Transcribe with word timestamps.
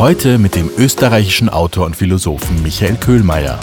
Heute 0.00 0.38
mit 0.38 0.54
dem 0.56 0.70
österreichischen 0.78 1.50
Autor 1.50 1.84
und 1.84 1.94
Philosophen 1.94 2.62
Michael 2.62 2.96
Köhlmeier. 2.96 3.60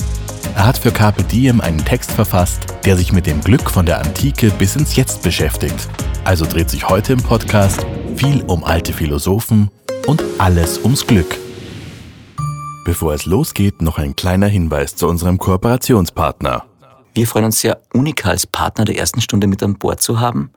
Er 0.54 0.68
hat 0.68 0.78
für 0.78 0.92
Carpe 0.92 1.24
Diem 1.24 1.62
einen 1.62 1.84
Text 1.84 2.12
verfasst, 2.12 2.68
der 2.86 2.96
sich 2.96 3.12
mit 3.12 3.26
dem 3.26 3.42
Glück 3.42 3.72
von 3.72 3.88
der 3.88 3.98
Antike 3.98 4.52
bis 4.52 4.76
ins 4.76 4.96
Jetzt 4.96 5.24
beschäftigt. 5.24 5.90
Also 6.26 6.46
dreht 6.46 6.70
sich 6.70 6.88
heute 6.88 7.14
im 7.14 7.24
Podcast 7.24 7.88
viel 8.18 8.44
um 8.44 8.64
alte 8.64 8.94
Philosophen 8.94 9.72
und 10.06 10.24
alles 10.38 10.78
ums 10.84 11.08
Glück. 11.08 11.40
Bevor 12.86 13.16
es 13.16 13.26
losgeht, 13.26 13.82
noch 13.82 13.98
ein 13.98 14.16
kleiner 14.16 14.46
Hinweis 14.48 14.96
zu 14.96 15.08
unserem 15.08 15.40
Kooperationspartner. 15.40 16.66
Wir 17.16 17.26
freuen 17.26 17.46
uns 17.46 17.62
sehr, 17.62 17.82
Unica 17.94 18.30
als 18.30 18.46
Partner 18.46 18.86
der 18.86 19.00
ersten 19.00 19.22
Stunde 19.22 19.48
mit 19.48 19.64
an 19.64 19.80
Bord 19.80 20.04
zu 20.04 20.20
haben. 20.20 20.52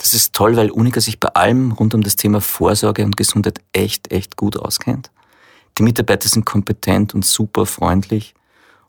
Das 0.00 0.14
ist 0.14 0.32
toll, 0.32 0.56
weil 0.56 0.70
Unica 0.70 0.98
sich 0.98 1.20
bei 1.20 1.28
allem 1.28 1.72
rund 1.72 1.92
um 1.92 2.02
das 2.02 2.16
Thema 2.16 2.40
Vorsorge 2.40 3.04
und 3.04 3.18
Gesundheit 3.18 3.60
echt, 3.74 4.10
echt 4.10 4.34
gut 4.34 4.56
auskennt. 4.56 5.10
Die 5.76 5.82
Mitarbeiter 5.82 6.26
sind 6.26 6.46
kompetent 6.46 7.14
und 7.14 7.24
super 7.24 7.66
freundlich 7.66 8.34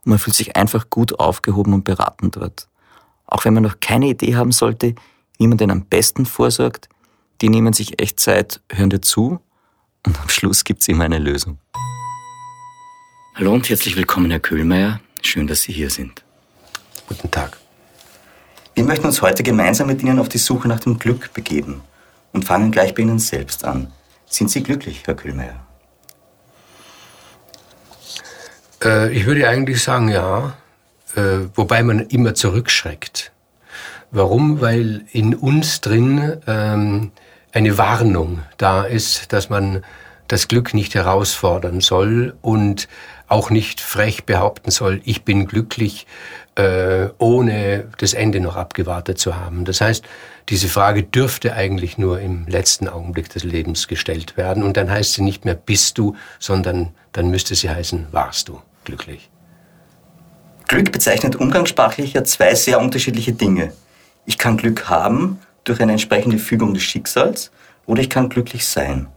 und 0.06 0.12
man 0.12 0.20
fühlt 0.20 0.38
sich 0.38 0.56
einfach 0.56 0.90
gut 0.90 1.20
aufgehoben 1.20 1.74
und 1.74 1.84
beraten 1.84 2.32
dort. 2.32 2.70
Auch 3.26 3.44
wenn 3.44 3.54
man 3.54 3.64
noch 3.64 3.82
keine 3.82 4.08
Idee 4.08 4.38
haben 4.38 4.54
sollte, 4.54 4.96
wie 5.38 5.48
man 5.48 5.58
denn 5.58 5.70
am 5.70 5.86
besten 5.86 6.26
vorsorgt, 6.26 6.88
die 7.42 7.50
nehmen 7.50 7.74
sich 7.74 8.02
echt 8.02 8.22
Zeit, 8.22 8.62
hören 8.72 8.90
dir 8.90 9.02
zu 9.02 9.42
und 10.06 10.18
am 10.18 10.30
Schluss 10.30 10.64
gibt's 10.64 10.88
immer 10.88 11.04
eine 11.04 11.20
Lösung. 11.20 11.60
Hallo 13.36 13.54
und 13.54 13.68
herzlich 13.70 13.98
willkommen, 13.98 14.32
Herr 14.32 14.40
Köhlmeier. 14.40 15.02
Schön, 15.22 15.48
dass 15.48 15.64
Sie 15.64 15.74
hier 15.74 15.90
sind. 15.90 16.24
Guten 17.08 17.30
Tag. 17.30 17.61
Wir 18.74 18.86
möchten 18.86 19.06
uns 19.06 19.22
heute 19.22 19.44
gemeinsam 19.44 19.88
mit 19.88 20.02
Ihnen 20.02 20.18
auf 20.20 20.30
die 20.30 20.38
Suche 20.38 20.68
nach 20.68 20.80
dem 20.80 20.98
Glück 20.98 21.34
begeben 21.34 21.82
und 22.32 22.46
fangen 22.46 22.72
gleich 22.72 22.96
bei 22.96 23.02
Ihnen 23.02 23.20
selbst 23.20 23.66
an. 23.66 23.92
Sind 24.28 24.50
Sie 24.50 24.64
glücklich, 24.64 25.04
Herr 25.06 25.16
Köhlmeier? 25.16 25.60
Äh, 28.82 29.12
ich 29.12 29.26
würde 29.26 29.48
eigentlich 29.50 29.84
sagen, 29.84 30.08
ja, 30.08 30.54
äh, 31.16 31.48
wobei 31.54 31.84
man 31.84 32.00
immer 32.08 32.34
zurückschreckt. 32.34 33.34
Warum? 34.10 34.62
Weil 34.62 35.06
in 35.12 35.36
uns 35.36 35.82
drin 35.82 36.38
ähm, 36.48 37.12
eine 37.52 37.78
Warnung 37.78 38.40
da 38.58 38.84
ist, 38.84 39.34
dass 39.34 39.50
man 39.50 39.84
das 40.30 40.48
Glück 40.48 40.74
nicht 40.74 40.96
herausfordern 40.96 41.82
soll 41.82 42.38
und 42.42 42.88
auch 43.28 43.50
nicht 43.50 43.82
frech 43.82 44.26
behaupten 44.26 44.72
soll, 44.72 45.02
ich 45.04 45.24
bin 45.24 45.46
glücklich, 45.46 46.08
äh, 46.56 47.08
ohne 47.18 47.88
das 47.98 48.14
Ende 48.14 48.40
noch 48.40 48.56
abgewartet 48.56 49.18
zu 49.20 49.36
haben. 49.36 49.66
Das 49.66 49.82
heißt, 49.82 50.04
diese 50.50 50.68
Frage 50.68 51.04
dürfte 51.04 51.54
eigentlich 51.54 51.98
nur 51.98 52.20
im 52.20 52.46
letzten 52.48 52.88
Augenblick 52.88 53.30
des 53.30 53.44
Lebens 53.44 53.88
gestellt 53.88 54.38
werden. 54.38 54.64
Und 54.64 54.78
dann 54.78 54.90
heißt 54.90 55.14
sie 55.14 55.22
nicht 55.22 55.46
mehr 55.46 55.56
bist 55.56 55.98
du, 55.98 56.16
sondern 56.40 56.90
dann 57.14 57.30
müsste 57.30 57.56
sie 57.56 57.70
heißen 57.70 58.08
warst 58.12 58.50
du 58.50 58.62
glücklich. 58.84 59.30
Glück 60.68 60.92
bezeichnet 60.92 61.36
umgangssprachlich 61.36 62.14
ja 62.14 62.24
zwei 62.24 62.56
sehr 62.56 62.80
unterschiedliche 62.80 63.34
Dinge. 63.34 63.74
Ich 64.26 64.38
kann 64.38 64.58
Glück 64.58 64.90
haben 64.90 65.40
durch 65.64 65.82
eine 65.82 65.92
entsprechende 65.92 66.38
Fügung 66.38 66.74
des 66.74 66.84
Schicksals 66.84 67.52
oder 67.86 68.02
ich 68.02 68.10
kann 68.10 68.30
glücklich 68.30 68.66
sein. 68.66 69.08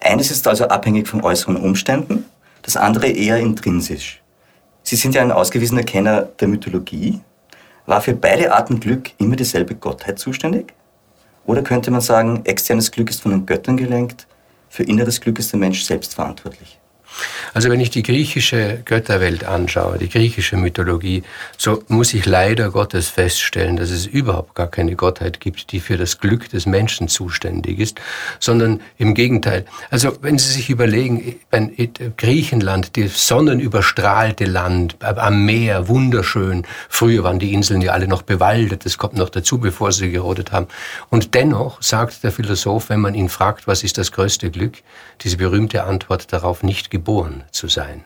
Eines 0.00 0.30
ist 0.30 0.46
also 0.46 0.68
abhängig 0.68 1.08
von 1.08 1.22
äußeren 1.22 1.56
Umständen, 1.56 2.24
das 2.62 2.76
andere 2.76 3.08
eher 3.08 3.38
intrinsisch. 3.38 4.21
Sie 4.82 4.96
sind 4.96 5.14
ja 5.14 5.22
ein 5.22 5.32
ausgewiesener 5.32 5.84
Kenner 5.84 6.22
der 6.22 6.48
Mythologie. 6.48 7.20
War 7.86 8.00
für 8.00 8.14
beide 8.14 8.52
Arten 8.52 8.80
Glück 8.80 9.10
immer 9.18 9.36
dieselbe 9.36 9.74
Gottheit 9.74 10.18
zuständig? 10.18 10.74
Oder 11.46 11.62
könnte 11.62 11.90
man 11.90 12.00
sagen, 12.00 12.42
externes 12.44 12.90
Glück 12.90 13.10
ist 13.10 13.22
von 13.22 13.32
den 13.32 13.46
Göttern 13.46 13.76
gelenkt, 13.76 14.26
für 14.68 14.84
inneres 14.84 15.20
Glück 15.20 15.38
ist 15.38 15.52
der 15.52 15.58
Mensch 15.58 15.82
selbst 15.82 16.14
verantwortlich? 16.14 16.78
Also 17.54 17.68
wenn 17.68 17.80
ich 17.80 17.90
die 17.90 18.02
griechische 18.02 18.80
Götterwelt 18.84 19.44
anschaue, 19.44 19.98
die 19.98 20.08
griechische 20.08 20.56
Mythologie, 20.56 21.22
so 21.58 21.82
muss 21.88 22.14
ich 22.14 22.24
leider 22.24 22.70
Gottes 22.70 23.08
feststellen, 23.08 23.76
dass 23.76 23.90
es 23.90 24.06
überhaupt 24.06 24.54
gar 24.54 24.68
keine 24.68 24.96
Gottheit 24.96 25.38
gibt, 25.38 25.72
die 25.72 25.80
für 25.80 25.98
das 25.98 26.18
Glück 26.18 26.48
des 26.48 26.64
Menschen 26.64 27.08
zuständig 27.08 27.78
ist, 27.78 28.00
sondern 28.40 28.80
im 28.96 29.12
Gegenteil. 29.14 29.66
Also 29.90 30.16
wenn 30.22 30.38
Sie 30.38 30.50
sich 30.50 30.70
überlegen, 30.70 31.36
Griechenland, 32.16 32.96
das 32.96 33.26
sonnenüberstrahlte 33.26 34.46
Land, 34.46 34.96
am 35.02 35.44
Meer, 35.44 35.88
wunderschön. 35.88 36.64
Früher 36.88 37.22
waren 37.24 37.38
die 37.38 37.52
Inseln 37.52 37.82
ja 37.82 37.92
alle 37.92 38.08
noch 38.08 38.22
bewaldet, 38.22 38.86
das 38.86 38.96
kommt 38.96 39.16
noch 39.16 39.28
dazu, 39.28 39.58
bevor 39.58 39.92
sie 39.92 40.10
gerodet 40.10 40.52
haben. 40.52 40.68
Und 41.10 41.34
dennoch 41.34 41.82
sagt 41.82 42.24
der 42.24 42.32
Philosoph, 42.32 42.88
wenn 42.88 43.00
man 43.00 43.14
ihn 43.14 43.28
fragt, 43.28 43.66
was 43.66 43.84
ist 43.84 43.98
das 43.98 44.12
größte 44.12 44.50
Glück, 44.50 44.78
diese 45.20 45.36
berühmte 45.36 45.84
Antwort 45.84 46.32
darauf 46.32 46.62
nicht 46.62 46.90
geboren 46.90 47.01
zu 47.50 47.68
sein. 47.68 48.04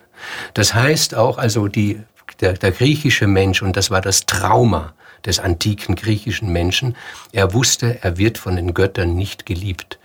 Das 0.55 0.75
heißt 0.75 1.15
auch 1.15 1.39
also 1.39 1.69
die, 1.69 2.01
der, 2.41 2.55
der 2.55 2.73
griechische 2.73 3.27
Mensch, 3.27 3.63
und 3.63 3.77
das 3.77 3.91
war 3.91 4.01
das 4.01 4.27
Trauma 4.27 4.95
des 5.25 5.41
antiken 5.41 5.97
griechischen 5.97 6.51
Menschen, 6.53 6.97
er 7.33 7.53
wusste, 7.53 7.99
er 8.03 8.19
wird 8.19 8.39
von 8.39 8.57
den 8.57 8.75
Göttern 8.75 9.15
nicht 9.15 9.47
geliebt. 9.47 9.99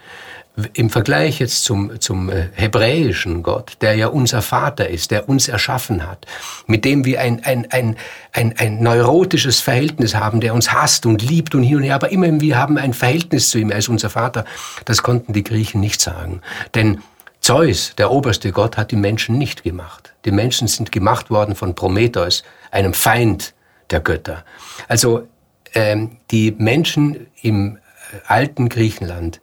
Im 0.74 0.90
Vergleich 0.90 1.40
jetzt 1.40 1.63
zum, 1.63 2.02
zum 2.02 2.29
äh, 2.29 2.50
hebräischen 2.53 3.41
Gott, 3.41 3.78
der 3.79 3.96
ja 3.96 4.07
unser 4.07 4.41
Vater 4.41 4.90
ist, 4.90 5.09
der 5.09 5.29
uns 5.29 5.47
erschaffen 5.47 6.06
hat, 6.06 6.28
mit 6.68 6.84
dem 6.84 7.06
wir 7.06 7.22
ein, 7.22 7.41
ein, 7.46 7.72
ein, 7.72 7.96
ein, 8.34 8.56
ein 8.58 8.84
neurotisches 8.84 9.62
Verhältnis 9.62 10.13
haben, 10.13 10.41
der 10.41 10.53
uns 10.53 10.73
hasst 10.73 11.06
und 11.06 11.22
liebt 11.22 11.56
und 11.56 11.63
hin 11.63 11.78
und 11.78 11.84
her, 11.84 11.96
aber 11.96 12.12
immer 12.12 12.41
wir 12.41 12.58
haben 12.58 12.78
ein 12.78 12.94
Verhältnis 12.94 13.50
zu 13.50 13.59
ihm 13.59 13.72
als 13.72 13.88
unser 13.88 14.09
Vater, 14.09 14.44
das 14.84 15.03
konnten 15.03 15.31
die 15.31 15.44
Griechen 15.44 15.79
nicht 15.79 16.02
sagen. 16.02 16.41
Denn 16.75 17.02
Zeus, 17.41 17.94
der 17.97 18.12
oberste 18.12 18.52
Gott, 18.52 18.78
hat 18.78 18.91
die 18.91 18.96
Menschen 18.96 19.38
nicht 19.40 19.63
gemacht. 19.63 20.13
Die 20.25 20.31
Menschen 20.31 20.68
sind 20.68 20.91
gemacht 20.91 21.31
worden 21.31 21.56
von 21.56 21.74
Prometheus, 21.74 22.44
einem 22.69 22.94
Feind 22.94 23.56
der 23.90 24.00
Götter. 24.00 24.46
Also 24.88 25.28
ähm, 25.74 26.18
die 26.29 26.52
Menschen 26.52 27.28
im 27.41 27.78
äh, 27.78 27.79
alten 28.28 28.69
Griechenland, 28.69 29.41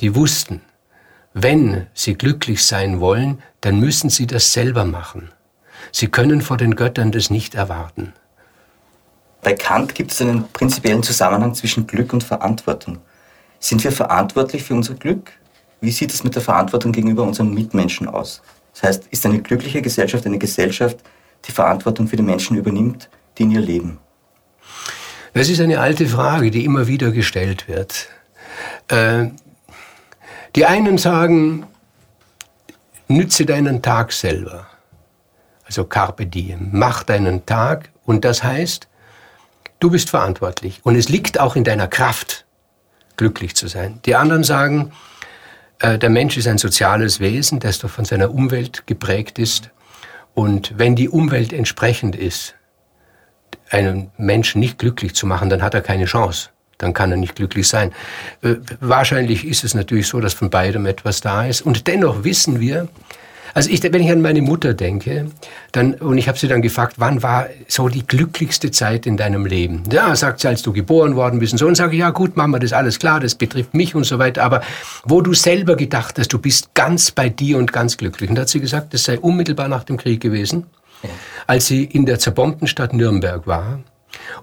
die 0.00 0.14
wussten, 0.14 0.62
wenn 1.34 1.86
sie 1.92 2.14
glücklich 2.14 2.64
sein 2.64 3.00
wollen, 3.00 3.42
dann 3.60 3.78
müssen 3.78 4.08
sie 4.08 4.26
das 4.26 4.52
selber 4.52 4.86
machen. 4.86 5.30
Sie 5.92 6.08
können 6.08 6.40
vor 6.40 6.56
den 6.56 6.76
Göttern 6.76 7.12
das 7.12 7.28
nicht 7.28 7.54
erwarten. 7.54 8.14
Bei 9.42 9.52
Kant 9.52 9.94
gibt 9.94 10.12
es 10.12 10.22
einen 10.22 10.48
prinzipiellen 10.48 11.02
Zusammenhang 11.02 11.54
zwischen 11.54 11.86
Glück 11.86 12.14
und 12.14 12.24
Verantwortung. 12.24 12.98
Sind 13.60 13.84
wir 13.84 13.92
verantwortlich 13.92 14.62
für 14.62 14.74
unser 14.74 14.94
Glück? 14.94 15.32
Wie 15.84 15.90
sieht 15.90 16.14
es 16.14 16.24
mit 16.24 16.34
der 16.34 16.42
Verantwortung 16.42 16.92
gegenüber 16.92 17.22
unseren 17.24 17.52
Mitmenschen 17.52 18.08
aus? 18.08 18.40
Das 18.72 18.82
heißt, 18.84 19.04
ist 19.10 19.26
eine 19.26 19.40
glückliche 19.40 19.82
Gesellschaft 19.82 20.26
eine 20.26 20.38
Gesellschaft, 20.38 20.96
die 21.46 21.52
Verantwortung 21.52 22.08
für 22.08 22.16
die 22.16 22.22
Menschen 22.22 22.56
übernimmt, 22.56 23.10
die 23.36 23.42
in 23.42 23.50
ihr 23.50 23.60
leben? 23.60 23.98
Das 25.34 25.48
ist 25.48 25.60
eine 25.60 25.80
alte 25.80 26.06
Frage, 26.06 26.50
die 26.50 26.64
immer 26.64 26.86
wieder 26.86 27.10
gestellt 27.10 27.68
wird. 27.68 28.08
Äh, 28.88 29.26
die 30.56 30.64
einen 30.64 30.96
sagen, 30.96 31.66
nütze 33.08 33.44
deinen 33.44 33.82
Tag 33.82 34.12
selber. 34.12 34.66
Also 35.66 35.84
carpe 35.84 36.26
diem, 36.26 36.70
mach 36.72 37.02
deinen 37.02 37.44
Tag 37.44 37.90
und 38.06 38.24
das 38.24 38.42
heißt, 38.42 38.88
du 39.80 39.90
bist 39.90 40.08
verantwortlich 40.08 40.80
und 40.82 40.96
es 40.96 41.08
liegt 41.08 41.40
auch 41.40 41.56
in 41.56 41.64
deiner 41.64 41.88
Kraft, 41.88 42.46
glücklich 43.16 43.54
zu 43.54 43.68
sein. 43.68 44.00
Die 44.06 44.14
anderen 44.14 44.44
sagen, 44.44 44.92
der 45.80 46.10
Mensch 46.10 46.36
ist 46.36 46.46
ein 46.46 46.58
soziales 46.58 47.20
Wesen, 47.20 47.60
das 47.60 47.78
doch 47.78 47.90
von 47.90 48.04
seiner 48.04 48.32
Umwelt 48.32 48.86
geprägt 48.86 49.38
ist. 49.38 49.70
Und 50.34 50.72
wenn 50.76 50.96
die 50.96 51.08
Umwelt 51.08 51.52
entsprechend 51.52 52.16
ist, 52.16 52.54
einen 53.70 54.10
Menschen 54.16 54.60
nicht 54.60 54.78
glücklich 54.78 55.14
zu 55.14 55.26
machen, 55.26 55.48
dann 55.48 55.62
hat 55.62 55.74
er 55.74 55.80
keine 55.80 56.04
Chance. 56.04 56.50
Dann 56.78 56.92
kann 56.92 57.10
er 57.10 57.16
nicht 57.16 57.36
glücklich 57.36 57.68
sein. 57.68 57.92
Äh, 58.42 58.56
wahrscheinlich 58.80 59.46
ist 59.46 59.64
es 59.64 59.74
natürlich 59.74 60.08
so, 60.08 60.20
dass 60.20 60.34
von 60.34 60.50
beidem 60.50 60.86
etwas 60.86 61.20
da 61.20 61.46
ist. 61.46 61.62
Und 61.62 61.86
dennoch 61.86 62.24
wissen 62.24 62.60
wir, 62.60 62.88
Also 63.54 63.70
ich, 63.70 63.82
wenn 63.84 64.02
ich 64.02 64.10
an 64.10 64.20
meine 64.20 64.42
Mutter 64.42 64.74
denke, 64.74 65.26
dann, 65.70 65.94
und 65.94 66.18
ich 66.18 66.26
habe 66.26 66.36
sie 66.36 66.48
dann 66.48 66.60
gefragt, 66.60 66.96
wann 66.98 67.22
war 67.22 67.46
so 67.68 67.88
die 67.88 68.04
glücklichste 68.04 68.72
Zeit 68.72 69.06
in 69.06 69.16
deinem 69.16 69.46
Leben? 69.46 69.84
Ja, 69.90 70.14
sagt 70.16 70.40
sie, 70.40 70.48
als 70.48 70.62
du 70.62 70.72
geboren 70.72 71.14
worden 71.14 71.38
bist 71.38 71.52
und 71.52 71.58
so. 71.58 71.66
Und 71.66 71.76
sage 71.76 71.92
ich, 71.92 72.00
ja 72.00 72.10
gut, 72.10 72.36
Mama, 72.36 72.58
das 72.58 72.70
ist 72.70 72.76
alles 72.76 72.98
klar, 72.98 73.20
das 73.20 73.36
betrifft 73.36 73.72
mich 73.72 73.94
und 73.94 74.04
so 74.04 74.18
weiter. 74.18 74.42
Aber 74.42 74.62
wo 75.04 75.20
du 75.20 75.34
selber 75.34 75.76
gedacht 75.76 76.18
hast, 76.18 76.32
du 76.32 76.38
bist 76.38 76.74
ganz 76.74 77.12
bei 77.12 77.28
dir 77.28 77.56
und 77.56 77.72
ganz 77.72 77.96
glücklich. 77.96 78.28
Und 78.28 78.36
da 78.36 78.42
hat 78.42 78.48
sie 78.48 78.60
gesagt, 78.60 78.92
das 78.92 79.04
sei 79.04 79.18
unmittelbar 79.18 79.68
nach 79.68 79.84
dem 79.84 79.96
Krieg 79.96 80.20
gewesen, 80.20 80.66
als 81.46 81.66
sie 81.66 81.84
in 81.84 82.06
der 82.06 82.18
zerbombten 82.18 82.66
Stadt 82.66 82.92
Nürnberg 82.92 83.46
war 83.46 83.78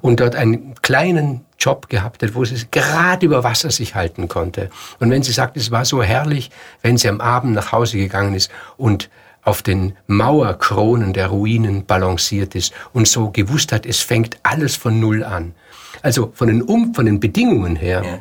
und 0.01 0.19
dort 0.19 0.35
einen 0.35 0.75
kleinen 0.81 1.45
Job 1.59 1.89
gehabt 1.89 2.23
hat, 2.23 2.35
wo 2.35 2.43
sie 2.43 2.55
gerade 2.71 3.25
über 3.25 3.43
Wasser 3.43 3.71
sich 3.71 3.95
halten 3.95 4.27
konnte. 4.27 4.69
Und 4.99 5.11
wenn 5.11 5.23
sie 5.23 5.31
sagt, 5.31 5.57
es 5.57 5.71
war 5.71 5.85
so 5.85 6.01
herrlich, 6.01 6.49
wenn 6.81 6.97
sie 6.97 7.07
am 7.07 7.21
Abend 7.21 7.53
nach 7.53 7.71
Hause 7.71 7.97
gegangen 7.97 8.33
ist 8.33 8.51
und 8.77 9.09
auf 9.43 9.61
den 9.61 9.97
Mauerkronen 10.07 11.13
der 11.13 11.27
Ruinen 11.27 11.85
balanciert 11.85 12.55
ist 12.55 12.73
und 12.93 13.07
so 13.07 13.29
gewusst 13.31 13.71
hat, 13.71 13.85
es 13.85 13.99
fängt 13.99 14.37
alles 14.43 14.75
von 14.75 14.99
Null 14.99 15.23
an. 15.23 15.53
Also 16.01 16.31
von 16.35 16.47
den, 16.47 16.61
um, 16.61 16.93
von 16.93 17.05
den 17.05 17.19
Bedingungen 17.19 17.75
her 17.75 18.03
ja. 18.03 18.19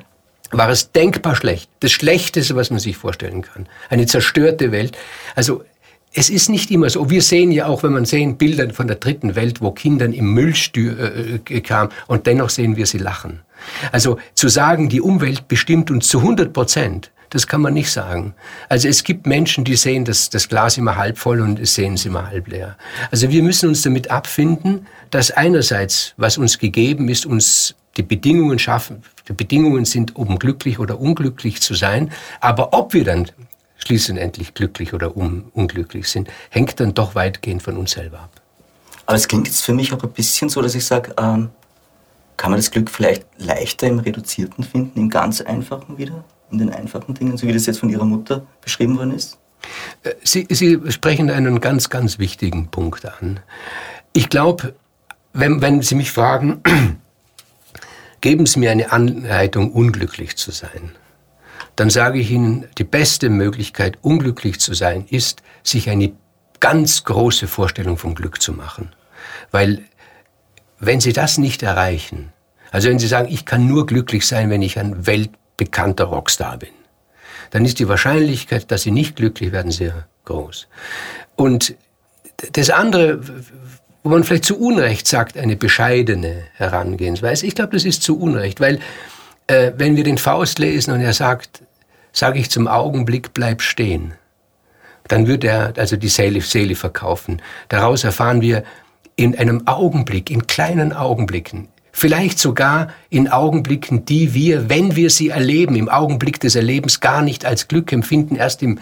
war 0.51 0.71
es 0.71 0.93
denkbar 0.93 1.37
schlecht. 1.37 1.71
Das 1.81 1.93
Schlechteste, 1.93 2.57
was 2.57 2.71
man 2.71 2.79
sich 2.79 2.97
vorstellen 2.97 3.43
kann. 3.43 3.67
Eine 3.89 4.07
zerstörte 4.07 4.73
Welt. 4.73 4.97
Also 5.35 5.65
es 6.13 6.29
ist 6.29 6.49
nicht 6.49 6.71
immer 6.71 6.91
so. 6.91 7.09
Wir 7.09 7.23
sehen 7.23 7.53
ja 7.53 7.67
auch, 7.67 7.83
wenn 7.83 7.93
man 7.93 8.05
sehen 8.05 8.37
Bilder 8.37 8.69
von 8.71 8.89
der 8.89 8.97
dritten 8.97 9.37
Welt, 9.37 9.61
wo 9.61 9.71
Kindern 9.71 10.13
im 10.13 10.33
Müll 10.35 10.55
äh, 10.77 10.81
äh, 11.37 11.61
kam 11.61 11.91
und 12.09 12.27
dennoch 12.27 12.51
sehen 12.51 12.77
wir 12.77 12.87
sie 12.87 12.99
lachen. 12.99 13.41
Also 13.93 14.19
zu 14.35 14.49
sagen, 14.49 14.89
die 14.89 15.01
Umwelt 15.01 15.47
bestimmt 15.47 15.91
uns 15.91 16.09
zu 16.09 16.19
100 16.19 16.53
Prozent, 16.53 17.11
das 17.31 17.47
kann 17.47 17.61
man 17.61 17.75
nicht 17.75 17.93
sagen. 17.93 18.35
Also 18.69 18.89
es 18.89 19.05
gibt 19.05 19.27
Menschen, 19.27 19.65
die 19.65 19.77
sehen 19.77 20.05
das, 20.05 20.31
das 20.31 20.49
Glas 20.49 20.77
immer 20.79 20.97
halb 20.97 21.17
voll 21.17 21.41
und 21.41 21.61
es 21.61 21.75
sehen 21.75 21.97
sie 21.97 22.09
immer 22.09 22.27
halb 22.27 22.49
leer. 22.49 22.77
Also 23.13 23.31
wir 23.31 23.43
müssen 23.43 23.69
uns 23.69 23.83
damit 23.83 24.11
abfinden, 24.11 24.87
dass 25.11 25.31
einerseits, 25.31 26.15
was 26.17 26.39
uns 26.39 26.59
gegeben 26.59 27.09
ist, 27.09 27.27
uns 27.27 27.77
die 27.97 28.03
Bedingungen 28.03 28.59
schaffen, 28.59 29.03
die 29.29 29.33
Bedingungen 29.33 29.85
sind, 29.85 30.17
um 30.17 30.39
glücklich 30.39 30.81
oder 30.81 31.01
unglücklich 31.01 31.61
zu 31.61 31.75
sein. 31.75 32.11
Aber 32.41 32.73
ob 32.73 32.95
wir 32.95 33.05
dann 33.05 33.31
schließlich 33.81 34.55
glücklich 34.55 34.95
oder 34.95 35.17
un 35.17 35.51
unglücklich 35.55 36.09
sind, 36.09 36.29
hängt 36.51 36.79
dann 36.81 36.95
doch 36.95 37.15
weitgehend 37.15 37.63
von 37.63 37.77
uns 37.77 37.93
selber 37.93 38.21
ab. 38.21 38.41
Aber 39.07 39.17
es 39.17 39.27
klingt 39.27 39.49
jetzt 39.49 39.63
für 39.63 39.75
mich 39.75 39.93
auch 39.93 40.03
ein 40.03 40.13
bisschen 40.13 40.49
so, 40.49 40.63
dass 40.63 40.75
ich 40.75 40.85
sage, 40.87 41.15
ähm, 41.19 41.51
kann 42.37 42.53
man 42.53 42.59
das 42.59 42.71
Glück 42.71 42.91
vielleicht 42.91 43.27
leichter 43.39 43.87
im 43.87 43.99
Reduzierten 43.99 44.63
finden, 44.65 44.99
im 44.99 45.11
ganz 45.11 45.41
Einfachen 45.41 45.99
wieder, 45.99 46.25
in 46.51 46.59
den 46.59 46.71
einfachen 46.71 47.15
Dingen, 47.15 47.37
so 47.37 47.47
wie 47.47 47.53
das 47.53 47.67
jetzt 47.67 47.81
von 47.81 47.91
Ihrer 47.91 48.05
Mutter 48.05 48.47
beschrieben 48.63 48.97
worden 48.97 49.15
ist? 49.15 49.39
Äh, 50.05 50.15
Sie, 50.23 50.47
Sie 50.49 50.81
sprechen 50.91 51.31
einen 51.31 51.61
ganz, 51.61 51.91
ganz 51.91 52.19
wichtigen 52.19 52.69
Punkt 52.69 53.05
an. 53.05 53.41
Ich 54.13 54.29
glaube, 54.29 54.75
wenn, 55.33 55.61
wenn 55.61 55.83
Sie 55.83 55.97
mich 55.97 56.13
fragen, 56.13 56.63
geben 58.21 58.47
Sie 58.47 58.61
mir 58.61 58.71
eine 58.71 58.93
Anleitung, 58.93 59.73
unglücklich 59.73 60.37
zu 60.37 60.51
sein 60.51 60.93
dann 61.81 61.89
sage 61.89 62.19
ich 62.19 62.31
Ihnen, 62.31 62.67
die 62.77 62.85
beste 62.85 63.31
Möglichkeit, 63.31 63.97
unglücklich 64.03 64.61
zu 64.61 64.75
sein, 64.75 65.07
ist, 65.09 65.43
sich 65.63 65.89
eine 65.89 66.13
ganz 66.61 67.05
große 67.05 67.49
Vorstellung 67.49 67.97
vom 67.97 68.15
Glück 68.15 68.43
zu 68.43 68.53
machen. 68.53 68.93
Weil 69.51 69.81
wenn 70.79 71.01
Sie 71.01 71.15
das 71.15 71.39
nicht 71.39 71.63
erreichen, 71.63 72.35
also 72.71 72.91
wenn 72.91 72.99
Sie 72.99 73.07
sagen, 73.07 73.33
ich 73.33 73.47
kann 73.47 73.67
nur 73.67 73.87
glücklich 73.87 74.27
sein, 74.27 74.51
wenn 74.51 74.61
ich 74.61 74.79
ein 74.79 75.07
weltbekannter 75.07 76.05
Rockstar 76.05 76.59
bin, 76.59 76.69
dann 77.51 77.65
ist 77.65 77.79
die 77.79 77.89
Wahrscheinlichkeit, 77.89 78.71
dass 78.71 78.83
Sie 78.83 78.91
nicht 78.91 79.17
glücklich 79.17 79.51
werden, 79.51 79.73
sehr 79.73 80.07
groß. 80.27 80.69
Und 81.35 81.77
das 82.53 82.69
andere, 82.69 83.21
wo 84.03 84.11
man 84.11 84.23
vielleicht 84.25 84.45
zu 84.45 84.59
Unrecht 84.61 85.09
sagt, 85.09 85.39
eine 85.39 85.57
bescheidene 85.57 86.43
Herangehensweise, 86.57 87.47
ich 87.47 87.55
glaube, 87.55 87.73
das 87.73 87.87
ist 87.87 88.03
zu 88.03 88.21
Unrecht, 88.21 88.61
weil 88.61 88.81
äh, 89.47 89.73
wenn 89.79 89.97
wir 89.97 90.05
den 90.05 90.19
Faust 90.19 90.59
lesen 90.59 90.93
und 90.93 91.01
er 91.01 91.15
sagt, 91.15 91.63
sage 92.13 92.39
ich 92.39 92.51
zum 92.51 92.69
Augenblick, 92.69 93.35
bleib 93.35 93.63
stehen. 93.63 94.15
Dann 95.09 95.27
wird 95.27 95.45
er 95.45 95.73
also 95.77 95.97
die 95.97 96.09
Seele, 96.09 96.41
Seele 96.41 96.75
verkaufen. 96.75 97.43
Daraus 97.69 98.05
erfahren 98.05 98.41
wir 98.41 98.65
in 99.17 99.37
einem 99.37 99.67
Augenblick, 99.67 100.31
in 100.31 100.47
kleinen 100.47 100.93
Augenblicken, 100.93 101.69
vielleicht 101.93 102.39
sogar 102.39 102.89
in 103.11 103.29
Augenblicken, 103.29 104.05
die 104.05 104.35
wir, 104.35 104.71
wenn 104.71 104.97
wir 104.97 105.11
sie 105.11 105.31
erleben, 105.31 105.75
im 105.77 105.89
Augenblick 105.89 106.41
des 106.41 106.55
Erlebens 106.55 107.01
gar 107.01 107.23
nicht 107.23 107.45
als 107.45 107.69
Glück 107.69 107.93
empfinden, 107.93 108.37
erst 108.37 108.63
im 108.63 108.79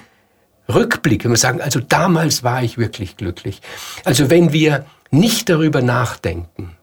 Rückblick, 0.72 1.24
wenn 1.24 1.30
wir 1.30 1.38
sagen, 1.38 1.60
also 1.60 1.80
damals 1.80 2.44
war 2.44 2.62
ich 2.62 2.76
wirklich 2.76 3.16
glücklich. 3.16 3.62
Also 4.04 4.28
wenn 4.30 4.52
wir 4.52 4.84
nicht 5.10 5.48
darüber 5.48 5.80
nachdenken, 5.80 6.76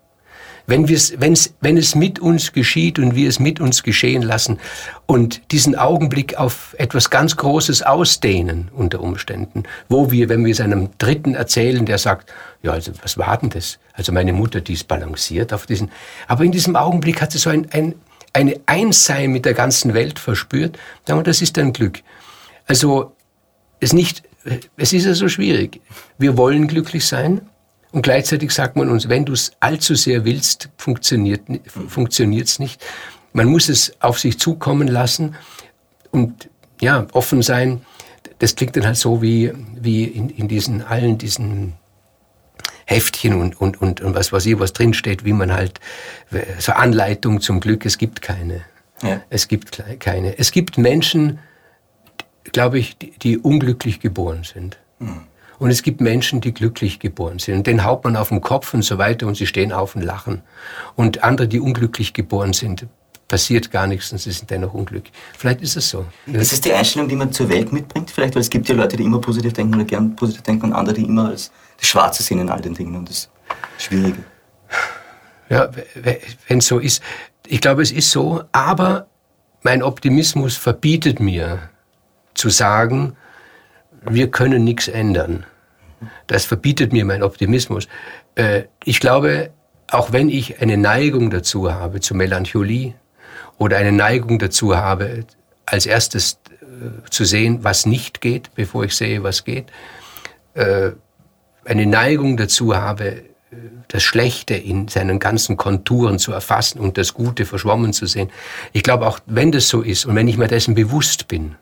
wenn, 0.67 0.87
wir's, 0.87 1.13
wenn's, 1.17 1.53
wenn 1.61 1.77
es 1.77 1.95
mit 1.95 2.19
uns 2.19 2.53
geschieht 2.53 2.99
und 2.99 3.15
wir 3.15 3.29
es 3.29 3.39
mit 3.39 3.59
uns 3.59 3.83
geschehen 3.83 4.21
lassen 4.21 4.59
und 5.05 5.51
diesen 5.51 5.75
Augenblick 5.75 6.37
auf 6.37 6.75
etwas 6.77 7.09
ganz 7.09 7.35
Großes 7.35 7.83
ausdehnen 7.83 8.69
unter 8.73 9.01
Umständen, 9.01 9.63
wo 9.89 10.11
wir, 10.11 10.29
wenn 10.29 10.43
wir 10.45 10.51
es 10.51 10.61
einem 10.61 10.89
Dritten 10.97 11.35
erzählen, 11.35 11.85
der 11.85 11.97
sagt, 11.97 12.33
ja, 12.63 12.71
also 12.71 12.91
was 13.01 13.17
war 13.17 13.37
denn 13.37 13.49
das? 13.49 13.79
Also 13.93 14.11
meine 14.11 14.33
Mutter, 14.33 14.61
die 14.61 14.73
ist 14.73 14.87
balanciert 14.87 15.53
auf 15.53 15.65
diesen, 15.65 15.91
aber 16.27 16.43
in 16.43 16.51
diesem 16.51 16.75
Augenblick 16.75 17.21
hat 17.21 17.31
sie 17.31 17.37
so 17.37 17.49
ein, 17.49 17.67
ein, 17.71 17.95
eine 18.33 18.59
Einssein 18.65 19.31
mit 19.31 19.45
der 19.45 19.53
ganzen 19.53 19.93
Welt 19.93 20.19
verspürt, 20.19 20.77
und 21.09 21.27
das 21.27 21.41
ist 21.41 21.57
ein 21.57 21.71
Glück. 21.71 22.01
Also 22.67 23.13
es 23.79 23.93
nicht, 23.93 24.23
es 24.77 24.93
ist 24.93 25.05
ja 25.05 25.13
so 25.13 25.29
schwierig. 25.29 25.81
Wir 26.17 26.37
wollen 26.37 26.67
glücklich 26.67 27.05
sein, 27.05 27.41
und 27.95 28.01
gleichzeitig 28.01 28.51
sagt 28.51 28.75
man 28.75 28.89
uns, 28.89 29.07
wenn 29.07 29.23
du 29.23 29.31
es 29.31 29.53
allzu 29.61 29.95
sehr 29.95 30.25
willst, 30.25 30.67
funktioniert 30.75 31.47
es 31.47 32.59
nicht. 32.59 32.85
Man 33.31 33.47
muss 33.47 33.69
es 33.69 33.93
auf 34.01 34.19
sich 34.19 34.37
zukommen 34.37 34.89
lassen 34.89 35.35
und 36.11 36.49
ja, 36.81 37.07
offen 37.13 37.41
sein. 37.41 37.85
Das 38.39 38.57
klingt 38.57 38.75
dann 38.75 38.85
halt 38.85 38.97
so 38.97 39.21
wie, 39.21 39.53
wie 39.79 40.03
in, 40.03 40.29
in 40.29 40.49
diesen 40.49 40.81
allen 40.81 41.17
diesen 41.17 41.75
Heftchen 42.83 43.39
und, 43.39 43.61
und, 43.61 43.81
und, 43.81 44.01
und 44.01 44.13
was 44.13 44.33
weiß 44.33 44.45
ich, 44.47 44.59
was 44.59 44.73
drinsteht, 44.73 45.23
wie 45.23 45.31
man 45.31 45.53
halt, 45.53 45.79
so 46.59 46.73
Anleitung 46.73 47.39
zum 47.39 47.61
Glück, 47.61 47.85
es 47.85 47.97
gibt 47.97 48.21
keine. 48.21 48.65
Ja. 49.03 49.21
Es 49.29 49.47
gibt 49.47 49.81
keine. 50.01 50.37
Es 50.37 50.51
gibt 50.51 50.77
Menschen, 50.77 51.39
glaube 52.51 52.77
ich, 52.77 52.97
die, 52.97 53.11
die 53.11 53.37
unglücklich 53.37 54.01
geboren 54.01 54.43
sind. 54.43 54.79
Mhm. 54.99 55.21
Und 55.59 55.69
es 55.69 55.83
gibt 55.83 56.01
Menschen, 56.01 56.41
die 56.41 56.53
glücklich 56.53 56.99
geboren 56.99 57.39
sind. 57.39 57.57
Und 57.57 57.67
den 57.67 57.83
haut 57.83 58.03
man 58.03 58.15
auf 58.15 58.29
den 58.29 58.41
Kopf 58.41 58.73
und 58.73 58.83
so 58.83 58.97
weiter 58.97 59.27
und 59.27 59.35
sie 59.35 59.47
stehen 59.47 59.71
auf 59.71 59.95
und 59.95 60.01
lachen. 60.01 60.41
Und 60.95 61.23
andere, 61.23 61.47
die 61.47 61.59
unglücklich 61.59 62.13
geboren 62.13 62.53
sind, 62.53 62.87
passiert 63.27 63.71
gar 63.71 63.87
nichts 63.87 64.11
und 64.11 64.19
sie 64.19 64.31
sind 64.31 64.51
dennoch 64.51 64.73
unglücklich. 64.73 65.13
Vielleicht 65.37 65.61
ist 65.61 65.75
es 65.75 65.89
so. 65.89 66.05
Ist 66.27 66.53
es 66.53 66.61
die 66.61 66.73
Einstellung, 66.73 67.07
die 67.07 67.15
man 67.15 67.31
zur 67.31 67.49
Welt 67.49 67.71
mitbringt? 67.71 68.11
Vielleicht, 68.11 68.35
weil 68.35 68.41
es 68.41 68.49
gibt 68.49 68.69
ja 68.69 68.75
Leute, 68.75 68.97
die 68.97 69.03
immer 69.03 69.19
positiv 69.19 69.53
denken 69.53 69.75
oder 69.75 69.85
gern 69.85 70.15
positiv 70.15 70.43
denken 70.43 70.65
und 70.65 70.73
andere, 70.73 70.95
die 70.95 71.03
immer 71.03 71.29
als 71.29 71.51
das 71.77 71.87
Schwarze 71.87 72.23
sehen 72.23 72.39
in 72.39 72.49
all 72.49 72.61
den 72.61 72.73
Dingen 72.73 72.95
und 72.95 73.09
das 73.09 73.29
Schwierige. 73.77 74.23
Ja, 75.49 75.69
wenn 76.47 76.59
es 76.59 76.67
so 76.67 76.79
ist. 76.79 77.01
Ich 77.47 77.61
glaube, 77.61 77.81
es 77.81 77.91
ist 77.91 78.11
so, 78.11 78.43
aber 78.51 79.07
mein 79.63 79.83
Optimismus 79.83 80.55
verbietet 80.55 81.19
mir 81.19 81.69
zu 82.33 82.49
sagen, 82.49 83.15
wir 84.09 84.31
können 84.31 84.63
nichts 84.63 84.87
ändern. 84.87 85.45
Das 86.27 86.45
verbietet 86.45 86.93
mir 86.93 87.05
mein 87.05 87.23
Optimismus. 87.23 87.87
Äh, 88.35 88.63
ich 88.83 88.99
glaube, 88.99 89.51
auch 89.89 90.11
wenn 90.11 90.29
ich 90.29 90.61
eine 90.61 90.77
Neigung 90.77 91.29
dazu 91.29 91.71
habe, 91.71 91.99
zu 91.99 92.15
Melancholie 92.15 92.93
oder 93.57 93.77
eine 93.77 93.91
Neigung 93.91 94.39
dazu 94.39 94.75
habe, 94.75 95.25
als 95.65 95.85
erstes 95.85 96.39
äh, 96.61 97.09
zu 97.09 97.25
sehen, 97.25 97.63
was 97.63 97.85
nicht 97.85 98.21
geht, 98.21 98.53
bevor 98.55 98.83
ich 98.83 98.95
sehe, 98.95 99.23
was 99.23 99.43
geht, 99.43 99.65
äh, 100.53 100.91
eine 101.63 101.85
Neigung 101.85 102.37
dazu 102.37 102.75
habe, 102.75 103.23
das 103.87 104.03
Schlechte 104.03 104.55
in 104.55 104.87
seinen 104.87 105.19
ganzen 105.19 105.57
Konturen 105.57 106.19
zu 106.19 106.31
erfassen 106.31 106.79
und 106.79 106.97
das 106.97 107.13
Gute 107.13 107.45
verschwommen 107.45 107.93
zu 107.93 108.05
sehen. 108.05 108.29
Ich 108.73 108.83
glaube, 108.83 109.07
auch 109.07 109.19
wenn 109.25 109.51
das 109.51 109.69
so 109.69 109.81
ist 109.81 110.05
und 110.05 110.15
wenn 110.15 110.27
ich 110.27 110.37
mir 110.37 110.47
dessen 110.47 110.75
bewusst 110.75 111.27
bin, 111.27 111.55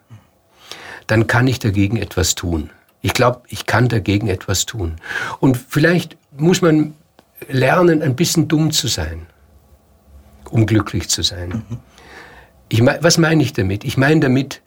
dann 1.07 1.27
kann 1.27 1.47
ich 1.47 1.59
dagegen 1.59 1.97
etwas 1.97 2.35
tun. 2.35 2.69
Ich 3.01 3.13
glaube, 3.13 3.41
ich 3.49 3.65
kann 3.65 3.89
dagegen 3.89 4.27
etwas 4.27 4.65
tun. 4.65 4.95
Und 5.39 5.57
vielleicht 5.57 6.17
muss 6.37 6.61
man 6.61 6.93
lernen, 7.49 8.01
ein 8.01 8.15
bisschen 8.15 8.47
dumm 8.47 8.71
zu 8.71 8.87
sein, 8.87 9.27
um 10.49 10.65
glücklich 10.65 11.09
zu 11.09 11.21
sein. 11.21 11.63
Mhm. 11.69 11.79
Ich 12.69 12.81
mein, 12.81 13.03
was 13.03 13.17
meine 13.17 13.43
ich 13.43 13.53
damit? 13.53 13.83
Ich 13.83 13.97
meine 13.97 14.21
damit, 14.21 14.61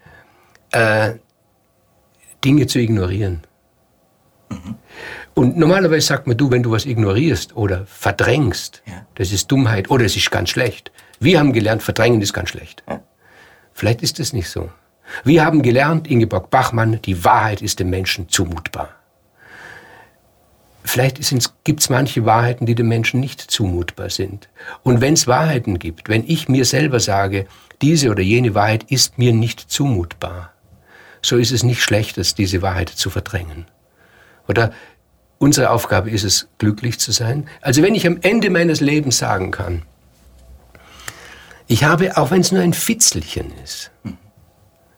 äh, 0.70 1.14
Dinge 2.44 2.66
zu 2.66 2.78
ignorieren. 2.78 3.42
Mhm. 4.50 4.76
Und 5.34 5.56
normalerweise 5.56 6.06
sagt 6.06 6.26
man, 6.26 6.36
du, 6.36 6.50
wenn 6.50 6.62
du 6.62 6.70
was 6.70 6.86
ignorierst 6.86 7.56
oder 7.56 7.86
verdrängst, 7.86 8.82
ja. 8.86 9.06
das 9.16 9.32
ist 9.32 9.50
Dummheit 9.50 9.90
oder 9.90 10.04
es 10.04 10.16
ist 10.16 10.30
ganz 10.30 10.50
schlecht. 10.50 10.92
Wir 11.20 11.38
haben 11.38 11.52
gelernt, 11.52 11.82
verdrängen 11.82 12.20
ist 12.20 12.32
ganz 12.32 12.50
schlecht. 12.50 12.82
Ja. 12.88 13.00
Vielleicht 13.72 14.02
ist 14.02 14.18
das 14.18 14.32
nicht 14.32 14.48
so. 14.48 14.70
Wir 15.24 15.44
haben 15.44 15.62
gelernt, 15.62 16.08
Ingeborg 16.08 16.50
Bachmann, 16.50 17.00
die 17.02 17.24
Wahrheit 17.24 17.62
ist 17.62 17.80
dem 17.80 17.90
Menschen 17.90 18.28
zumutbar. 18.28 18.90
Vielleicht 20.84 21.18
gibt 21.64 21.80
es 21.80 21.90
manche 21.90 22.24
Wahrheiten, 22.24 22.64
die 22.64 22.76
dem 22.76 22.86
Menschen 22.86 23.18
nicht 23.18 23.40
zumutbar 23.40 24.08
sind. 24.08 24.48
Und 24.84 25.00
wenn 25.00 25.14
es 25.14 25.26
Wahrheiten 25.26 25.80
gibt, 25.80 26.08
wenn 26.08 26.22
ich 26.26 26.48
mir 26.48 26.64
selber 26.64 27.00
sage, 27.00 27.46
diese 27.82 28.10
oder 28.10 28.22
jene 28.22 28.54
Wahrheit 28.54 28.84
ist 28.88 29.18
mir 29.18 29.32
nicht 29.32 29.60
zumutbar, 29.60 30.52
so 31.22 31.36
ist 31.36 31.50
es 31.50 31.64
nicht 31.64 31.82
schlecht, 31.82 32.38
diese 32.38 32.62
Wahrheit 32.62 32.88
zu 32.88 33.10
verdrängen. 33.10 33.66
Oder 34.46 34.72
unsere 35.38 35.70
Aufgabe 35.70 36.08
ist 36.10 36.24
es, 36.24 36.48
glücklich 36.58 37.00
zu 37.00 37.10
sein. 37.10 37.48
Also 37.60 37.82
wenn 37.82 37.96
ich 37.96 38.06
am 38.06 38.18
Ende 38.22 38.48
meines 38.48 38.80
Lebens 38.80 39.18
sagen 39.18 39.50
kann, 39.50 39.82
ich 41.66 41.82
habe, 41.82 42.16
auch 42.16 42.30
wenn 42.30 42.42
es 42.42 42.52
nur 42.52 42.62
ein 42.62 42.74
Fitzelchen 42.74 43.52
ist, 43.64 43.90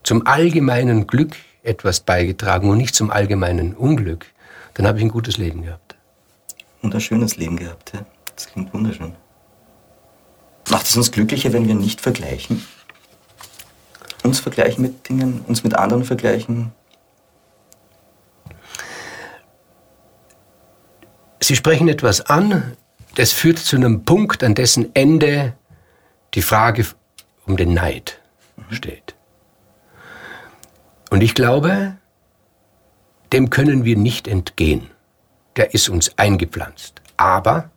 zum 0.09 0.27
allgemeinen 0.27 1.07
Glück 1.07 1.37
etwas 1.63 2.01
beigetragen 2.01 2.71
und 2.71 2.79
nicht 2.79 2.95
zum 2.95 3.11
allgemeinen 3.11 3.75
Unglück, 3.75 4.25
dann 4.73 4.87
habe 4.87 4.97
ich 4.97 5.05
ein 5.05 5.11
gutes 5.11 5.37
Leben 5.37 5.61
gehabt. 5.61 5.97
Und 6.81 6.95
ein 6.95 7.01
schönes 7.03 7.37
Leben 7.37 7.59
gehabt, 7.59 7.93
ja. 7.93 8.07
Das 8.35 8.47
klingt 8.47 8.73
wunderschön. 8.73 9.13
Macht 10.71 10.87
es 10.87 10.97
uns 10.97 11.13
glücklicher, 11.13 11.53
wenn 11.53 11.69
wir 11.69 11.75
nicht 11.75 12.01
vergleichen? 12.01 12.67
Uns 14.23 14.41
vergleichen 14.41 14.81
mit 14.81 15.07
Dingen, 15.11 15.43
uns 15.47 15.63
mit 15.63 15.75
anderen 15.75 16.05
vergleichen? 16.05 16.73
Sie 21.39 21.55
sprechen 21.55 21.87
etwas 21.87 22.23
an, 22.23 22.79
das 23.17 23.33
führt 23.33 23.59
zu 23.59 23.77
einem 23.77 24.07
Punkt, 24.07 24.43
an 24.43 24.55
dessen 24.55 24.95
Ende 24.95 25.53
die 26.33 26.41
Frage 26.41 26.87
um 27.45 27.59
den 27.59 27.75
Neid 27.75 28.23
steht. 28.71 29.18
Und 31.11 31.23
ich 31.23 31.35
glaube, 31.35 31.97
dem 33.33 33.51
können 33.51 33.85
wir 33.85 33.97
nicht 33.97 34.29
entgehen. 34.29 34.91
Der 35.57 35.75
ist 35.75 35.89
uns 35.89 36.17
eingepflanzt. 36.19 37.01
Aber 37.17 37.71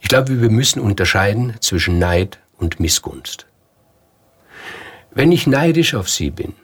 ich 0.00 0.08
glaube, 0.08 0.40
wir 0.40 0.50
müssen 0.50 0.80
unterscheiden 0.80 1.54
zwischen 1.60 1.98
Neid 1.98 2.38
und 2.58 2.80
Missgunst. 2.80 3.46
Wenn 5.12 5.32
ich 5.32 5.46
neidisch 5.46 5.94
auf 5.94 6.08
Sie 6.08 6.30
bin, 6.30 6.54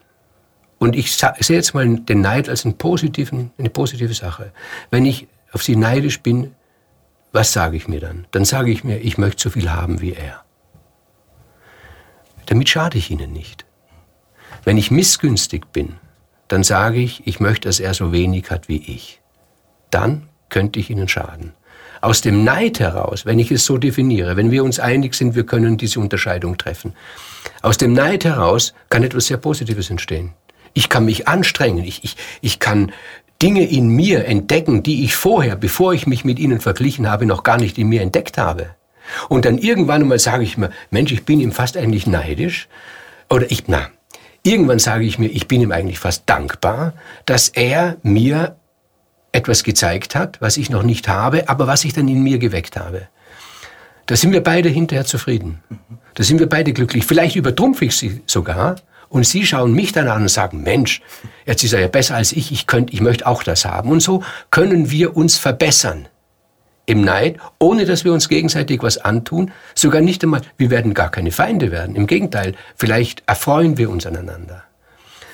und 0.79 0.95
ich 0.95 1.17
sehe 1.17 1.57
jetzt 1.57 1.75
mal 1.75 1.87
den 1.89 2.21
Neid 2.21 2.49
als 2.49 2.65
einen 2.65 2.77
positiven, 2.77 3.51
eine 3.59 3.71
positive 3.71 4.13
Sache, 4.13 4.53
wenn 4.91 5.05
ich 5.07 5.27
auf 5.53 5.63
Sie 5.63 5.77
neidisch 5.77 6.21
bin, 6.21 6.55
was 7.33 7.53
sage 7.53 7.77
ich 7.77 7.89
mir 7.89 8.01
dann? 8.01 8.27
Dann 8.31 8.45
sage 8.45 8.71
ich 8.71 8.85
mir, 8.85 8.99
ich 8.99 9.19
möchte 9.19 9.43
so 9.43 9.51
viel 9.51 9.71
haben 9.71 10.01
wie 10.01 10.13
er. 10.13 10.45
Damit 12.47 12.69
schade 12.69 12.99
ich 12.99 13.11
Ihnen 13.11 13.33
nicht. 13.33 13.66
Wenn 14.67 14.79
ich 14.79 14.91
missgünstig 14.91 15.67
bin, 15.73 15.95
dann 16.49 16.65
sage 16.65 16.99
ich, 16.99 17.25
ich 17.25 17.39
möchte, 17.39 17.69
dass 17.69 17.79
er 17.79 17.95
so 17.95 18.11
wenig 18.11 18.51
hat 18.51 18.69
wie 18.69 18.79
ich. 18.79 19.21
Dann 19.93 20.29
könnte 20.49 20.81
ich 20.81 20.91
ihnen 20.91 21.07
schaden. 21.07 21.53
Aus 22.01 22.21
dem 22.21 22.43
Neid 22.43 22.81
heraus, 22.81 23.25
wenn 23.25 23.39
ich 23.39 23.53
es 23.53 23.65
so 23.65 23.79
definiere, 23.79 24.37
wenn 24.37 24.51
wir 24.51 24.65
uns 24.65 24.81
einig 24.81 25.15
sind, 25.15 25.37
wir 25.37 25.47
können 25.47 25.77
diese 25.77 26.01
Unterscheidung 26.01 26.59
treffen, 26.59 26.95
aus 27.63 27.79
dem 27.79 27.93
Neid 27.93 28.25
heraus 28.25 28.75
kann 28.91 29.05
etwas 29.05 29.27
sehr 29.27 29.37
Positives 29.37 29.89
entstehen. 29.89 30.33
Ich 30.75 30.89
kann 30.89 31.05
mich 31.05 31.29
anstrengen, 31.29 31.85
ich, 31.85 32.03
ich, 32.03 32.17
ich 32.41 32.59
kann 32.59 32.91
Dinge 33.41 33.69
in 33.69 33.87
mir 33.87 34.25
entdecken, 34.25 34.83
die 34.83 35.05
ich 35.05 35.15
vorher, 35.15 35.55
bevor 35.55 35.95
ich 35.95 36.09
mich 36.09 36.25
mit 36.25 36.41
ihnen 36.41 36.61
verglichen 36.61 37.09
habe, 37.09 37.25
noch 37.25 37.45
gar 37.45 37.57
nicht 37.57 37.79
in 37.79 37.89
mir 37.89 38.03
entdeckt 38.03 38.37
habe. 38.37 38.71
Und 39.29 39.45
dann 39.45 39.59
irgendwann 39.59 40.03
einmal 40.03 40.19
sage 40.19 40.43
ich 40.43 40.59
mir, 40.59 40.71
Mensch, 40.91 41.13
ich 41.13 41.25
bin 41.25 41.39
ihm 41.39 41.53
fast 41.53 41.77
eigentlich 41.77 42.09
neidisch. 42.09 42.67
Oder 43.31 43.49
ich, 43.51 43.69
na, 43.69 43.91
Irgendwann 44.47 44.79
sage 44.79 45.05
ich 45.05 45.19
mir, 45.19 45.27
ich 45.27 45.49
bin 45.49 45.61
ihm 45.61 45.73
eigentlich 45.73 45.99
fast 45.99 46.23
dankbar, 46.27 46.93
dass 47.25 47.49
er 47.49 47.97
mir 48.05 48.55
etwas 49.33 49.65
gezeigt 49.65 50.15
hat, 50.15 50.41
was 50.41 50.57
ich 50.57 50.71
noch 50.71 50.85
nicht 50.85 51.09
habe, 51.09 51.49
aber 51.49 51.67
was 51.67 51.85
ich 51.85 51.93
dann 51.93 52.07
in 52.07 52.23
mir 52.23 52.39
geweckt 52.39 52.77
habe. 52.77 53.09
Da 54.07 54.15
sind 54.15 54.31
wir 54.31 54.45
beide 54.45 54.69
hinterher 54.69 55.05
zufrieden. 55.05 55.65
Da 56.15 56.23
sind 56.23 56.39
wir 56.39 56.49
beide 56.49 56.73
glücklich. 56.73 57.07
Vielleicht 57.07 57.35
übertrumpfe 57.35 57.87
ich 57.87 57.97
sie 57.97 58.23
sogar 58.27 58.77
und 59.09 59.27
sie 59.27 59.45
schauen 59.45 59.73
mich 59.73 59.91
dann 59.91 60.07
an 60.07 60.23
und 60.23 60.29
sagen, 60.29 60.63
Mensch, 60.63 61.03
jetzt 61.45 61.65
ist 61.65 61.73
er 61.73 61.81
ja 61.81 61.89
besser 61.89 62.15
als 62.15 62.31
ich, 62.31 62.53
ich 62.53 62.69
könnte, 62.69 62.93
ich 62.93 63.01
möchte 63.01 63.27
auch 63.27 63.43
das 63.43 63.65
haben. 63.65 63.91
Und 63.91 63.99
so 63.99 64.23
können 64.53 64.93
wir 64.93 65.17
uns 65.17 65.39
verbessern 65.39 66.07
im 66.87 67.03
Neid, 67.03 67.39
ohne 67.59 67.85
dass 67.85 68.05
wir 68.05 68.13
uns 68.13 68.29
gegenseitig 68.29 68.83
was 68.83 68.99
antun, 68.99 69.53
sogar 69.75 70.01
nicht 70.01 70.23
einmal, 70.23 70.43
wir 70.57 70.71
werden 70.71 70.95
gar 70.95 71.11
keine 71.11 71.33
Feinde 71.33 71.71
werden. 71.73 71.97
Im 71.97 72.07
Gegenteil, 72.07 72.55
vielleicht 72.77 73.25
erfreuen 73.27 73.77
wir 73.77 73.91
uns 73.91 74.07
aneinander. 74.07 74.63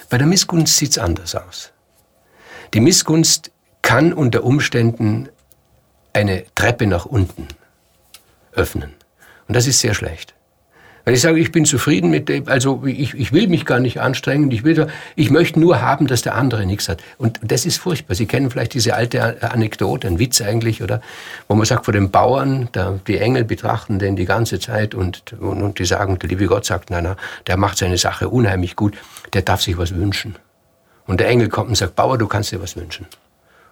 Bei 0.09 0.18
der 0.18 0.26
Missgunst 0.26 0.76
sieht's 0.76 0.99
anders 0.99 1.35
aus. 1.35 1.73
Die 2.75 2.80
Missgunst 2.80 3.50
kann 3.82 4.12
unter 4.12 4.44
Umständen 4.44 5.28
eine 6.12 6.44
Treppe 6.54 6.87
nach 6.87 7.04
unten 7.06 7.49
öffnen. 8.52 8.94
Und 9.49 9.56
das 9.56 9.66
ist 9.66 9.80
sehr 9.80 9.94
schlecht. 9.94 10.35
Wenn 11.04 11.14
ich 11.14 11.21
sage, 11.21 11.40
ich 11.40 11.50
bin 11.50 11.64
zufrieden 11.64 12.11
mit 12.11 12.28
dem, 12.28 12.47
also 12.49 12.85
ich, 12.87 13.14
ich 13.14 13.32
will 13.32 13.49
mich 13.49 13.66
gar 13.66 13.80
nicht 13.80 14.00
anstrengen, 14.00 14.50
ich, 14.52 14.62
will, 14.62 14.87
ich 15.16 15.30
möchte 15.30 15.59
nur 15.59 15.80
haben, 15.80 16.06
dass 16.06 16.23
der 16.23 16.37
andere 16.37 16.64
nichts 16.64 16.88
hat. 16.88 17.02
Und 17.18 17.40
das 17.42 17.66
ist 17.66 17.78
furchtbar. 17.78 18.14
Sie 18.14 18.26
kennen 18.26 18.50
vielleicht 18.50 18.75
diese 18.75 18.94
alte 18.94 19.42
Anekdote, 19.42 20.06
ein 20.06 20.21
Witz 20.21 20.40
eigentlich, 20.40 20.82
oder? 20.82 21.00
Wo 21.49 21.56
man 21.56 21.66
sagt, 21.66 21.87
vor 21.87 21.92
dem 21.92 22.11
Bauern, 22.11 22.68
da, 22.73 23.00
die 23.06 23.18
Engel 23.18 23.44
betrachten 23.44 23.99
den 23.99 24.14
die 24.14 24.26
ganze 24.26 24.61
Zeit 24.61 24.94
und, 24.94 25.32
und, 25.40 25.62
und 25.62 25.78
die 25.78 25.85
sagen, 25.85 26.18
der 26.21 26.28
liebe 26.28 26.47
Gott 26.47 26.64
sagt, 26.64 26.90
nein, 26.90 27.04
nein, 27.04 27.16
der 27.49 27.56
macht 27.56 27.78
seine 27.78 27.99
Sache 27.99 28.28
unheimlich 28.28 28.76
gut, 28.76 28.97
der 29.32 29.42
darf 29.42 29.61
sich 29.61 29.76
was 29.78 29.94
wünschen. 29.94 30.37
Und 31.06 31.18
der 31.18 31.28
Engel 31.28 31.49
kommt 31.49 31.68
und 31.68 31.75
sagt, 31.75 31.97
Bauer, 31.97 32.16
du 32.16 32.28
kannst 32.28 32.52
dir 32.52 32.62
was 32.62 32.76
wünschen. 32.76 33.06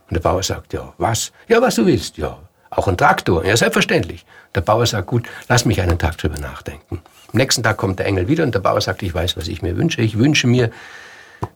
Und 0.09 0.15
der 0.15 0.21
Bauer 0.21 0.43
sagt, 0.43 0.73
ja, 0.73 0.93
was? 0.99 1.31
Ja, 1.47 1.63
was 1.63 1.77
du 1.77 1.87
willst, 1.87 2.19
ja. 2.19 2.37
Auch 2.71 2.89
ein 2.89 2.97
Traktor, 2.97 3.45
ja, 3.45 3.57
selbstverständlich. 3.57 4.25
Der 4.55 4.61
Bauer 4.61 4.87
sagt, 4.87 5.07
gut, 5.07 5.29
lass 5.49 5.65
mich 5.65 5.81
einen 5.81 5.99
Tag 5.99 6.19
drüber 6.19 6.39
nachdenken. 6.39 7.01
Am 7.33 7.39
nächsten 7.39 7.63
Tag 7.63 7.77
kommt 7.77 7.99
der 7.99 8.07
Engel 8.07 8.29
wieder 8.29 8.43
und 8.43 8.55
der 8.55 8.61
Bauer 8.61 8.81
sagt, 8.81 9.03
ich 9.03 9.15
weiß, 9.15 9.37
was 9.37 9.47
ich 9.47 9.63
mir 9.63 9.77
wünsche. 9.77 10.01
Ich 10.03 10.19
wünsche 10.19 10.47
mir, 10.47 10.71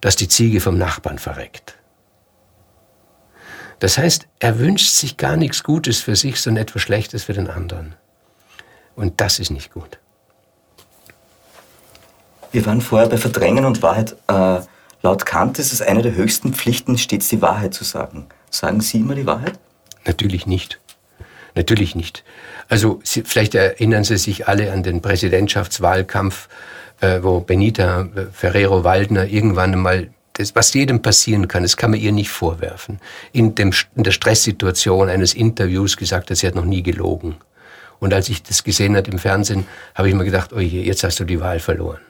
dass 0.01 0.15
die 0.15 0.29
Ziege 0.29 0.61
vom 0.61 0.79
Nachbarn 0.79 1.19
verreckt. 1.19 1.75
Das 3.81 3.99
heißt, 3.99 4.29
er 4.39 4.59
wünscht 4.61 4.95
sich 4.95 5.17
gar 5.17 5.37
nichts 5.37 5.65
Gutes 5.65 6.01
für 6.01 6.15
sich, 6.15 6.41
sondern 6.41 6.63
etwas 6.63 6.83
Schlechtes 6.83 7.25
für 7.25 7.33
den 7.33 7.51
anderen. 7.51 7.97
Und 8.95 9.21
das 9.21 9.41
ist 9.41 9.51
nicht 9.51 9.73
gut. 9.73 9.99
Wir 12.53 12.65
waren 12.67 12.81
vorher 12.81 13.09
bei 13.09 13.19
Verdrängen 13.19 13.65
und 13.65 13.83
Wahrheit. 13.83 14.17
Äh, 14.29 14.61
laut 15.03 15.27
Kant 15.27 15.59
ist 15.59 15.73
es 15.73 15.83
eine 15.83 16.03
der 16.03 16.15
höchsten 16.15 16.55
Pflichten, 16.55 16.97
stets 16.99 17.29
die 17.29 17.43
Wahrheit 17.43 17.75
zu 17.75 17.83
sagen. 17.83 18.27
Sagen 18.49 18.81
Sie 18.81 18.99
immer 18.99 19.17
die 19.17 19.27
Wahrheit? 19.27 19.59
Natürlich 20.07 20.47
nicht. 20.47 20.79
Natürlich 21.55 21.95
nicht. 21.95 22.25
Also 22.69 23.01
Sie, 23.05 23.23
vielleicht 23.23 23.55
erinnern 23.55 24.05
Sie 24.05 24.17
sich 24.17 24.49
alle 24.49 24.73
an 24.73 24.83
den 24.83 25.03
Präsidentschaftswahlkampf, 25.03 26.49
äh, 27.01 27.21
wo 27.23 27.41
Benita 27.41 28.03
äh, 28.03 28.27
Ferrero 28.33 28.85
Waldner 28.85 29.27
irgendwann 29.27 29.73
einmal 29.73 30.09
das, 30.35 30.55
was 30.55 30.75
jedem 30.75 31.01
passieren 31.01 31.49
kann, 31.49 31.63
das 31.63 31.77
kann 31.77 31.93
man 31.93 32.01
ihr 32.01 32.13
nicht 32.13 32.31
vorwerfen. 32.31 32.99
In, 33.33 33.55
dem, 33.55 33.73
in 33.95 34.03
der 34.03 34.11
Stresssituation 34.11 35.09
eines 35.09 35.33
Interviews 35.33 35.97
gesagt 35.97 36.31
hat, 36.31 36.37
sie 36.37 36.47
hat 36.47 36.57
noch 36.57 36.65
nie 36.65 36.83
gelogen. 36.83 37.37
Und 38.01 38.13
als 38.13 38.29
ich 38.29 38.43
das 38.43 38.65
gesehen 38.65 38.97
habe 38.97 39.11
im 39.11 39.19
Fernsehen, 39.19 39.67
habe 39.95 40.09
ich 40.09 40.15
mir 40.15 40.25
gedacht, 40.25 40.53
oh 40.53 40.59
je, 40.59 40.83
jetzt 40.83 41.05
hast 41.05 41.21
du 41.21 41.25
die 41.25 41.41
Wahl 41.41 41.61
verloren. 41.61 42.01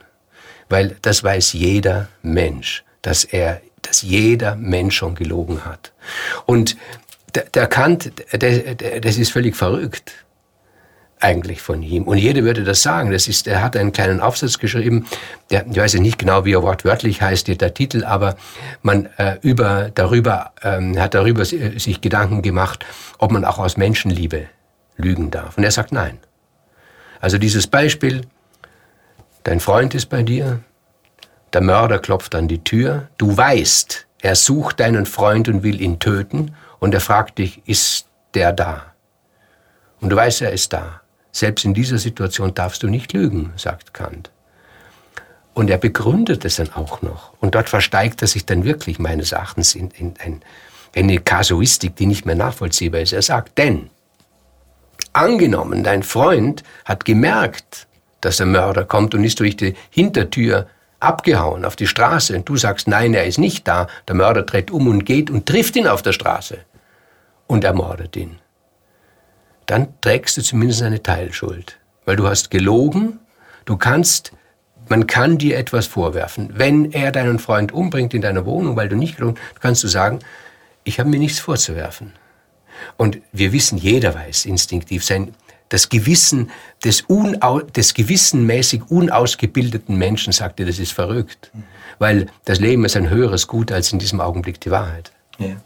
Weil 0.71 0.97
das 1.03 1.23
weiß 1.23 1.53
jeder 1.53 2.09
Mensch, 2.23 2.83
dass 3.03 3.25
er, 3.25 3.61
dass 3.83 4.01
jeder 4.01 4.57
Mensch 4.57 4.97
schon 4.97 5.15
gelogen 5.15 5.67
hat. 5.67 5.93
Und 6.47 6.77
der, 7.35 7.45
der 7.45 7.67
Kant, 7.67 8.13
der, 8.33 8.75
der, 8.75 9.01
das 9.01 9.17
ist 9.17 9.33
völlig 9.33 9.57
verrückt 9.57 10.25
eigentlich 11.25 11.63
von 11.63 11.83
ihm. 11.83 12.05
Und 12.05 12.19
jeder 12.19 12.43
würde 12.43 12.65
das 12.65 12.83
sagen. 12.83 13.11
Das 13.11 13.29
ist, 13.29 13.47
er 13.47 13.63
hat 13.63 13.77
einen 13.77 13.93
kleinen 13.93 14.21
Aufsatz 14.21 14.59
geschrieben, 14.59 15.07
der, 15.51 15.67
ich 15.67 15.77
weiß 15.77 15.95
nicht 15.95 16.19
genau, 16.19 16.45
wie 16.45 16.53
er 16.53 16.63
wortwörtlich 16.63 17.23
heißt, 17.23 17.49
der 17.49 17.75
Titel, 17.75 18.05
aber 18.05 18.37
man 18.83 19.09
äh, 19.17 19.39
über, 19.41 19.91
darüber, 19.95 20.53
ähm, 20.63 20.99
hat 20.99 21.15
darüber 21.15 21.45
sich 21.45 22.01
Gedanken 22.03 22.43
gemacht, 22.43 22.85
ob 23.19 23.33
man 23.33 23.45
auch 23.45 23.59
aus 23.59 23.77
Menschenliebe 23.77 24.49
lügen 24.97 25.31
darf. 25.31 25.57
Und 25.57 25.65
er 25.65 25.71
sagt 25.71 25.93
nein. 25.93 26.19
Also 27.21 27.39
dieses 27.39 27.67
Beispiel, 27.67 28.27
dein 29.45 29.61
Freund 29.61 29.95
ist 29.95 30.11
bei 30.11 30.23
dir, 30.23 30.61
der 31.55 31.63
Mörder 31.63 32.01
klopft 32.01 32.35
an 32.35 32.49
die 32.49 32.63
Tür, 32.63 33.09
du 33.17 33.35
weißt, 33.35 34.07
er 34.21 34.35
sucht 34.35 34.81
deinen 34.81 35.07
Freund 35.07 35.49
und 35.49 35.63
will 35.63 35.81
ihn 35.81 35.99
töten 36.01 36.55
und 36.85 36.93
er 36.93 37.01
fragt 37.01 37.39
dich, 37.39 37.63
ist 37.65 38.09
der 38.35 38.53
da? 38.53 38.93
Und 40.03 40.11
du 40.11 40.17
weißt, 40.17 40.43
er 40.43 40.53
ist 40.53 40.71
da. 40.75 41.01
Selbst 41.33 41.65
in 41.65 41.73
dieser 41.73 41.97
Situation 41.97 42.53
darfst 42.53 42.83
du 42.83 42.89
nicht 42.89 43.15
lügen, 43.15 43.55
sagt 43.57 43.95
Kant. 43.95 44.31
Und 45.55 45.71
er 45.71 45.79
begründet 45.79 46.45
es 46.45 46.57
dann 46.57 46.71
auch 46.75 47.01
noch. 47.01 47.33
Und 47.41 47.55
dort 47.55 47.71
versteigt 47.71 48.21
er 48.21 48.29
sich 48.29 48.45
dann 48.45 48.65
wirklich 48.65 48.99
meines 48.99 49.33
Erachtens 49.33 49.75
in, 49.75 49.93
in, 49.93 50.13
in 50.23 50.43
eine 50.95 51.21
Kasuistik, 51.21 51.97
die 51.97 52.05
nicht 52.05 52.27
mehr 52.27 52.35
nachvollziehbar 52.35 53.01
ist. 53.01 53.15
Er 53.15 53.23
sagt, 53.23 53.57
denn 53.57 53.89
angenommen, 55.15 55.85
dein 55.85 56.03
Freund 56.03 56.65
hat 56.85 57.07
gemerkt, 57.07 57.87
dass 58.21 58.37
der 58.37 58.47
Mörder 58.47 58.85
kommt 58.85 59.15
und 59.15 59.25
ist 59.25 59.41
durch 59.41 59.57
die 59.57 59.75
Hintertür 59.89 60.67
abgehauen 61.01 61.65
auf 61.65 61.77
die 61.77 61.87
Straße 61.87 62.37
und 62.37 62.47
du 62.47 62.59
sagst, 62.59 62.89
nein, 62.89 63.15
er 63.15 63.25
ist 63.25 63.39
nicht 63.39 63.67
da, 63.67 63.87
der 64.07 64.17
Mörder 64.17 64.43
dreht 64.43 64.71
um 64.71 64.87
und 64.87 65.07
geht 65.07 65.31
und 65.31 65.47
trifft 65.47 65.77
ihn 65.77 65.87
auf 65.87 66.03
der 66.03 66.13
Straße 66.13 66.59
und 67.47 67.65
ermordet 67.65 68.17
ihn, 68.17 68.39
dann 69.67 69.89
trägst 70.01 70.37
du 70.37 70.43
zumindest 70.43 70.83
eine 70.83 71.03
Teilschuld, 71.03 71.79
weil 72.05 72.17
du 72.17 72.27
hast 72.27 72.51
gelogen, 72.51 73.19
du 73.65 73.77
kannst, 73.77 74.33
man 74.89 75.07
kann 75.07 75.39
dir 75.39 75.57
etwas 75.57 75.87
vorwerfen. 75.87 76.51
Wenn 76.55 76.93
er 76.93 77.13
deinen 77.13 77.39
Freund 77.39 77.73
umbringt 77.73 78.15
in 78.15 78.23
deiner 78.23 78.45
Wohnung, 78.45 78.77
weil 78.77 78.89
du 78.89 78.97
nicht 78.97 79.17
gelogen, 79.17 79.39
kannst 79.61 79.83
du 79.83 79.89
sagen, 79.89 80.19
ich 80.85 81.01
habe 81.01 81.09
mir 81.09 81.19
nichts 81.19 81.39
vorzuwerfen. 81.39 82.13
Und 82.97 83.19
wir 83.33 83.53
wissen, 83.53 83.79
jeder 83.79 84.15
weiß 84.15 84.45
instinktiv, 84.45 85.05
sein, 85.05 85.35
das 85.71 85.89
Gewissen 85.89 86.51
des, 86.85 87.01
unau, 87.03 87.61
des 87.61 87.95
gewissenmäßig 87.95 88.83
unausgebildeten 88.91 89.97
Menschen 89.97 90.33
sagt 90.33 90.59
dir, 90.59 90.67
das 90.67 90.79
ist 90.79 90.93
verrückt. 90.93 91.51
Weil 91.99 92.27
das 92.45 92.61
Leben 92.61 92.85
ist 92.85 92.97
ein 92.97 93.09
höheres 93.09 93.47
Gut 93.47 93.73
als 93.73 93.93
in 93.93 93.99
diesem 93.99 94.21
Augenblick 94.21 94.61
die 94.61 94.71
Wahrheit. 94.71 95.13
Ja. 95.39 95.57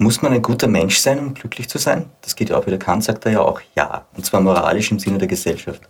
Muss 0.00 0.22
man 0.22 0.32
ein 0.32 0.40
guter 0.40 0.66
Mensch 0.66 0.96
sein, 0.96 1.18
um 1.18 1.34
glücklich 1.34 1.68
zu 1.68 1.76
sein? 1.76 2.06
Das 2.22 2.34
geht 2.34 2.48
ja 2.48 2.56
auch 2.56 2.66
wieder. 2.66 2.78
Kant 2.78 3.04
sagt 3.04 3.26
er 3.26 3.32
ja 3.32 3.40
auch 3.42 3.60
ja. 3.76 4.06
Und 4.16 4.24
zwar 4.24 4.40
moralisch 4.40 4.90
im 4.90 4.98
Sinne 4.98 5.18
der 5.18 5.28
Gesellschaft. 5.28 5.82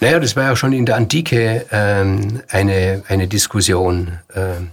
Naja, 0.00 0.18
das 0.18 0.34
war 0.34 0.42
ja 0.42 0.56
schon 0.56 0.72
in 0.72 0.84
der 0.84 0.96
Antike 0.96 1.64
ähm, 1.70 2.42
eine, 2.48 3.04
eine 3.06 3.28
Diskussion. 3.28 4.18
Ähm, 4.34 4.70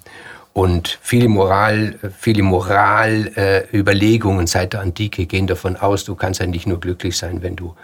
und 0.54 0.98
viele 1.04 1.28
Moral, 1.28 2.00
viele 2.18 2.42
Moralüberlegungen 2.42 4.46
äh, 4.46 4.48
seit 4.48 4.74
der 4.74 4.80
Antike 4.80 5.28
gehen 5.28 5.46
davon 5.46 5.76
aus, 5.76 6.04
du 6.04 6.16
kannst 6.16 6.42
eigentlich 6.42 6.66
nur 6.66 6.80
glücklich 6.80 7.16
sein, 7.16 7.44
wenn 7.44 7.56
du, 7.56 7.76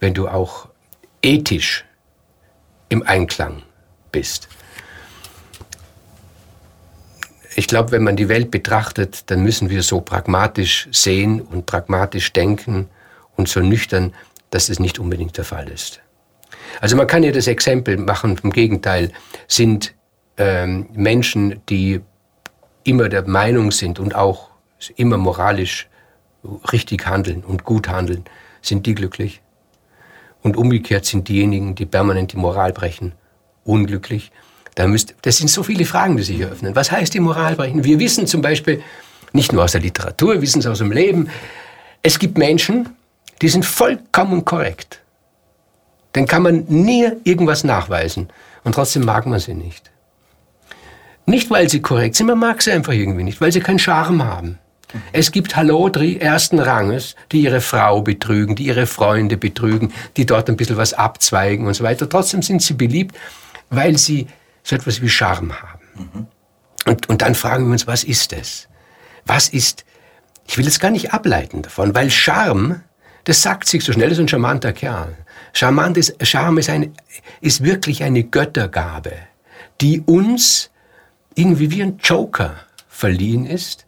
wenn 0.00 0.14
du 0.14 0.28
auch 0.28 0.68
ethisch 1.20 1.84
im 2.88 3.02
Einklang 3.02 3.60
bist. 4.12 4.48
Ich 7.56 7.68
glaube, 7.68 7.92
wenn 7.92 8.02
man 8.02 8.16
die 8.16 8.28
Welt 8.28 8.50
betrachtet, 8.50 9.30
dann 9.30 9.42
müssen 9.42 9.70
wir 9.70 9.82
so 9.82 10.00
pragmatisch 10.00 10.88
sehen 10.90 11.40
und 11.40 11.66
pragmatisch 11.66 12.32
denken 12.32 12.88
und 13.36 13.48
so 13.48 13.60
nüchtern, 13.60 14.12
dass 14.50 14.68
es 14.68 14.80
nicht 14.80 14.98
unbedingt 14.98 15.36
der 15.36 15.44
Fall 15.44 15.68
ist. 15.68 16.00
Also 16.80 16.96
man 16.96 17.06
kann 17.06 17.22
ja 17.22 17.30
das 17.30 17.46
Exempel 17.46 17.96
machen, 17.96 18.36
vom 18.36 18.50
Gegenteil, 18.50 19.12
sind 19.46 19.94
ähm, 20.36 20.88
Menschen, 20.94 21.60
die 21.68 22.00
immer 22.82 23.08
der 23.08 23.26
Meinung 23.26 23.70
sind 23.70 23.98
und 23.98 24.14
auch 24.14 24.50
immer 24.96 25.16
moralisch 25.16 25.88
richtig 26.72 27.06
handeln 27.06 27.42
und 27.42 27.64
gut 27.64 27.88
handeln, 27.88 28.24
sind 28.60 28.86
die 28.86 28.94
glücklich. 28.94 29.40
Und 30.42 30.56
umgekehrt 30.56 31.06
sind 31.06 31.28
diejenigen, 31.28 31.74
die 31.74 31.86
permanent 31.86 32.32
die 32.32 32.36
Moral 32.36 32.72
brechen, 32.72 33.12
unglücklich. 33.64 34.30
Da 34.74 34.86
müsst, 34.86 35.14
das 35.22 35.36
sind 35.36 35.48
so 35.48 35.62
viele 35.62 35.84
Fragen, 35.84 36.16
die 36.16 36.22
sich 36.22 36.40
eröffnen. 36.40 36.74
Was 36.74 36.90
heißt 36.90 37.14
die 37.14 37.20
Moral 37.20 37.54
brechen? 37.54 37.84
Wir 37.84 37.98
wissen 37.98 38.26
zum 38.26 38.42
Beispiel, 38.42 38.82
nicht 39.32 39.52
nur 39.52 39.64
aus 39.64 39.72
der 39.72 39.80
Literatur, 39.80 40.34
wir 40.34 40.42
wissen 40.42 40.60
es 40.60 40.66
aus 40.66 40.78
dem 40.78 40.92
Leben, 40.92 41.28
es 42.02 42.18
gibt 42.18 42.38
Menschen, 42.38 42.90
die 43.40 43.48
sind 43.48 43.64
vollkommen 43.64 44.44
korrekt. 44.44 45.00
Den 46.14 46.26
kann 46.26 46.42
man 46.42 46.64
nie 46.68 47.10
irgendwas 47.24 47.64
nachweisen. 47.64 48.28
Und 48.62 48.74
trotzdem 48.74 49.04
mag 49.04 49.26
man 49.26 49.40
sie 49.40 49.54
nicht. 49.54 49.90
Nicht, 51.26 51.50
weil 51.50 51.68
sie 51.68 51.80
korrekt 51.80 52.16
sind, 52.16 52.26
man 52.26 52.38
mag 52.38 52.62
sie 52.62 52.72
einfach 52.72 52.92
irgendwie 52.92 53.24
nicht, 53.24 53.40
weil 53.40 53.52
sie 53.52 53.60
keinen 53.60 53.78
Charme 53.78 54.22
haben. 54.22 54.58
Es 55.12 55.32
gibt 55.32 55.56
Halodri 55.56 56.18
ersten 56.18 56.60
Ranges, 56.60 57.16
die 57.32 57.40
ihre 57.40 57.60
Frau 57.60 58.02
betrügen, 58.02 58.54
die 58.54 58.66
ihre 58.66 58.86
Freunde 58.86 59.36
betrügen, 59.36 59.92
die 60.16 60.26
dort 60.26 60.48
ein 60.48 60.56
bisschen 60.56 60.76
was 60.76 60.92
abzweigen 60.92 61.66
und 61.66 61.74
so 61.74 61.82
weiter. 61.82 62.08
Trotzdem 62.08 62.42
sind 62.42 62.62
sie 62.62 62.74
beliebt, 62.74 63.16
weil 63.70 63.98
sie 63.98 64.28
so 64.64 64.74
etwas 64.74 65.00
wie 65.00 65.08
Charme 65.08 65.52
haben. 65.62 65.84
Mhm. 65.94 66.26
Und, 66.86 67.08
und 67.08 67.22
dann 67.22 67.36
fragen 67.36 67.66
wir 67.66 67.72
uns, 67.72 67.86
was 67.86 68.02
ist 68.02 68.32
es? 68.32 68.68
Was 69.24 69.48
ist, 69.48 69.84
ich 70.46 70.58
will 70.58 70.66
es 70.66 70.80
gar 70.80 70.90
nicht 70.90 71.12
ableiten 71.12 71.62
davon, 71.62 71.94
weil 71.94 72.10
Charme, 72.10 72.82
das 73.24 73.42
sagt 73.42 73.68
sich 73.68 73.84
so 73.84 73.92
schnell, 73.92 74.10
ist 74.10 74.18
ein 74.18 74.28
charmanter 74.28 74.72
Kerl. 74.72 75.16
Charmant 75.52 75.96
ist, 75.96 76.16
Charme 76.26 76.58
ist, 76.58 76.68
eine, 76.68 76.90
ist 77.40 77.62
wirklich 77.62 78.02
eine 78.02 78.24
Göttergabe, 78.24 79.12
die 79.80 80.00
uns 80.00 80.70
irgendwie 81.34 81.70
wie 81.70 81.82
ein 81.82 81.98
Joker 82.02 82.56
verliehen 82.88 83.46
ist, 83.46 83.86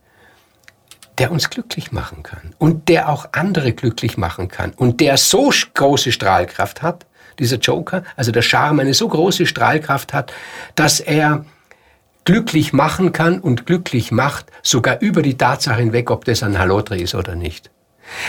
der 1.18 1.30
uns 1.33 1.50
glücklich 1.50 1.92
machen 1.92 2.23
kann 2.23 2.54
und 2.59 2.88
der 2.88 3.09
auch 3.09 3.29
andere 3.33 3.72
glücklich 3.72 4.16
machen 4.16 4.48
kann 4.48 4.72
und 4.72 5.01
der 5.01 5.16
so 5.16 5.51
große 5.74 6.12
Strahlkraft 6.12 6.83
hat, 6.83 7.07
dieser 7.38 7.59
Joker, 7.59 8.03
also 8.16 8.33
der 8.33 8.42
Charme 8.42 8.81
eine 8.81 8.94
so 8.94 9.09
große 9.09 9.46
Strahlkraft 9.46 10.12
hat, 10.12 10.33
dass 10.75 11.01
er 11.01 11.44
glücklich 12.25 12.72
machen 12.72 13.12
kann 13.12 13.38
und 13.38 13.66
glücklich 13.66 14.11
macht, 14.11 14.46
sogar 14.62 15.01
über 15.01 15.22
die 15.22 15.38
Tatsache 15.38 15.81
hinweg, 15.81 16.11
ob 16.11 16.25
das 16.25 16.42
ein 16.42 16.59
Halotri 16.59 17.01
ist 17.01 17.14
oder 17.14 17.35
nicht. 17.35 17.70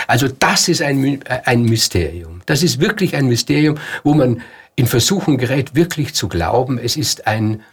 Also 0.08 0.28
das 0.28 0.68
ist 0.68 0.82
ein, 0.82 1.22
ein 1.46 1.64
Mysterium. 1.64 2.42
Das 2.46 2.64
ist 2.64 2.80
wirklich 2.80 3.16
ein 3.16 3.28
Mysterium, 3.28 3.78
wo 4.04 4.14
man 4.14 4.42
in 4.76 4.88
Versuchung 4.88 5.38
gerät, 5.38 5.76
wirklich 5.76 6.14
zu 6.14 6.28
glauben, 6.28 6.78
es 6.78 6.98
ist 6.98 7.28
ein, 7.28 7.64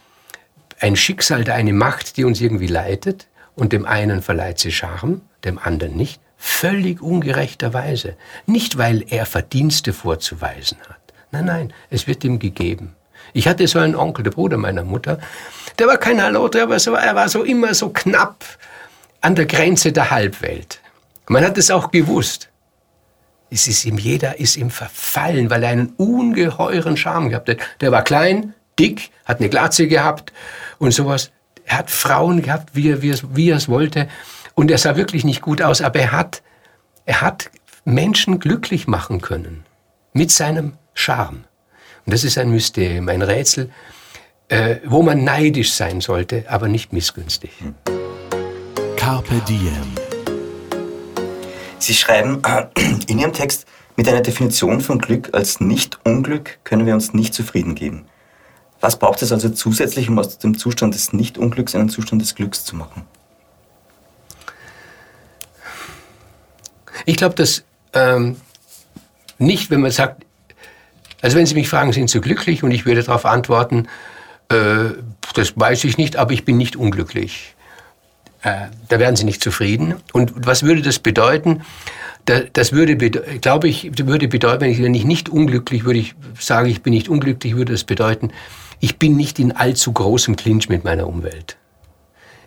ein 0.79 0.95
Schicksal, 0.95 1.49
eine 1.49 1.73
Macht, 1.73 2.17
die 2.17 2.25
uns 2.25 2.41
irgendwie 2.41 2.67
leitet, 2.67 3.27
und 3.55 3.71
dem 3.71 3.85
einen 3.85 4.21
verleiht 4.21 4.59
sie 4.59 4.71
Charme, 4.71 5.21
dem 5.45 5.59
anderen 5.59 5.95
nicht, 5.95 6.19
völlig 6.35 7.01
ungerechterweise. 7.01 8.17
Nicht, 8.45 8.77
weil 8.77 9.05
er 9.07 9.25
Verdienste 9.25 9.93
vorzuweisen 9.93 10.77
hat. 10.89 10.94
Nein, 11.35 11.45
nein, 11.45 11.73
es 11.89 12.07
wird 12.07 12.23
ihm 12.23 12.39
gegeben. 12.39 12.95
Ich 13.33 13.47
hatte 13.47 13.67
so 13.67 13.79
einen 13.79 13.95
Onkel, 13.95 14.23
der 14.23 14.31
Bruder 14.31 14.55
meiner 14.55 14.85
Mutter, 14.85 15.19
der 15.77 15.87
war 15.87 15.97
kein 15.97 16.21
Halloter, 16.21 16.63
aber 16.63 16.79
so, 16.79 16.93
er 16.93 17.13
war 17.13 17.27
so 17.27 17.43
immer 17.43 17.73
so 17.73 17.89
knapp 17.89 18.45
an 19.19 19.35
der 19.35 19.45
Grenze 19.45 19.91
der 19.91 20.11
Halbwelt. 20.11 20.79
Man 21.27 21.43
hat 21.43 21.57
es 21.57 21.71
auch 21.71 21.91
gewusst. 21.91 22.49
Es 23.49 23.67
ist 23.67 23.83
ihm, 23.83 23.97
jeder 23.97 24.39
ist 24.39 24.55
ihm 24.55 24.69
verfallen, 24.69 25.49
weil 25.49 25.63
er 25.63 25.71
einen 25.71 25.89
ungeheuren 25.97 26.95
Charme 26.95 27.29
gehabt 27.29 27.49
hat. 27.49 27.57
Der 27.81 27.91
war 27.91 28.03
klein, 28.03 28.53
dick, 28.79 29.11
hat 29.25 29.39
eine 29.39 29.49
Glatze 29.49 29.87
gehabt 29.87 30.31
und 30.77 30.93
sowas. 30.93 31.31
Er 31.65 31.79
hat 31.79 31.91
Frauen 31.91 32.43
gehabt, 32.43 32.75
wie 32.75 32.91
er, 32.91 33.01
wie, 33.01 33.11
er, 33.11 33.19
wie 33.33 33.49
er 33.49 33.57
es 33.57 33.67
wollte. 33.67 34.07
Und 34.53 34.71
er 34.71 34.77
sah 34.77 34.95
wirklich 34.95 35.25
nicht 35.25 35.41
gut 35.41 35.61
aus, 35.61 35.81
aber 35.81 35.99
er 35.99 36.11
hat, 36.13 36.41
er 37.05 37.19
hat 37.19 37.49
Menschen 37.83 38.39
glücklich 38.39 38.87
machen 38.87 39.19
können. 39.19 39.65
Mit 40.13 40.31
seinem 40.31 40.77
Charme. 40.95 41.43
Und 42.05 42.13
das 42.13 42.23
ist 42.23 42.37
ein 42.39 42.49
Mysterium, 42.49 43.07
ein 43.09 43.21
Rätsel, 43.21 43.69
äh, 44.47 44.77
wo 44.85 45.03
man 45.03 45.23
neidisch 45.23 45.73
sein 45.73 46.01
sollte, 46.01 46.45
aber 46.47 46.67
nicht 46.67 46.93
missgünstig. 46.93 47.51
Carpe 48.95 49.35
Diem. 49.47 49.93
Sie 51.77 51.93
schreiben 51.93 52.41
in 53.07 53.19
Ihrem 53.19 53.33
Text, 53.33 53.67
mit 53.95 54.07
einer 54.09 54.21
Definition 54.21 54.81
von 54.81 54.99
Glück 54.99 55.29
als 55.33 55.59
Nicht-Unglück 55.59 56.59
können 56.63 56.85
wir 56.85 56.93
uns 56.95 57.13
nicht 57.13 57.33
zufrieden 57.33 57.75
geben. 57.75 58.05
Was 58.81 58.99
braucht 58.99 59.21
es 59.21 59.31
also 59.31 59.49
zusätzlich, 59.49 60.09
um 60.09 60.19
aus 60.19 60.37
dem 60.37 60.57
Zustand 60.57 60.95
des 60.95 61.13
Nicht-Unglücks 61.13 61.75
einen 61.75 61.89
Zustand 61.89 62.21
des 62.21 62.35
Glücks 62.35 62.65
zu 62.65 62.75
machen? 62.75 63.03
Ich 67.05 67.15
glaube, 67.15 67.35
dass 67.35 67.63
ähm, 67.93 68.37
nicht, 69.37 69.69
wenn 69.69 69.81
man 69.81 69.91
sagt, 69.91 70.24
also 71.25 71.37
wenn 71.37 71.47
Sie 71.47 71.55
mich 71.55 71.67
fragen, 71.67 71.91
sind 71.91 72.07
Sie 72.07 72.21
glücklich? 72.21 72.61
Und 72.61 72.69
ich 72.69 72.85
würde 72.85 73.01
darauf 73.01 73.25
antworten, 73.25 73.87
äh, 74.49 74.91
das 75.33 75.57
weiß 75.59 75.83
ich 75.85 75.97
nicht, 75.97 76.17
aber 76.17 76.33
ich 76.33 76.45
bin 76.45 76.55
nicht 76.55 76.75
unglücklich. 76.75 77.55
Äh, 78.43 78.67
da 78.89 78.99
wären 78.99 79.15
Sie 79.15 79.23
nicht 79.23 79.41
zufrieden. 79.41 79.95
Und 80.13 80.33
was 80.35 80.61
würde 80.61 80.83
das 80.83 80.99
bedeuten? 80.99 81.63
das 82.53 82.71
würde, 82.71 82.95
glaube 82.95 83.67
ich, 83.67 83.91
würde 83.99 84.27
bedeuten, 84.27 84.61
wenn 84.61 84.95
ich 84.95 85.05
nicht 85.05 85.29
unglücklich 85.29 85.85
würde, 85.85 85.99
ich 85.99 86.15
sage, 86.39 86.69
ich 86.69 86.81
bin 86.81 86.93
nicht 86.93 87.07
unglücklich, 87.07 87.55
würde 87.55 87.73
das 87.73 87.83
bedeuten, 87.83 88.31
ich 88.79 88.97
bin 88.97 89.15
nicht 89.15 89.37
in 89.37 89.51
allzu 89.51 89.93
großem 89.93 90.35
Clinch 90.35 90.67
mit 90.67 90.83
meiner 90.83 91.05
Umwelt. 91.05 91.55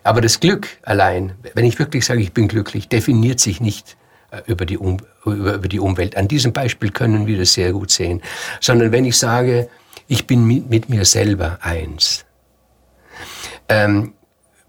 Aber 0.03 0.19
das 0.19 0.41
Glück 0.41 0.67
allein, 0.83 1.31
wenn 1.53 1.63
ich 1.63 1.79
wirklich 1.79 2.05
sage, 2.05 2.21
ich 2.21 2.33
bin 2.33 2.49
glücklich, 2.49 2.89
definiert 2.89 3.39
sich 3.39 3.61
nicht 3.61 3.95
über 4.45 4.65
die, 4.65 4.77
um, 4.77 4.97
über, 5.25 5.55
über 5.55 5.67
die 5.67 5.79
Umwelt. 5.79 6.15
An 6.17 6.27
diesem 6.27 6.53
Beispiel 6.53 6.91
können 6.91 7.27
wir 7.27 7.37
das 7.37 7.53
sehr 7.53 7.71
gut 7.71 7.91
sehen. 7.91 8.21
Sondern 8.59 8.91
wenn 8.91 9.05
ich 9.05 9.17
sage, 9.17 9.69
ich 10.07 10.27
bin 10.27 10.45
mit, 10.45 10.69
mit 10.69 10.89
mir 10.89 11.05
selber 11.05 11.59
eins. 11.61 12.25
Ähm, 13.67 14.13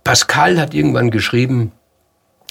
Pascal 0.04 0.60
hat 0.60 0.74
irgendwann 0.74 1.10
geschrieben, 1.10 1.72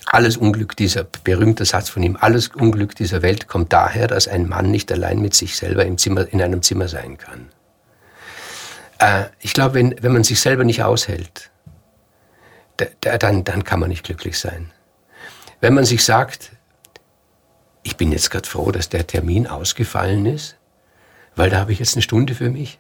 alles 0.06 0.38
Unglück 0.38 0.76
dieser, 0.76 1.04
berühmte 1.04 1.66
Satz 1.66 1.90
von 1.90 2.02
ihm, 2.02 2.18
alles 2.20 2.48
Unglück 2.50 2.96
dieser 2.96 3.22
Welt 3.22 3.48
kommt 3.48 3.74
daher, 3.74 4.08
dass 4.08 4.28
ein 4.28 4.48
Mann 4.48 4.72
nicht 4.72 4.92
allein 4.92 5.20
mit 5.20 5.36
sich 5.36 5.56
selber 5.56 5.86
im 5.86 5.98
Zimmer, 5.98 6.28
in 6.32 6.42
einem 6.42 6.62
Zimmer 6.62 6.88
sein 6.88 7.18
kann. 7.18 7.50
Äh, 9.00 9.26
ich 9.40 9.54
glaube, 9.54 9.76
wenn, 9.76 9.96
wenn 10.02 10.12
man 10.12 10.24
sich 10.24 10.40
selber 10.40 10.64
nicht 10.64 10.84
aushält, 10.84 11.52
da, 12.78 12.86
da, 13.02 13.18
dann, 13.18 13.44
dann 13.44 13.64
kann 13.64 13.80
man 13.80 13.90
nicht 13.90 14.04
glücklich 14.04 14.40
sein. 14.40 14.72
Wenn 15.62 15.74
man 15.74 15.86
sich 15.86 16.04
sagt, 16.04 16.52
ich 17.90 17.98
bin 17.98 18.12
jetzt 18.12 18.30
gerade 18.30 18.48
froh, 18.48 18.72
dass 18.72 18.90
der 18.90 19.08
Termin 19.08 19.48
ausgefallen 19.48 20.28
ist, 20.28 20.58
weil 21.36 21.50
da 21.50 21.58
habe 21.60 21.72
ich 21.72 21.80
jetzt 21.80 21.96
eine 21.96 22.04
Stunde 22.04 22.36
für 22.36 22.52
mich. 22.52 22.78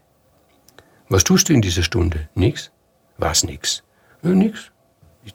Was 1.10 1.24
tust 1.24 1.50
du 1.50 1.54
in 1.54 1.64
dieser 1.64 1.82
Stunde? 1.82 2.30
Nix? 2.36 2.70
Was 3.18 3.44
nix? 3.44 3.82
Ja, 4.22 4.30
nix. 4.30 4.70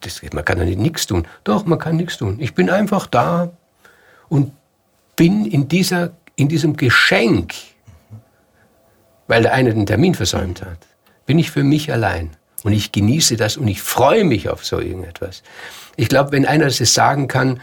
Das, 0.01 0.23
man 0.33 0.45
kann 0.45 0.59
ja 0.59 0.65
nicht 0.65 0.79
nichts 0.79 1.09
tun. 1.09 1.27
Doch, 1.43 1.67
man 1.67 1.81
kann 1.81 1.97
nichts 1.97 2.19
tun. 2.19 2.37
Ich 2.39 2.55
bin 2.55 2.71
einfach 2.71 3.09
da 3.09 3.51
und 4.29 4.53
bin 5.17 5.45
in, 5.45 5.67
dieser, 5.67 6.13
in 6.37 6.49
diesem 6.49 6.77
Geschenk, 6.77 7.55
weil 9.27 9.43
der 9.43 9.55
eine 9.55 9.75
den 9.75 9.87
Termin 9.87 10.15
versäumt 10.15 10.63
hat, 10.63 10.79
bin 11.27 11.41
ich 11.41 11.51
für 11.51 11.65
mich 11.65 11.93
allein. 11.93 12.31
Und 12.63 12.73
ich 12.73 12.93
genieße 12.93 13.37
das 13.37 13.57
und 13.57 13.67
ich 13.67 13.83
freue 13.83 14.23
mich 14.25 14.49
auf 14.49 14.65
so 14.65 14.79
irgendetwas. 14.79 15.43
Ich 15.97 16.09
glaube, 16.09 16.31
wenn 16.31 16.47
einer 16.47 16.67
das 16.67 16.79
sagen 16.95 17.27
kann, 17.27 17.61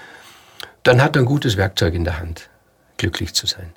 dann 0.84 1.02
hat 1.02 1.16
er 1.16 1.22
ein 1.22 1.26
gutes 1.26 1.58
Werkzeug 1.58 1.94
in 1.94 2.04
der 2.04 2.20
Hand, 2.20 2.50
glücklich 2.98 3.34
zu 3.34 3.48
sein. 3.48 3.72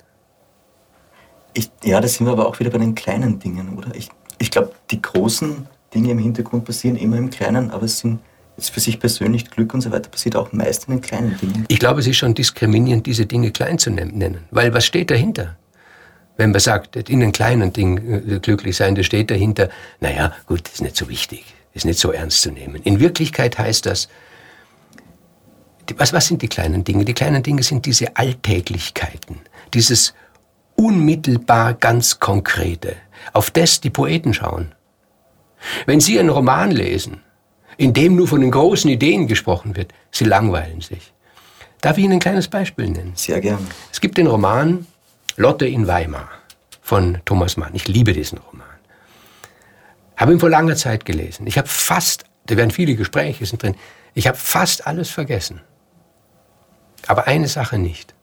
Ich, 1.53 1.71
ja, 1.83 2.01
da 2.01 2.07
sind 2.07 2.25
wir 2.25 2.33
aber 2.33 2.47
auch 2.47 2.59
wieder 2.59 2.69
bei 2.69 2.77
den 2.77 2.95
kleinen 2.95 3.39
Dingen, 3.39 3.77
oder? 3.77 3.95
Ich, 3.95 4.09
ich 4.39 4.51
glaube, 4.51 4.71
die 4.91 5.01
großen 5.01 5.67
Dinge 5.93 6.11
im 6.11 6.19
Hintergrund 6.19 6.65
passieren 6.65 6.97
immer 6.97 7.17
im 7.17 7.29
Kleinen, 7.29 7.71
aber 7.71 7.85
es 7.85 7.99
sind 7.99 8.19
jetzt 8.57 8.71
für 8.71 8.79
sich 8.79 8.99
persönlich 8.99 9.49
Glück 9.49 9.73
und 9.73 9.81
so 9.81 9.91
weiter 9.91 10.09
passiert 10.09 10.35
auch 10.35 10.51
meist 10.51 10.87
in 10.87 10.95
den 10.95 11.01
kleinen 11.01 11.37
Dingen. 11.37 11.65
Ich 11.67 11.79
glaube, 11.79 12.01
es 12.01 12.07
ist 12.07 12.17
schon 12.17 12.33
diskriminierend, 12.33 13.05
diese 13.05 13.25
Dinge 13.25 13.51
klein 13.51 13.79
zu 13.79 13.89
nennen. 13.89 14.39
Weil 14.51 14.73
was 14.73 14.85
steht 14.85 15.11
dahinter? 15.11 15.57
Wenn 16.37 16.51
man 16.51 16.59
sagt, 16.59 16.97
in 16.97 17.21
den 17.21 17.31
kleinen 17.31 17.71
Dingen 17.71 18.29
äh, 18.29 18.39
glücklich 18.39 18.75
sein, 18.75 18.95
da 18.95 19.03
steht 19.03 19.31
dahinter, 19.31 19.69
naja, 20.01 20.33
gut, 20.47 20.67
ist 20.67 20.81
nicht 20.81 20.97
so 20.97 21.07
wichtig, 21.07 21.45
ist 21.73 21.85
nicht 21.85 21.99
so 21.99 22.11
ernst 22.11 22.41
zu 22.41 22.51
nehmen. 22.51 22.81
In 22.83 22.99
Wirklichkeit 22.99 23.57
heißt 23.57 23.85
das, 23.85 24.09
was, 25.97 26.13
was 26.13 26.27
sind 26.27 26.41
die 26.41 26.47
kleinen 26.47 26.83
Dinge? 26.83 27.05
Die 27.05 27.13
kleinen 27.13 27.43
Dinge 27.43 27.63
sind 27.63 27.85
diese 27.85 28.15
Alltäglichkeiten, 28.15 29.41
dieses 29.73 30.13
unmittelbar 30.75 31.73
ganz 31.73 32.19
Konkrete, 32.19 32.95
auf 33.33 33.51
das 33.51 33.81
die 33.81 33.89
Poeten 33.89 34.33
schauen. 34.33 34.73
Wenn 35.85 35.99
Sie 35.99 36.19
einen 36.19 36.29
Roman 36.29 36.71
lesen, 36.71 37.21
in 37.77 37.93
dem 37.93 38.15
nur 38.15 38.27
von 38.27 38.41
den 38.41 38.51
großen 38.51 38.89
Ideen 38.89 39.27
gesprochen 39.27 39.75
wird, 39.75 39.93
Sie 40.11 40.25
langweilen 40.25 40.81
sich. 40.81 41.13
Darf 41.81 41.97
ich 41.97 42.03
Ihnen 42.03 42.13
ein 42.13 42.19
kleines 42.19 42.47
Beispiel 42.47 42.89
nennen? 42.89 43.13
Sehr 43.15 43.41
gern. 43.41 43.65
Es 43.91 44.01
gibt 44.01 44.17
den 44.17 44.27
Roman 44.27 44.87
Lotte 45.37 45.67
in 45.67 45.87
Weimar 45.87 46.29
von 46.81 47.19
Thomas 47.25 47.57
Mann. 47.57 47.73
Ich 47.73 47.87
liebe 47.87 48.13
diesen 48.13 48.37
Roman. 48.37 48.67
Habe 50.15 50.31
ihn 50.33 50.39
vor 50.39 50.49
langer 50.49 50.75
Zeit 50.75 51.03
gelesen. 51.05 51.45
Ich 51.47 51.57
habe 51.57 51.67
fast, 51.67 52.23
da 52.45 52.55
werden 52.55 52.71
viele 52.71 52.95
Gespräche 52.95 53.45
sind 53.45 53.61
drin, 53.61 53.75
ich 54.13 54.27
habe 54.27 54.37
fast 54.37 54.87
alles 54.87 55.09
vergessen. 55.09 55.61
Aber 57.07 57.27
eine 57.27 57.47
Sache 57.47 57.77
nicht. 57.77 58.13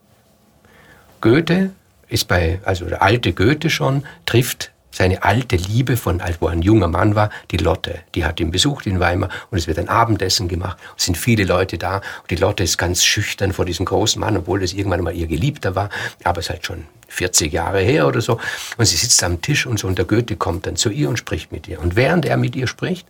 Goethe 1.20 1.70
ist 2.08 2.28
bei, 2.28 2.60
also 2.64 2.84
der 2.84 3.02
alte 3.02 3.32
Goethe 3.32 3.70
schon, 3.70 4.04
trifft 4.26 4.72
seine 4.92 5.22
alte 5.22 5.56
Liebe 5.56 5.96
von, 5.96 6.20
als 6.20 6.40
wo 6.40 6.46
er 6.46 6.52
ein 6.52 6.62
junger 6.62 6.86
Mann 6.86 7.14
war, 7.14 7.30
die 7.50 7.56
Lotte. 7.56 8.00
Die 8.14 8.24
hat 8.24 8.38
ihn 8.40 8.50
besucht 8.50 8.86
in 8.86 9.00
Weimar 9.00 9.30
und 9.50 9.58
es 9.58 9.66
wird 9.66 9.78
ein 9.78 9.88
Abendessen 9.88 10.48
gemacht. 10.48 10.76
Es 10.96 11.06
sind 11.06 11.16
viele 11.16 11.44
Leute 11.44 11.78
da 11.78 11.96
und 11.96 12.30
die 12.30 12.36
Lotte 12.36 12.62
ist 12.62 12.76
ganz 12.76 13.02
schüchtern 13.02 13.52
vor 13.52 13.64
diesem 13.64 13.86
großen 13.86 14.20
Mann, 14.20 14.36
obwohl 14.36 14.60
das 14.60 14.74
irgendwann 14.74 15.02
mal 15.02 15.14
ihr 15.16 15.26
Geliebter 15.26 15.74
war, 15.74 15.88
aber 16.24 16.40
es 16.40 16.46
ist 16.46 16.50
halt 16.50 16.66
schon 16.66 16.84
40 17.08 17.52
Jahre 17.52 17.80
her 17.80 18.06
oder 18.06 18.20
so. 18.20 18.38
Und 18.76 18.84
sie 18.84 18.96
sitzt 18.96 19.22
am 19.24 19.40
Tisch 19.40 19.66
und 19.66 19.78
so 19.78 19.88
und 19.88 19.96
der 19.96 20.04
Goethe 20.04 20.36
kommt 20.36 20.66
dann 20.66 20.76
zu 20.76 20.90
ihr 20.90 21.08
und 21.08 21.18
spricht 21.18 21.52
mit 21.52 21.66
ihr. 21.68 21.80
Und 21.80 21.96
während 21.96 22.26
er 22.26 22.36
mit 22.36 22.54
ihr 22.54 22.66
spricht 22.66 23.06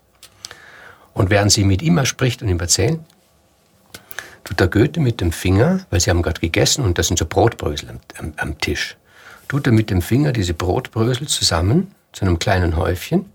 und 1.15 1.31
während 1.31 1.51
sie 1.51 1.65
mit 1.65 1.83
ihm 1.83 2.05
spricht 2.07 2.43
und 2.43 2.49
ihm 2.49 2.61
erzählt, 2.61 3.01
tut 4.45 4.61
der 4.61 4.69
Goethe 4.69 5.01
mit 5.01 5.21
dem 5.21 5.33
Finger, 5.33 5.87
weil 5.91 6.01
sie 6.01 6.11
haben 6.11 6.23
gerade 6.23 6.41
gegessen 6.41 6.85
und 6.85 6.99
das 6.99 7.09
sind 7.09 7.19
so 7.19 7.27
Brotbrösel 7.27 7.91
am, 7.91 8.01
am, 8.19 8.33
am 8.37 8.59
Tisch, 8.59 8.97
tut 9.49 9.67
er 9.67 9.73
mit 9.73 9.91
dem 9.91 10.03
Finger 10.03 10.33
diese 10.33 10.55
Brotbrösel 10.55 11.29
zusammen 11.29 11.95
zu 12.13 12.25
einem 12.25 12.39
kleinen 12.39 12.77
Häufchen, 12.77 13.27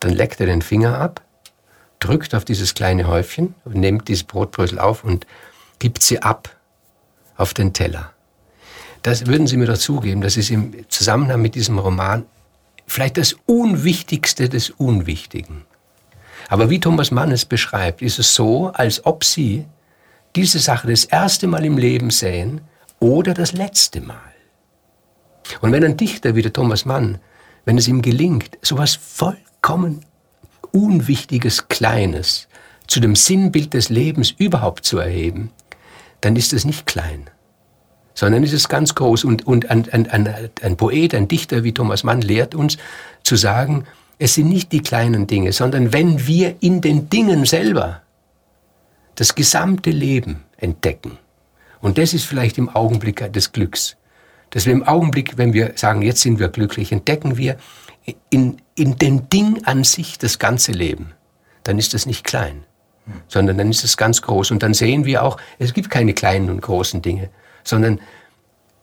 dann 0.00 0.12
leckt 0.12 0.40
er 0.40 0.46
den 0.46 0.62
Finger 0.62 0.98
ab, 0.98 1.22
drückt 2.00 2.34
auf 2.34 2.44
dieses 2.44 2.74
kleine 2.74 3.06
Häufchen, 3.06 3.54
nimmt 3.64 4.08
diese 4.08 4.24
Brotbrösel 4.24 4.78
auf 4.78 5.04
und 5.04 5.26
gibt 5.78 6.02
sie 6.02 6.20
ab 6.20 6.50
auf 7.36 7.54
den 7.54 7.72
Teller. 7.72 8.12
Das 9.02 9.26
würden 9.26 9.46
Sie 9.48 9.56
mir 9.56 9.66
dazugeben, 9.66 10.20
das 10.20 10.36
ist 10.36 10.50
im 10.50 10.88
Zusammenhang 10.88 11.42
mit 11.42 11.54
diesem 11.56 11.78
Roman 11.78 12.24
vielleicht 12.86 13.16
das 13.16 13.34
Unwichtigste 13.46 14.48
des 14.48 14.70
Unwichtigen. 14.70 15.64
Aber 16.48 16.70
wie 16.70 16.80
Thomas 16.80 17.10
Mann 17.10 17.32
es 17.32 17.44
beschreibt, 17.44 18.02
ist 18.02 18.18
es 18.18 18.34
so, 18.34 18.68
als 18.68 19.04
ob 19.06 19.24
Sie 19.24 19.64
diese 20.36 20.58
Sache 20.58 20.88
das 20.88 21.04
erste 21.04 21.46
Mal 21.46 21.64
im 21.64 21.78
Leben 21.78 22.10
sehen 22.10 22.62
oder 23.00 23.34
das 23.34 23.52
letzte 23.52 24.00
Mal. 24.00 24.16
Und 25.60 25.72
wenn 25.72 25.84
ein 25.84 25.96
Dichter 25.96 26.34
wie 26.34 26.42
der 26.42 26.52
Thomas 26.52 26.84
Mann, 26.84 27.18
wenn 27.64 27.78
es 27.78 27.88
ihm 27.88 28.02
gelingt, 28.02 28.58
sowas 28.62 28.94
vollkommen 28.94 30.04
Unwichtiges, 30.72 31.68
Kleines 31.68 32.48
zu 32.86 33.00
dem 33.00 33.14
Sinnbild 33.14 33.74
des 33.74 33.88
Lebens 33.88 34.30
überhaupt 34.30 34.84
zu 34.84 34.98
erheben, 34.98 35.50
dann 36.20 36.36
ist 36.36 36.52
es 36.52 36.64
nicht 36.64 36.86
klein, 36.86 37.28
sondern 38.14 38.42
ist 38.42 38.52
es 38.52 38.68
ganz 38.68 38.94
groß. 38.94 39.24
Und, 39.24 39.46
und 39.46 39.70
ein, 39.70 39.88
ein, 39.92 40.08
ein, 40.08 40.50
ein 40.62 40.76
Poet, 40.76 41.14
ein 41.14 41.28
Dichter 41.28 41.64
wie 41.64 41.74
Thomas 41.74 42.04
Mann 42.04 42.22
lehrt 42.22 42.54
uns 42.54 42.78
zu 43.22 43.36
sagen, 43.36 43.84
es 44.18 44.34
sind 44.34 44.48
nicht 44.48 44.72
die 44.72 44.82
kleinen 44.82 45.26
Dinge, 45.26 45.52
sondern 45.52 45.92
wenn 45.92 46.26
wir 46.26 46.56
in 46.60 46.80
den 46.80 47.10
Dingen 47.10 47.44
selber 47.44 48.02
das 49.14 49.34
gesamte 49.34 49.90
Leben 49.90 50.44
entdecken. 50.56 51.18
Und 51.80 51.98
das 51.98 52.14
ist 52.14 52.24
vielleicht 52.24 52.58
im 52.58 52.68
Augenblick 52.68 53.32
des 53.32 53.52
Glücks. 53.52 53.96
Dass 54.50 54.66
wir 54.66 54.72
im 54.72 54.86
Augenblick, 54.86 55.38
wenn 55.38 55.52
wir 55.52 55.72
sagen, 55.76 56.02
jetzt 56.02 56.20
sind 56.20 56.38
wir 56.38 56.48
glücklich, 56.48 56.92
entdecken 56.92 57.36
wir 57.36 57.56
in, 58.30 58.60
in 58.74 58.96
den 58.96 59.28
Ding 59.28 59.64
an 59.64 59.84
sich 59.84 60.18
das 60.18 60.38
ganze 60.38 60.72
Leben. 60.72 61.12
Dann 61.64 61.78
ist 61.78 61.94
das 61.94 62.06
nicht 62.06 62.24
klein, 62.24 62.64
sondern 63.28 63.58
dann 63.58 63.70
ist 63.70 63.84
es 63.84 63.96
ganz 63.96 64.22
groß. 64.22 64.50
Und 64.50 64.62
dann 64.62 64.74
sehen 64.74 65.04
wir 65.04 65.22
auch, 65.22 65.38
es 65.58 65.72
gibt 65.74 65.90
keine 65.90 66.12
kleinen 66.12 66.50
und 66.50 66.60
großen 66.60 67.02
Dinge, 67.02 67.30
sondern 67.64 68.00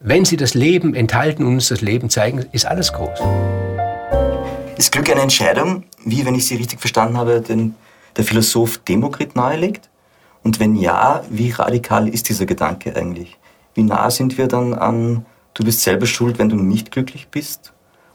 wenn 0.00 0.24
sie 0.24 0.36
das 0.36 0.54
Leben 0.54 0.94
enthalten 0.94 1.44
und 1.44 1.54
uns 1.54 1.68
das 1.68 1.82
Leben 1.82 2.08
zeigen, 2.08 2.46
ist 2.52 2.66
alles 2.66 2.92
groß. 2.92 3.20
Ist 4.78 4.92
Glück 4.92 5.10
eine 5.10 5.20
Entscheidung, 5.20 5.84
wie, 6.06 6.24
wenn 6.24 6.34
ich 6.34 6.46
Sie 6.46 6.56
richtig 6.56 6.80
verstanden 6.80 7.18
habe, 7.18 7.42
den, 7.42 7.74
der 8.16 8.24
Philosoph 8.24 8.78
Demokrit 8.78 9.36
nahelegt? 9.36 9.89
Und 10.42 10.60
wenn 10.60 10.74
ja, 10.74 11.22
wie 11.28 11.50
radikal 11.50 12.08
ist 12.08 12.28
dieser 12.28 12.46
Gedanke 12.46 12.94
eigentlich? 12.96 13.38
Wie 13.74 13.82
nah 13.82 14.10
sind 14.10 14.38
wir 14.38 14.48
dann 14.48 14.74
an, 14.74 15.26
du 15.54 15.64
bist 15.64 15.82
selber 15.82 16.06
schuld, 16.06 16.38
wenn 16.38 16.48
du 16.48 16.56
nicht 16.56 16.90
glücklich 16.90 17.28
bist? 17.28 17.72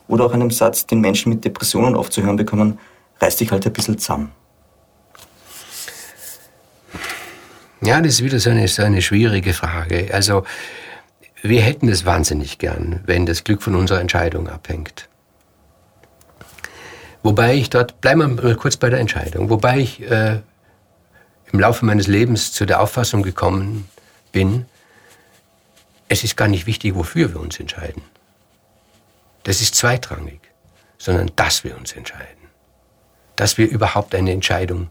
Oder 0.07 0.25
auch 0.25 0.33
einem 0.33 0.51
Satz, 0.51 0.85
den 0.85 1.01
Menschen 1.01 1.31
mit 1.31 1.45
Depressionen 1.45 1.95
oft 1.95 2.13
zu 2.13 2.21
hören 2.23 2.35
bekommen, 2.35 2.79
reiß 3.19 3.37
dich 3.37 3.51
halt 3.51 3.65
ein 3.65 3.73
bisschen 3.73 3.97
zusammen. 3.97 4.31
Ja, 7.81 8.01
das 8.01 8.13
ist 8.13 8.23
wieder 8.23 8.39
so 8.39 8.49
eine, 8.49 8.67
so 8.67 8.81
eine 8.81 9.01
schwierige 9.01 9.53
Frage. 9.53 10.09
Also, 10.11 10.43
wir 11.43 11.61
hätten 11.61 11.87
es 11.89 12.05
wahnsinnig 12.05 12.57
gern, 12.57 13.01
wenn 13.05 13.25
das 13.25 13.43
Glück 13.43 13.61
von 13.61 13.75
unserer 13.75 14.01
Entscheidung 14.01 14.47
abhängt. 14.47 15.07
Wobei 17.21 17.55
ich 17.55 17.69
dort, 17.69 18.01
bleiben 18.01 18.21
wir 18.21 18.27
mal 18.27 18.55
kurz 18.55 18.77
bei 18.77 18.89
der 18.89 18.99
Entscheidung, 18.99 19.49
wobei 19.49 19.79
ich 19.79 20.01
äh, 20.09 20.39
im 21.51 21.59
Laufe 21.59 21.85
meines 21.85 22.07
Lebens 22.07 22.51
zu 22.51 22.65
der 22.65 22.81
Auffassung 22.81 23.23
gekommen 23.23 23.87
bin, 24.31 24.65
es 26.07 26.23
ist 26.23 26.37
gar 26.37 26.47
nicht 26.47 26.67
wichtig, 26.67 26.95
wofür 26.95 27.33
wir 27.33 27.39
uns 27.39 27.59
entscheiden. 27.59 28.03
Das 29.43 29.61
ist 29.61 29.75
zweitrangig, 29.75 30.39
sondern 30.97 31.31
dass 31.35 31.63
wir 31.63 31.77
uns 31.77 31.93
entscheiden. 31.93 32.49
Dass 33.35 33.57
wir 33.57 33.67
überhaupt 33.67 34.15
eine 34.15 34.31
Entscheidung 34.31 34.89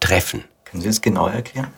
treffen. 0.00 0.44
Können 0.64 0.82
Sie 0.82 0.88
das 0.88 1.00
genauer 1.00 1.32
erklären? 1.32 1.68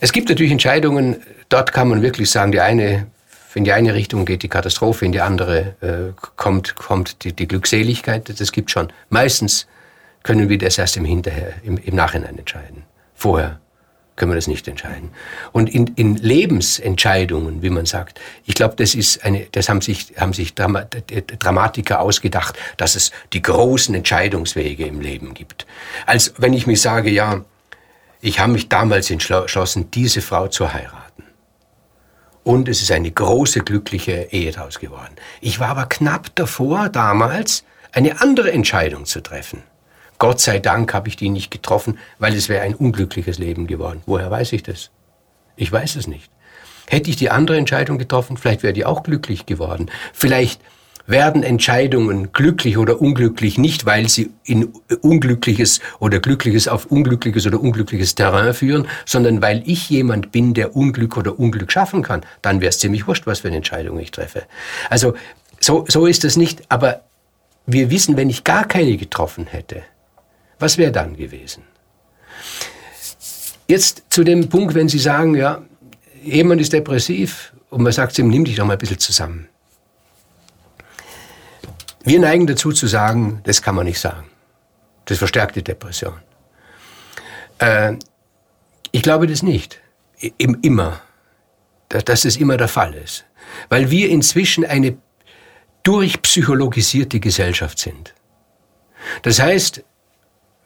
Es 0.00 0.12
gibt 0.12 0.28
natürlich 0.28 0.52
Entscheidungen, 0.52 1.22
dort 1.48 1.72
kann 1.72 1.88
man 1.88 2.02
wirklich 2.02 2.30
sagen, 2.30 2.52
die 2.52 2.60
eine, 2.60 3.06
in 3.54 3.64
die 3.64 3.72
eine 3.72 3.94
Richtung 3.94 4.24
geht 4.24 4.42
die 4.42 4.48
Katastrophe, 4.48 5.04
in 5.04 5.12
die 5.12 5.20
andere 5.20 5.74
äh, 5.80 6.20
kommt, 6.36 6.74
kommt 6.76 7.24
die, 7.24 7.32
die 7.32 7.46
Glückseligkeit. 7.46 8.40
Das 8.40 8.52
gibt 8.52 8.70
schon. 8.70 8.92
Meistens 9.10 9.66
können 10.22 10.48
wir 10.48 10.58
das 10.58 10.78
erst 10.78 10.96
im 10.96 11.04
Hinterher, 11.04 11.54
im, 11.62 11.78
im 11.78 11.94
Nachhinein 11.94 12.38
entscheiden. 12.38 12.84
Vorher 13.14 13.60
können 14.20 14.32
wir 14.32 14.36
das 14.36 14.48
nicht 14.48 14.68
entscheiden. 14.68 15.10
Und 15.52 15.74
in, 15.74 15.86
in 15.96 16.16
Lebensentscheidungen, 16.16 17.62
wie 17.62 17.70
man 17.70 17.86
sagt, 17.86 18.20
ich 18.44 18.54
glaube, 18.54 18.76
das 18.76 18.94
ist 18.94 19.24
eine, 19.24 19.46
das 19.52 19.70
haben 19.70 19.80
sich, 19.80 20.12
haben 20.18 20.34
sich 20.34 20.54
Dramatiker 20.54 22.00
ausgedacht, 22.00 22.58
dass 22.76 22.96
es 22.96 23.12
die 23.32 23.40
großen 23.40 23.94
Entscheidungswege 23.94 24.84
im 24.84 25.00
Leben 25.00 25.32
gibt. 25.32 25.66
Als 26.04 26.34
wenn 26.36 26.52
ich 26.52 26.66
mich 26.66 26.82
sage, 26.82 27.08
ja, 27.10 27.44
ich 28.20 28.40
habe 28.40 28.52
mich 28.52 28.68
damals 28.68 29.10
entschlossen, 29.10 29.90
diese 29.90 30.20
Frau 30.20 30.48
zu 30.48 30.70
heiraten. 30.70 31.24
Und 32.42 32.68
es 32.68 32.82
ist 32.82 32.92
eine 32.92 33.10
große, 33.10 33.60
glückliche 33.60 34.28
Ehe 34.32 34.52
daraus 34.52 34.78
geworden. 34.78 35.14
Ich 35.40 35.60
war 35.60 35.68
aber 35.68 35.86
knapp 35.86 36.34
davor, 36.34 36.90
damals 36.90 37.64
eine 37.92 38.20
andere 38.20 38.52
Entscheidung 38.52 39.06
zu 39.06 39.22
treffen. 39.22 39.62
Gott 40.20 40.38
sei 40.38 40.58
Dank 40.58 40.92
habe 40.92 41.08
ich 41.08 41.16
die 41.16 41.30
nicht 41.30 41.50
getroffen, 41.50 41.98
weil 42.18 42.34
es 42.34 42.50
wäre 42.50 42.62
ein 42.62 42.74
unglückliches 42.74 43.38
Leben 43.38 43.66
geworden. 43.66 44.02
Woher 44.04 44.30
weiß 44.30 44.52
ich 44.52 44.62
das? 44.62 44.90
Ich 45.56 45.72
weiß 45.72 45.96
es 45.96 46.06
nicht. 46.06 46.30
Hätte 46.86 47.08
ich 47.08 47.16
die 47.16 47.30
andere 47.30 47.56
Entscheidung 47.56 47.96
getroffen, 47.96 48.36
vielleicht 48.36 48.62
wäre 48.62 48.74
die 48.74 48.84
auch 48.84 49.02
glücklich 49.02 49.46
geworden. 49.46 49.90
Vielleicht 50.12 50.60
werden 51.06 51.42
Entscheidungen 51.42 52.32
glücklich 52.32 52.76
oder 52.76 53.00
unglücklich 53.00 53.56
nicht, 53.56 53.86
weil 53.86 54.10
sie 54.10 54.30
in 54.44 54.74
unglückliches 55.00 55.80
oder 56.00 56.20
glückliches 56.20 56.68
auf 56.68 56.84
unglückliches 56.86 57.46
oder 57.46 57.58
unglückliches 57.58 58.14
Terrain 58.14 58.52
führen, 58.52 58.88
sondern 59.06 59.40
weil 59.40 59.62
ich 59.64 59.88
jemand 59.88 60.32
bin, 60.32 60.52
der 60.52 60.76
Unglück 60.76 61.16
oder 61.16 61.40
Unglück 61.40 61.72
schaffen 61.72 62.02
kann. 62.02 62.26
Dann 62.42 62.60
wäre 62.60 62.68
es 62.68 62.78
ziemlich 62.78 63.06
wurscht, 63.06 63.26
was 63.26 63.40
für 63.40 63.48
eine 63.48 63.56
Entscheidung 63.56 63.98
ich 63.98 64.10
treffe. 64.10 64.42
Also 64.90 65.14
so, 65.60 65.86
so 65.88 66.04
ist 66.04 66.24
es 66.24 66.36
nicht. 66.36 66.60
Aber 66.68 67.00
wir 67.64 67.90
wissen, 67.90 68.18
wenn 68.18 68.28
ich 68.28 68.44
gar 68.44 68.66
keine 68.68 68.98
getroffen 68.98 69.46
hätte, 69.46 69.82
was 70.60 70.78
wäre 70.78 70.92
dann 70.92 71.16
gewesen? 71.16 71.64
Jetzt 73.66 74.04
zu 74.10 74.24
dem 74.24 74.48
Punkt, 74.48 74.74
wenn 74.74 74.88
Sie 74.88 74.98
sagen, 74.98 75.34
ja, 75.34 75.62
jemand 76.22 76.60
ist 76.60 76.72
depressiv 76.72 77.52
und 77.70 77.82
man 77.82 77.92
sagt 77.92 78.18
ihm, 78.18 78.28
nimm 78.28 78.44
dich 78.44 78.56
doch 78.56 78.66
mal 78.66 78.74
ein 78.74 78.78
bisschen 78.78 78.98
zusammen. 78.98 79.48
Wir 82.02 82.18
neigen 82.18 82.46
dazu 82.46 82.72
zu 82.72 82.86
sagen, 82.86 83.40
das 83.44 83.62
kann 83.62 83.74
man 83.74 83.86
nicht 83.86 84.00
sagen. 84.00 84.26
Das 85.04 85.18
verstärkt 85.18 85.56
die 85.56 85.64
Depression. 85.64 86.14
Äh, 87.58 87.94
ich 88.92 89.02
glaube 89.02 89.26
das 89.26 89.42
nicht. 89.42 89.80
Im, 90.38 90.58
immer. 90.62 91.00
Dass, 91.88 92.04
dass 92.04 92.22
das 92.22 92.36
immer 92.36 92.56
der 92.56 92.68
Fall 92.68 92.94
ist. 92.94 93.24
Weil 93.68 93.90
wir 93.90 94.08
inzwischen 94.08 94.64
eine 94.64 94.96
durchpsychologisierte 95.82 97.20
Gesellschaft 97.20 97.78
sind. 97.78 98.14
Das 99.22 99.40
heißt, 99.40 99.82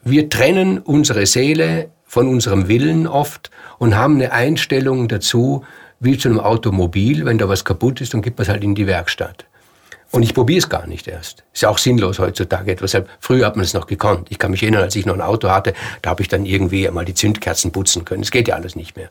wir 0.05 0.29
trennen 0.29 0.77
unsere 0.77 1.25
Seele 1.25 1.89
von 2.05 2.29
unserem 2.29 2.69
Willen 2.69 3.07
oft 3.07 3.51
und 3.79 3.95
haben 3.95 4.15
eine 4.15 4.31
Einstellung 4.31 5.07
dazu, 5.09 5.65
wie 5.99 6.17
zu 6.17 6.29
einem 6.29 6.39
Automobil, 6.39 7.25
wenn 7.25 7.37
da 7.37 7.49
was 7.49 7.65
kaputt 7.65 7.99
ist, 7.99 8.13
dann 8.13 8.21
gibt 8.21 8.37
man 8.37 8.43
es 8.43 8.49
halt 8.49 8.63
in 8.63 8.75
die 8.75 8.87
Werkstatt. 8.87 9.45
Und 10.11 10.23
ich 10.23 10.33
probiere 10.33 10.59
es 10.59 10.69
gar 10.69 10.87
nicht 10.87 11.07
erst. 11.07 11.43
Ist 11.51 11.63
ja 11.63 11.69
auch 11.69 11.79
sinnlos 11.79 12.19
heutzutage. 12.19 12.71
Etwas. 12.71 12.95
Früher 13.19 13.45
hat 13.45 13.55
man 13.55 13.65
es 13.65 13.73
noch 13.73 13.87
gekonnt. 13.87 14.27
Ich 14.29 14.39
kann 14.39 14.51
mich 14.51 14.61
erinnern, 14.61 14.83
als 14.83 14.95
ich 14.95 15.05
noch 15.05 15.15
ein 15.15 15.21
Auto 15.21 15.49
hatte, 15.49 15.73
da 16.03 16.11
habe 16.11 16.21
ich 16.21 16.29
dann 16.29 16.45
irgendwie 16.45 16.87
einmal 16.87 17.03
die 17.03 17.15
Zündkerzen 17.15 17.71
putzen 17.71 18.05
können. 18.05 18.21
Es 18.21 18.31
geht 18.31 18.47
ja 18.47 18.55
alles 18.55 18.75
nicht 18.75 18.95
mehr. 18.95 19.09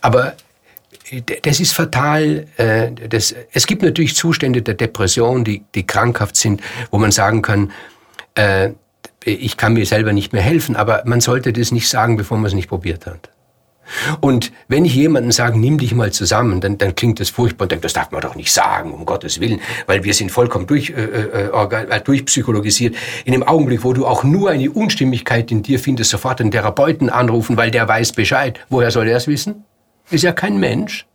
Aber 0.00 0.34
äh, 1.10 1.22
das 1.42 1.58
ist 1.58 1.72
fatal. 1.72 2.46
Äh, 2.56 2.92
das, 3.08 3.34
es 3.52 3.66
gibt 3.66 3.82
natürlich 3.82 4.14
Zustände 4.14 4.62
der 4.62 4.74
Depression, 4.74 5.42
die, 5.44 5.64
die 5.74 5.86
krankhaft 5.86 6.36
sind, 6.36 6.60
wo 6.90 6.98
man 6.98 7.10
sagen 7.10 7.42
kann, 7.42 7.72
äh, 8.34 8.70
ich 9.24 9.56
kann 9.56 9.74
mir 9.74 9.86
selber 9.86 10.12
nicht 10.12 10.32
mehr 10.32 10.42
helfen, 10.42 10.76
aber 10.76 11.02
man 11.04 11.20
sollte 11.20 11.52
das 11.52 11.72
nicht 11.72 11.88
sagen, 11.88 12.16
bevor 12.16 12.38
man 12.38 12.46
es 12.46 12.54
nicht 12.54 12.68
probiert 12.68 13.06
hat. 13.06 13.30
Und 14.20 14.52
wenn 14.68 14.84
ich 14.84 14.94
jemandem 14.94 15.32
sage, 15.32 15.58
nimm 15.58 15.78
dich 15.78 15.94
mal 15.94 16.12
zusammen, 16.12 16.60
dann, 16.60 16.78
dann 16.78 16.94
klingt 16.94 17.20
das 17.20 17.30
furchtbar 17.30 17.64
und 17.64 17.72
denkt, 17.72 17.84
das 17.84 17.92
darf 17.94 18.10
man 18.10 18.20
doch 18.20 18.34
nicht 18.34 18.52
sagen, 18.52 18.92
um 18.92 19.06
Gottes 19.06 19.40
Willen, 19.40 19.60
weil 19.86 20.04
wir 20.04 20.14
sind 20.14 20.30
vollkommen 20.30 20.66
durch, 20.66 20.90
äh, 20.90 21.02
äh, 21.02 21.86
äh, 21.88 22.00
durchpsychologisiert. 22.00 22.96
In 23.24 23.32
dem 23.32 23.42
Augenblick, 23.42 23.84
wo 23.84 23.92
du 23.92 24.06
auch 24.06 24.24
nur 24.24 24.50
eine 24.50 24.70
Unstimmigkeit 24.70 25.50
in 25.50 25.62
dir 25.62 25.78
findest, 25.78 26.10
sofort 26.10 26.40
den 26.40 26.50
Therapeuten 26.50 27.10
anrufen, 27.10 27.56
weil 27.56 27.70
der 27.70 27.88
weiß 27.88 28.12
Bescheid. 28.12 28.60
Woher 28.68 28.90
soll 28.90 29.08
er 29.08 29.16
es 29.16 29.26
wissen? 29.26 29.64
Ist 30.10 30.24
er 30.24 30.32
kein 30.32 30.58
Mensch? 30.58 31.06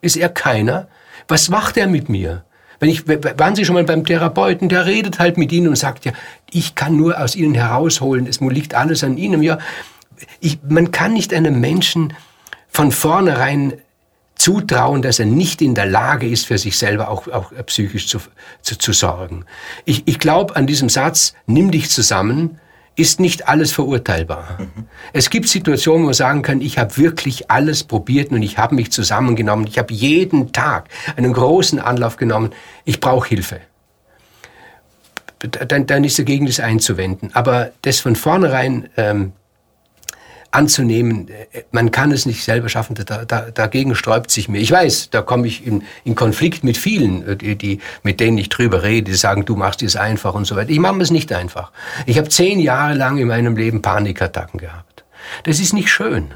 Ist 0.00 0.16
er 0.16 0.28
keiner? 0.28 0.88
Was 1.28 1.48
macht 1.48 1.76
er 1.76 1.86
mit 1.86 2.08
mir? 2.08 2.44
Wenn 2.80 2.88
ich, 2.88 3.06
waren 3.06 3.54
Sie 3.54 3.64
schon 3.64 3.74
mal 3.74 3.84
beim 3.84 4.04
Therapeuten, 4.04 4.68
der 4.68 4.86
redet 4.86 5.18
halt 5.18 5.38
mit 5.38 5.52
Ihnen 5.52 5.68
und 5.68 5.76
sagt 5.76 6.04
ja, 6.04 6.12
ich 6.50 6.74
kann 6.74 6.96
nur 6.96 7.20
aus 7.20 7.36
Ihnen 7.36 7.54
herausholen, 7.54 8.26
es 8.26 8.40
liegt 8.40 8.74
alles 8.74 9.04
an 9.04 9.16
Ihnen. 9.16 9.42
Ja, 9.42 9.58
ich, 10.40 10.58
man 10.68 10.90
kann 10.90 11.12
nicht 11.12 11.32
einem 11.32 11.60
Menschen 11.60 12.14
von 12.68 12.92
vornherein 12.92 13.74
zutrauen, 14.36 15.00
dass 15.00 15.18
er 15.18 15.26
nicht 15.26 15.62
in 15.62 15.74
der 15.74 15.86
Lage 15.86 16.28
ist, 16.28 16.46
für 16.46 16.58
sich 16.58 16.76
selber 16.76 17.08
auch, 17.08 17.28
auch 17.28 17.52
psychisch 17.66 18.08
zu, 18.08 18.18
zu, 18.62 18.76
zu 18.76 18.92
sorgen. 18.92 19.44
Ich, 19.84 20.02
ich 20.06 20.18
glaube 20.18 20.56
an 20.56 20.66
diesem 20.66 20.88
Satz, 20.88 21.34
nimm 21.46 21.70
dich 21.70 21.90
zusammen, 21.90 22.58
ist 22.96 23.18
nicht 23.20 23.48
alles 23.48 23.72
verurteilbar. 23.72 24.58
Mhm. 24.58 24.86
Es 25.12 25.30
gibt 25.30 25.48
Situationen, 25.48 26.02
wo 26.02 26.06
man 26.06 26.14
sagen 26.14 26.42
kann, 26.42 26.60
ich 26.60 26.78
habe 26.78 26.96
wirklich 26.96 27.50
alles 27.50 27.82
probiert 27.82 28.30
und 28.30 28.42
ich 28.42 28.58
habe 28.58 28.74
mich 28.74 28.92
zusammengenommen. 28.92 29.66
Ich 29.66 29.78
habe 29.78 29.92
jeden 29.92 30.52
Tag 30.52 30.88
einen 31.16 31.32
großen 31.32 31.80
Anlauf 31.80 32.16
genommen. 32.16 32.50
Ich 32.84 33.00
brauche 33.00 33.28
Hilfe. 33.28 33.60
Dann, 35.40 35.86
dann 35.86 36.04
ist 36.04 36.18
dagegen 36.18 36.46
das 36.46 36.60
einzuwenden. 36.60 37.30
Aber 37.34 37.72
das 37.82 38.00
von 38.00 38.16
vornherein 38.16 38.88
ähm, 38.96 39.32
anzunehmen, 40.54 41.28
äh, 41.28 41.62
man 41.72 41.90
kann 41.90 42.12
es 42.12 42.26
nicht 42.26 42.44
selber 42.44 42.68
schaffen, 42.68 42.94
da, 42.94 43.24
da, 43.24 43.50
dagegen 43.50 43.94
sträubt 43.94 44.30
sich 44.30 44.48
mir. 44.48 44.60
Ich 44.60 44.70
weiß, 44.70 45.10
da 45.10 45.22
komme 45.22 45.46
ich 45.46 45.66
in, 45.66 45.82
in 46.04 46.14
Konflikt 46.14 46.64
mit 46.64 46.76
vielen, 46.76 47.26
äh, 47.26 47.36
die, 47.36 47.56
die, 47.56 47.80
mit 48.02 48.20
denen 48.20 48.38
ich 48.38 48.48
drüber 48.48 48.82
rede, 48.82 49.10
die 49.10 49.16
sagen, 49.16 49.44
du 49.44 49.56
machst 49.56 49.82
es 49.82 49.96
einfach 49.96 50.34
und 50.34 50.46
so 50.46 50.56
weiter. 50.56 50.70
Ich 50.70 50.78
mache 50.78 51.00
es 51.00 51.10
nicht 51.10 51.32
einfach. 51.32 51.72
Ich 52.06 52.18
habe 52.18 52.28
zehn 52.28 52.60
Jahre 52.60 52.94
lang 52.94 53.18
in 53.18 53.28
meinem 53.28 53.56
Leben 53.56 53.82
Panikattacken 53.82 54.60
gehabt. 54.60 55.04
Das 55.44 55.58
ist 55.58 55.72
nicht 55.72 55.88
schön. 55.88 56.34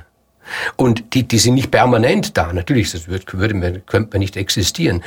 Und 0.77 1.15
die, 1.15 1.29
die 1.29 1.39
sind 1.39 1.55
nicht 1.55 1.71
permanent 1.71 2.37
da. 2.37 2.53
Natürlich, 2.53 2.91
das 2.91 3.09
würde, 3.09 3.25
würde, 3.33 3.81
könnte 3.81 4.11
man 4.13 4.21
nicht 4.21 4.37
existieren. 4.37 5.03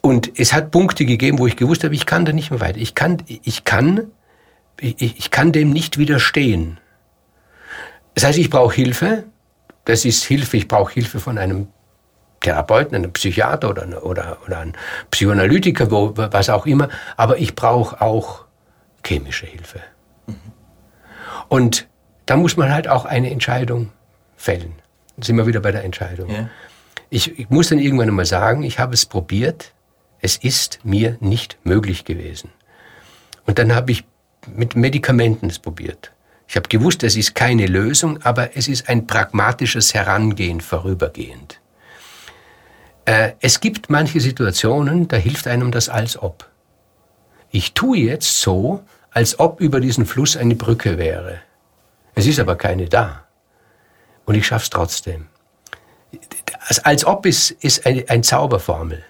Und 0.00 0.30
es 0.38 0.52
hat 0.52 0.70
Punkte 0.70 1.04
gegeben, 1.04 1.38
wo 1.38 1.46
ich 1.46 1.56
gewusst 1.56 1.84
habe, 1.84 1.94
ich 1.94 2.06
kann 2.06 2.24
da 2.24 2.32
nicht 2.32 2.50
mehr 2.50 2.60
weiter. 2.60 2.78
Ich 2.78 2.94
kann, 2.94 3.22
ich 3.26 3.64
kann, 3.64 4.10
ich, 4.78 5.18
ich 5.18 5.30
kann 5.30 5.52
dem 5.52 5.70
nicht 5.70 5.98
widerstehen. 5.98 6.78
Das 8.14 8.24
heißt, 8.24 8.38
ich 8.38 8.50
brauche 8.50 8.74
Hilfe. 8.74 9.24
Das 9.84 10.04
ist 10.04 10.24
Hilfe, 10.24 10.56
ich 10.56 10.68
brauche 10.68 10.92
Hilfe 10.92 11.20
von 11.20 11.38
einem 11.38 11.68
Therapeuten, 12.40 12.94
einem 12.94 13.12
Psychiater 13.12 13.70
oder, 13.70 14.04
oder, 14.04 14.38
oder 14.44 14.58
einem 14.58 14.72
Psychoanalytiker, 15.10 15.90
wo, 15.90 16.12
was 16.16 16.48
auch 16.48 16.66
immer. 16.66 16.88
Aber 17.16 17.38
ich 17.38 17.54
brauche 17.54 18.00
auch 18.00 18.44
chemische 19.04 19.46
Hilfe. 19.46 19.80
Mhm. 20.26 20.36
Und 21.48 21.88
da 22.26 22.36
muss 22.36 22.56
man 22.56 22.72
halt 22.72 22.88
auch 22.88 23.04
eine 23.04 23.30
Entscheidung 23.30 23.90
fällen. 24.36 24.74
Dann 25.16 25.22
sind 25.22 25.36
wir 25.36 25.46
wieder 25.46 25.60
bei 25.60 25.72
der 25.72 25.84
Entscheidung. 25.84 26.30
Ja. 26.30 26.48
Ich, 27.10 27.38
ich 27.38 27.50
muss 27.50 27.68
dann 27.68 27.78
irgendwann 27.78 28.08
einmal 28.08 28.26
sagen, 28.26 28.62
ich 28.62 28.78
habe 28.78 28.94
es 28.94 29.06
probiert, 29.06 29.72
es 30.20 30.36
ist 30.36 30.80
mir 30.84 31.16
nicht 31.20 31.58
möglich 31.64 32.04
gewesen. 32.04 32.50
Und 33.46 33.58
dann 33.58 33.74
habe 33.74 33.92
ich 33.92 34.04
mit 34.46 34.74
Medikamenten 34.74 35.48
es 35.48 35.58
probiert. 35.58 36.12
Ich 36.46 36.56
habe 36.56 36.68
gewusst, 36.68 37.02
es 37.02 37.16
ist 37.16 37.34
keine 37.34 37.66
Lösung, 37.66 38.22
aber 38.22 38.56
es 38.56 38.68
ist 38.68 38.88
ein 38.88 39.06
pragmatisches 39.06 39.94
Herangehen 39.94 40.60
vorübergehend. 40.60 41.60
Äh, 43.06 43.32
es 43.40 43.60
gibt 43.60 43.90
manche 43.90 44.20
Situationen, 44.20 45.08
da 45.08 45.16
hilft 45.16 45.46
einem 45.46 45.70
das 45.70 45.88
als 45.88 46.20
ob. 46.20 46.48
Ich 47.50 47.72
tue 47.72 47.98
jetzt 47.98 48.40
so, 48.40 48.82
als 49.10 49.38
ob 49.38 49.60
über 49.60 49.80
diesen 49.80 50.06
Fluss 50.06 50.36
eine 50.36 50.54
Brücke 50.54 50.98
wäre. 50.98 51.40
Es 52.14 52.26
ist 52.26 52.40
aber 52.40 52.56
keine 52.56 52.88
da. 52.88 53.24
Und 54.24 54.34
ich 54.34 54.46
schaff's 54.46 54.70
trotzdem. 54.70 55.26
Als 56.82 57.04
ob 57.04 57.26
ist, 57.26 57.50
ist 57.50 57.86
eine, 57.86 58.04
ein 58.08 58.22
Zauberformel. 58.22 59.04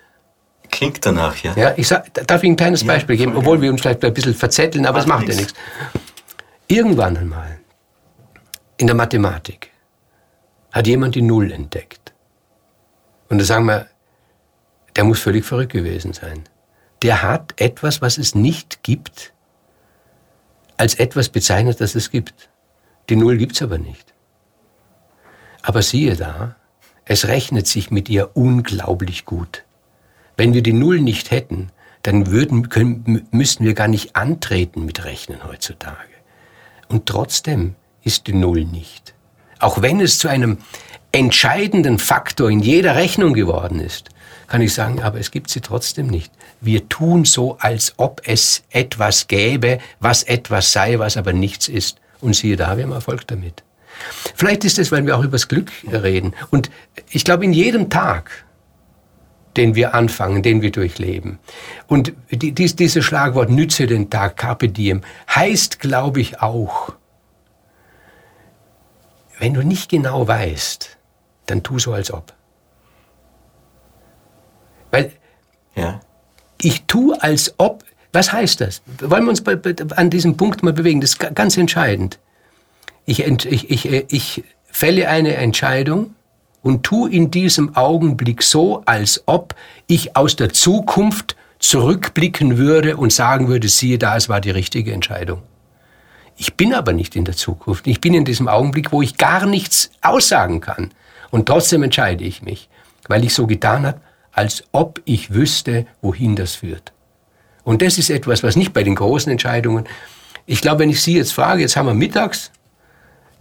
Klingt 0.71 1.05
danach, 1.07 1.37
ja. 1.37 1.55
Ja, 1.57 1.75
ich 1.77 1.87
sag, 1.87 2.13
darf 2.27 2.43
ich 2.43 2.51
ein 2.51 2.57
kleines 2.57 2.85
Beispiel 2.85 3.17
geben, 3.17 3.37
obwohl 3.37 3.61
wir 3.61 3.71
uns 3.71 3.81
vielleicht 3.81 4.05
ein 4.05 4.13
bisschen 4.13 4.35
verzetteln, 4.35 4.87
aber 4.87 4.99
es 4.99 5.07
macht 5.07 5.29
ja 5.29 5.35
nichts. 5.35 5.55
Irgendwann 6.69 7.17
einmal 7.19 7.59
in 8.79 8.87
der 8.87 8.97
Mathematik 8.97 9.71
hat 10.73 10.87
jemand 10.87 11.15
die 11.15 11.21
Null 11.21 11.53
entdeckt. 11.53 12.15
Und 13.29 13.39
da 13.39 13.45
sagen 13.45 13.67
wir, 13.67 13.87
der 14.97 15.05
muss 15.05 15.21
völlig 15.21 15.45
verrückt 15.45 15.73
gewesen 15.73 16.15
sein. 16.15 16.45
Der 17.03 17.23
hat 17.23 17.61
etwas, 17.61 18.01
was 18.01 18.17
es 18.17 18.35
nicht 18.35 18.83
gibt, 18.83 19.35
als 20.79 20.95
etwas 20.95 21.29
bezeichnet, 21.29 21.81
das 21.83 21.95
es 21.95 22.11
gibt. 22.11 22.49
Die 23.11 23.17
Null 23.17 23.37
gibt's 23.37 23.61
aber 23.61 23.77
nicht. 23.77 24.15
Aber 25.61 25.83
siehe 25.83 26.17
da, 26.17 26.57
es 27.05 27.29
rechnet 27.29 27.67
sich 27.67 27.91
mit 27.91 28.09
ihr 28.09 28.35
unglaublich 28.35 29.27
gut. 29.27 29.65
Wenn 30.39 30.55
wir 30.55 30.63
die 30.63 30.73
Null 30.73 31.01
nicht 31.01 31.31
hätten, 31.31 31.71
dann 32.03 32.29
würden, 32.29 32.71
können, 32.71 33.29
müssten 33.33 33.65
wir 33.65 33.75
gar 33.75 33.89
nicht 33.89 34.17
antreten 34.17 34.87
mit 34.87 35.05
Rechnen 35.05 35.45
heutzutage. 35.45 36.14
Und 36.95 37.07
trotzdem 37.07 37.75
ist 38.05 38.29
die 38.29 38.35
Null 38.35 38.67
nicht. 38.67 39.15
Auch 39.59 39.83
wenn 39.83 39.99
es 39.99 40.21
zu 40.21 40.29
einem 40.29 40.59
entscheidenden 41.11 41.99
Faktor 41.99 42.49
in 42.49 42.61
jeder 42.61 42.95
Rechnung 42.95 43.35
geworden 43.35 43.81
ist, 43.81 44.11
kann 44.47 44.63
ich 44.63 44.75
sagen, 44.75 45.03
aber 45.03 45.19
es 45.19 45.33
gibt 45.33 45.51
sie 45.51 45.61
trotzdem 45.61 46.07
nicht. 46.07 46.33
Wir 46.61 46.89
tun 46.89 47.25
so, 47.25 47.57
als 47.59 47.95
ob 47.97 48.23
es 48.27 48.63
etwas 48.71 49.27
gäbe, 49.27 49.81
was 49.99 50.23
etwas 50.23 50.71
sei, 50.71 51.01
was 51.01 51.17
aber 51.17 51.33
nichts 51.33 51.67
ist. 51.67 51.99
Und 52.21 52.37
siehe 52.37 52.55
da, 52.55 52.77
wir 52.77 52.85
haben 52.85 52.93
Erfolg 52.93 53.27
damit. 53.27 53.65
Vielleicht 54.37 54.65
ist 54.65 54.79
es, 54.79 54.93
weil 54.93 55.05
wir 55.05 55.17
auch 55.17 55.25
über 55.25 55.33
das 55.33 55.49
Glück 55.49 55.73
reden. 55.91 56.33
Und 56.53 56.71
ich 57.11 57.25
glaube, 57.25 57.45
in 57.45 57.53
jedem 57.53 57.91
Tag, 57.91 58.44
den 59.57 59.75
wir 59.75 59.95
anfangen, 59.95 60.43
den 60.43 60.63
wir 60.63 60.73
durchleben. 60.73 61.39
Und 61.87 62.13
dies, 62.31 62.77
dieses 62.77 63.05
Schlagwort 63.05 63.51
nütze 63.51 63.87
den 63.87 64.11
Tag, 64.11 64.37
carpe 64.37 64.69
diem, 64.69 65.03
heißt, 65.35 65.81
glaube 65.81 66.21
ich, 66.21 66.41
auch, 66.41 66.93
wenn 69.39 69.55
du 69.55 69.63
nicht 69.63 69.91
genau 69.91 70.27
weißt, 70.27 70.97
dann 71.47 71.63
tu 71.63 71.79
so, 71.79 71.93
als 71.93 72.13
ob. 72.13 72.33
Weil 74.91 75.13
ja. 75.75 76.01
ich 76.61 76.85
tue 76.87 77.21
als 77.23 77.55
ob, 77.59 77.85
was 78.13 78.33
heißt 78.33 78.61
das? 78.61 78.83
Wollen 79.01 79.25
wir 79.25 79.31
uns 79.31 79.45
an 79.97 80.09
diesem 80.11 80.37
Punkt 80.37 80.63
mal 80.63 80.73
bewegen? 80.73 81.01
Das 81.01 81.11
ist 81.11 81.35
ganz 81.35 81.57
entscheidend. 81.57 82.21
Ich, 83.07 83.25
ich, 83.25 83.71
ich, 83.71 83.87
ich 83.87 84.45
fälle 84.65 85.09
eine 85.09 85.35
Entscheidung 85.35 86.15
und 86.65 86.83
tue 86.83 87.13
in 87.13 87.31
diesem 87.31 87.77
Augenblick 87.77 88.43
so, 88.43 88.83
als 88.87 89.23
ob 89.27 89.55
ich 89.87 90.17
aus 90.17 90.35
der 90.35 90.53
Zukunft 90.53 91.37
zurückblicken 91.59 92.57
würde 92.57 92.97
und 92.97 93.13
sagen 93.13 93.49
würde, 93.49 93.69
siehe 93.69 93.99
da, 93.99 94.17
es 94.17 94.31
war 94.31 94.41
die 94.41 94.51
richtige 94.51 94.93
Entscheidung. 94.93 95.43
Ich 96.37 96.55
bin 96.55 96.75
aber 96.75 96.95
nicht 96.95 97.17
in 97.17 97.27
der 97.27 97.37
Zukunft. 97.37 97.87
Ich 97.87 98.01
bin 98.01 98.15
in 98.15 98.25
diesem 98.25 98.49
Augenblick, 98.49 98.93
wo 98.93 99.03
ich 99.03 99.19
gar 99.19 99.45
nichts 99.47 99.91
aussagen 100.01 100.63
kann. 100.63 100.91
Und 101.31 101.47
trotzdem 101.47 101.83
entscheide 101.83 102.25
ich 102.25 102.43
mich, 102.43 102.71
weil 103.09 103.25
ich 103.25 103.35
so 103.35 103.47
getan 103.47 103.87
habe, 103.87 104.01
als 104.33 104.65
ob 104.73 105.03
ich 105.05 105.35
wüsste, 105.35 105.87
wohin 106.01 106.35
das 106.35 106.55
führt. 106.55 106.93
Und 107.63 107.83
das 107.83 107.99
ist 107.99 108.09
etwas, 108.09 108.43
was 108.43 108.57
nicht 108.57 108.73
bei 108.73 108.83
den 108.83 108.95
großen 108.95 109.31
Entscheidungen, 109.31 109.85
ich 110.47 110.63
glaube, 110.63 110.81
wenn 110.81 110.91
ich 110.91 111.03
Sie 111.03 111.17
jetzt 111.17 111.33
frage, 111.33 111.61
jetzt 111.61 111.77
haben 111.77 111.87
wir 111.87 111.95
mittags, 111.95 112.51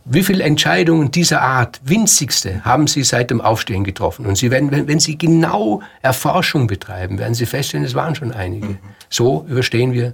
wie 0.05 0.23
viele 0.23 0.43
Entscheidungen 0.43 1.11
dieser 1.11 1.41
Art, 1.41 1.79
winzigste, 1.83 2.63
haben 2.65 2.87
Sie 2.87 3.03
seit 3.03 3.29
dem 3.29 3.39
Aufstehen 3.39 3.83
getroffen? 3.83 4.25
Und 4.25 4.37
Sie 4.37 4.51
werden, 4.51 4.71
wenn, 4.71 4.87
wenn 4.87 4.99
Sie 4.99 5.17
genau 5.17 5.81
Erforschung 6.01 6.67
betreiben, 6.67 7.17
werden 7.19 7.33
Sie 7.33 7.45
feststellen, 7.45 7.85
es 7.85 7.95
waren 7.95 8.15
schon 8.15 8.31
einige. 8.33 8.67
Mhm. 8.67 8.79
So 9.09 9.45
überstehen 9.47 9.93
wir 9.93 10.13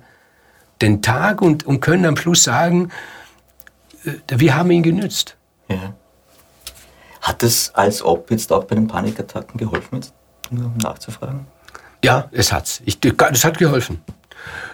den 0.82 1.02
Tag 1.02 1.42
und, 1.42 1.66
und 1.66 1.82
können 1.82 2.06
am 2.06 2.18
Schluss 2.18 2.44
sagen, 2.44 2.90
äh, 4.06 4.12
wir 4.38 4.56
haben 4.56 4.70
ihn 4.72 4.84
genützt. 4.84 5.36
Ja. 5.70 5.94
Hat 7.22 7.44
es 7.44 7.74
als 7.74 8.04
ob 8.04 8.32
jetzt 8.32 8.52
auch 8.52 8.66
bei 8.66 8.76
den 8.76 8.88
Panikattacken 8.88 9.58
geholfen, 9.58 9.96
jetzt, 9.96 10.14
um 10.52 10.78
nachzufragen? 10.78 11.48
Ja, 12.04 12.30
es 12.32 12.54
hat's. 12.54 12.82
Ich, 12.86 13.00
das 13.00 13.44
hat 13.44 13.58
geholfen. 13.58 14.02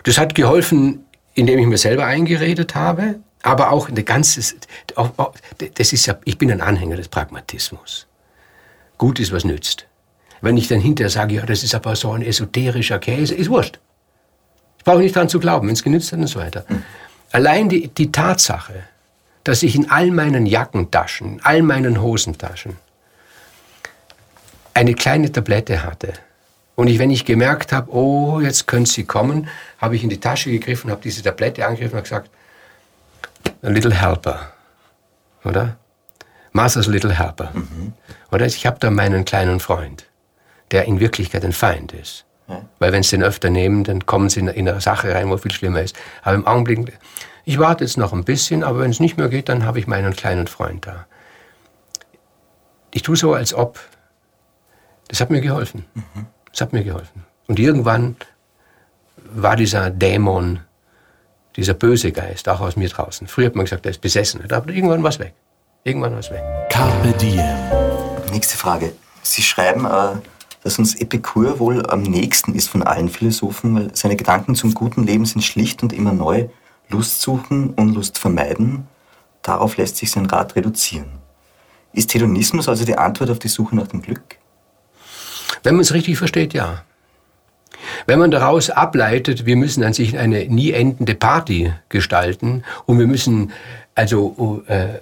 Das 0.04 0.18
hat 0.18 0.36
geholfen, 0.36 1.06
indem 1.34 1.58
ich 1.58 1.66
mir 1.66 1.78
selber 1.78 2.06
eingeredet 2.06 2.76
habe, 2.76 3.20
aber 3.46 3.72
auch 3.72 3.90
eine 3.90 4.04
ganze, 4.04 4.42
das 5.76 5.94
ist 5.94 6.06
ja, 6.08 6.18
ich 6.26 6.38
bin 6.40 6.52
ein 6.52 6.62
Anhänger 6.62 6.96
des 6.96 7.08
Pragmatismus. 7.08 8.08
Gut 8.98 9.20
ist, 9.20 9.32
was 9.32 9.44
nützt. 9.44 9.86
Wenn 10.42 10.58
ich 10.58 10.68
dann 10.68 10.80
hinterher 10.80 11.12
sage, 11.12 11.36
ja, 11.36 11.46
das 11.46 11.64
ist 11.64 11.76
aber 11.76 11.96
so 11.96 12.12
ein 12.12 12.24
esoterischer 12.24 12.98
Käse, 12.98 13.36
ist 13.36 13.50
wurscht. 13.50 13.80
Ich 14.80 14.84
brauche 14.84 14.98
nicht 14.98 15.16
daran 15.16 15.30
zu 15.30 15.40
glauben, 15.40 15.68
wenn 15.68 15.76
es 15.76 15.84
genützt 15.84 16.12
hat 16.12 16.20
und 16.20 16.28
so 16.28 16.40
weiter. 16.40 16.66
Mhm. 16.68 16.84
Allein 17.32 17.70
die, 17.70 17.88
die 17.90 18.12
Tatsache, 18.12 18.84
dass 19.44 19.62
ich 19.62 19.76
in 19.76 19.92
all 19.92 20.10
meinen 20.10 20.48
Jackentaschen, 20.48 21.34
in 21.34 21.42
all 21.44 21.62
meinen 21.62 22.02
Hosentaschen 22.02 22.78
eine 24.74 24.96
kleine 24.96 25.32
Tablette 25.32 25.84
hatte. 25.84 26.14
Und 26.74 26.88
ich, 26.88 26.98
wenn 26.98 27.12
ich 27.12 27.26
gemerkt 27.26 27.72
habe, 27.72 27.92
oh, 27.94 28.40
jetzt 28.42 28.66
können 28.66 28.88
sie 28.88 29.04
kommen, 29.04 29.50
habe 29.78 29.96
ich 29.96 30.04
in 30.04 30.10
die 30.10 30.20
Tasche 30.20 30.50
gegriffen, 30.50 30.90
habe 30.90 31.02
diese 31.04 31.22
Tablette 31.22 31.66
angegriffen 31.66 31.98
und 31.98 32.04
gesagt, 32.04 32.32
a 33.66 33.70
little 33.70 33.94
helper, 33.94 34.52
oder? 35.44 35.78
Martha's 36.52 36.88
little 36.88 37.12
helper. 37.12 37.52
Mhm. 37.54 37.94
Oder 38.32 38.46
ich 38.46 38.66
habe 38.66 38.80
da 38.80 38.90
meinen 38.90 39.26
kleinen 39.26 39.60
Freund, 39.60 40.06
der 40.72 40.86
in 40.86 41.00
Wirklichkeit 41.00 41.44
ein 41.44 41.52
Feind 41.52 41.92
ist. 41.92 42.26
Weil 42.80 42.92
wenn 42.92 43.04
sie 43.04 43.18
den 43.18 43.24
öfter 43.24 43.50
nehmen, 43.50 43.84
dann 43.84 44.06
kommen 44.06 44.30
sie 44.30 44.40
in 44.40 44.50
eine 44.50 44.80
Sache 44.80 45.14
rein, 45.14 45.30
wo 45.30 45.38
viel 45.38 45.52
schlimmer 45.52 45.82
ist. 45.82 45.96
Aber 46.22 46.36
im 46.36 46.46
Augenblick, 46.46 46.98
ich 47.44 47.58
warte 47.58 47.84
jetzt 47.84 47.98
noch 47.98 48.14
ein 48.14 48.24
bisschen, 48.24 48.64
aber 48.64 48.80
wenn 48.80 48.92
es 48.92 49.00
nicht 49.00 49.18
mehr 49.18 49.30
geht, 49.30 49.50
dann 49.50 49.66
habe 49.66 49.80
ich 49.80 49.88
meinen 49.88 50.16
kleinen 50.16 50.48
Freund 50.48 50.86
da. 50.86 51.08
Ich 52.92 53.02
tue 53.02 53.16
so, 53.16 53.34
als 53.34 53.54
ob. 53.54 53.80
Das 55.08 55.22
hat 55.22 55.30
mir 55.32 55.42
geholfen. 55.42 55.86
Mhm. 55.96 56.28
Das 56.52 56.62
hat 56.62 56.72
mir 56.72 56.84
geholfen. 56.84 57.26
Und 57.48 57.60
irgendwann 57.60 58.16
war 59.18 59.56
dieser 59.56 59.90
Dämon, 59.90 60.60
dieser 61.56 61.74
böse 61.74 62.12
Geist 62.12 62.48
auch 62.50 62.62
aus 62.62 62.76
mir 62.76 62.90
draußen. 62.90 63.28
Früher 63.28 63.48
hat 63.48 63.56
man 63.56 63.66
gesagt, 63.66 63.86
der 63.86 63.92
ist 63.92 64.02
besessen. 64.02 64.42
Aber 64.52 64.70
irgendwann 64.70 65.04
war 65.04 65.10
es 65.10 65.20
weg. 65.20 65.34
Irgendwann 65.84 66.14
war 66.14 66.20
es 66.20 66.32
weg. 66.32 66.44
Carpe 66.70 67.14
diem. 67.14 67.44
Nächste 68.32 68.58
Frage. 68.58 68.94
Sie 69.22 69.42
schreiben, 69.42 69.86
äh 69.86 70.18
dass 70.66 70.80
uns 70.80 70.96
Epikur 70.96 71.60
wohl 71.60 71.86
am 71.86 72.02
nächsten 72.02 72.56
ist 72.56 72.70
von 72.70 72.82
allen 72.82 73.08
Philosophen, 73.08 73.76
weil 73.76 73.96
seine 73.96 74.16
Gedanken 74.16 74.56
zum 74.56 74.74
guten 74.74 75.04
Leben 75.04 75.24
sind 75.28 75.44
schlicht 75.44 75.84
und 75.84 75.94
immer 75.94 76.12
neu. 76.12 76.48
Lust 76.90 77.22
suchen, 77.22 77.76
Unlust 77.76 78.18
vermeiden. 78.18 78.88
Darauf 79.44 79.78
lässt 79.78 79.98
sich 79.98 80.10
sein 80.10 80.26
Rat 80.26 80.56
reduzieren. 80.56 81.20
Ist 81.94 82.16
Hedonismus 82.16 82.68
also 82.68 82.84
die 82.84 82.98
Antwort 82.98 83.30
auf 83.30 83.38
die 83.38 83.48
Suche 83.48 83.76
nach 83.76 83.86
dem 83.86 84.02
Glück? 84.02 84.40
Wenn 85.62 85.76
man 85.76 85.84
es 85.84 85.94
richtig 85.94 86.18
versteht, 86.18 86.56
ja. 86.56 86.82
Wenn 88.06 88.20
man 88.20 88.32
daraus 88.32 88.70
ableitet, 88.70 89.46
wir 89.46 89.56
müssen 89.56 89.84
an 89.84 89.94
sich 89.94 90.18
eine 90.18 90.46
nie 90.46 90.72
endende 90.72 91.16
Party 91.16 91.74
gestalten 91.90 92.64
und 92.86 93.00
wir 93.00 93.08
müssen 93.08 93.52
also, 93.96 94.64
äh, 94.68 95.00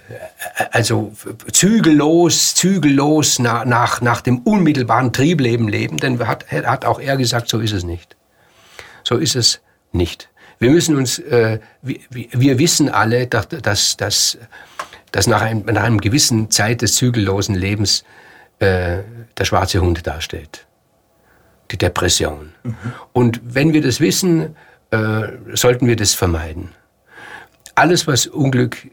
also 0.71 1.13
zügellos, 1.51 2.53
zügellos 2.53 3.39
nach, 3.39 3.65
nach, 3.65 4.01
nach 4.01 4.21
dem 4.21 4.39
unmittelbaren 4.39 5.11
Triebleben 5.11 5.67
leben, 5.67 5.99
denn 5.99 6.25
hat, 6.27 6.51
hat 6.51 6.85
auch 6.85 6.99
er 6.99 7.17
gesagt, 7.17 7.49
so 7.49 7.59
ist 7.59 7.73
es 7.73 7.83
nicht. 7.83 8.15
So 9.03 9.17
ist 9.17 9.35
es 9.35 9.61
nicht. 9.91 10.29
Wir 10.59 10.69
müssen 10.69 10.95
uns, 10.95 11.17
äh, 11.19 11.59
wir, 11.81 11.97
wir 12.09 12.59
wissen 12.59 12.87
alle, 12.87 13.27
dass, 13.27 13.47
dass, 13.49 13.97
dass, 13.97 14.37
dass 15.11 15.27
nach, 15.27 15.41
einem, 15.41 15.65
nach 15.65 15.83
einem 15.83 15.99
gewissen 15.99 16.51
Zeit 16.51 16.83
des 16.83 16.95
zügellosen 16.95 17.55
Lebens 17.55 18.03
äh, 18.59 18.99
der 19.37 19.45
schwarze 19.45 19.81
Hund 19.81 20.05
dasteht. 20.05 20.65
Die 21.73 21.77
Depression. 21.77 22.53
Mhm. 22.63 22.75
Und 23.11 23.41
wenn 23.43 23.73
wir 23.73 23.81
das 23.81 23.99
wissen, 23.99 24.55
äh, 24.91 25.23
sollten 25.53 25.87
wir 25.87 25.95
das 25.95 26.13
vermeiden. 26.13 26.69
Alles, 27.75 28.07
was 28.07 28.27
Unglück 28.27 28.87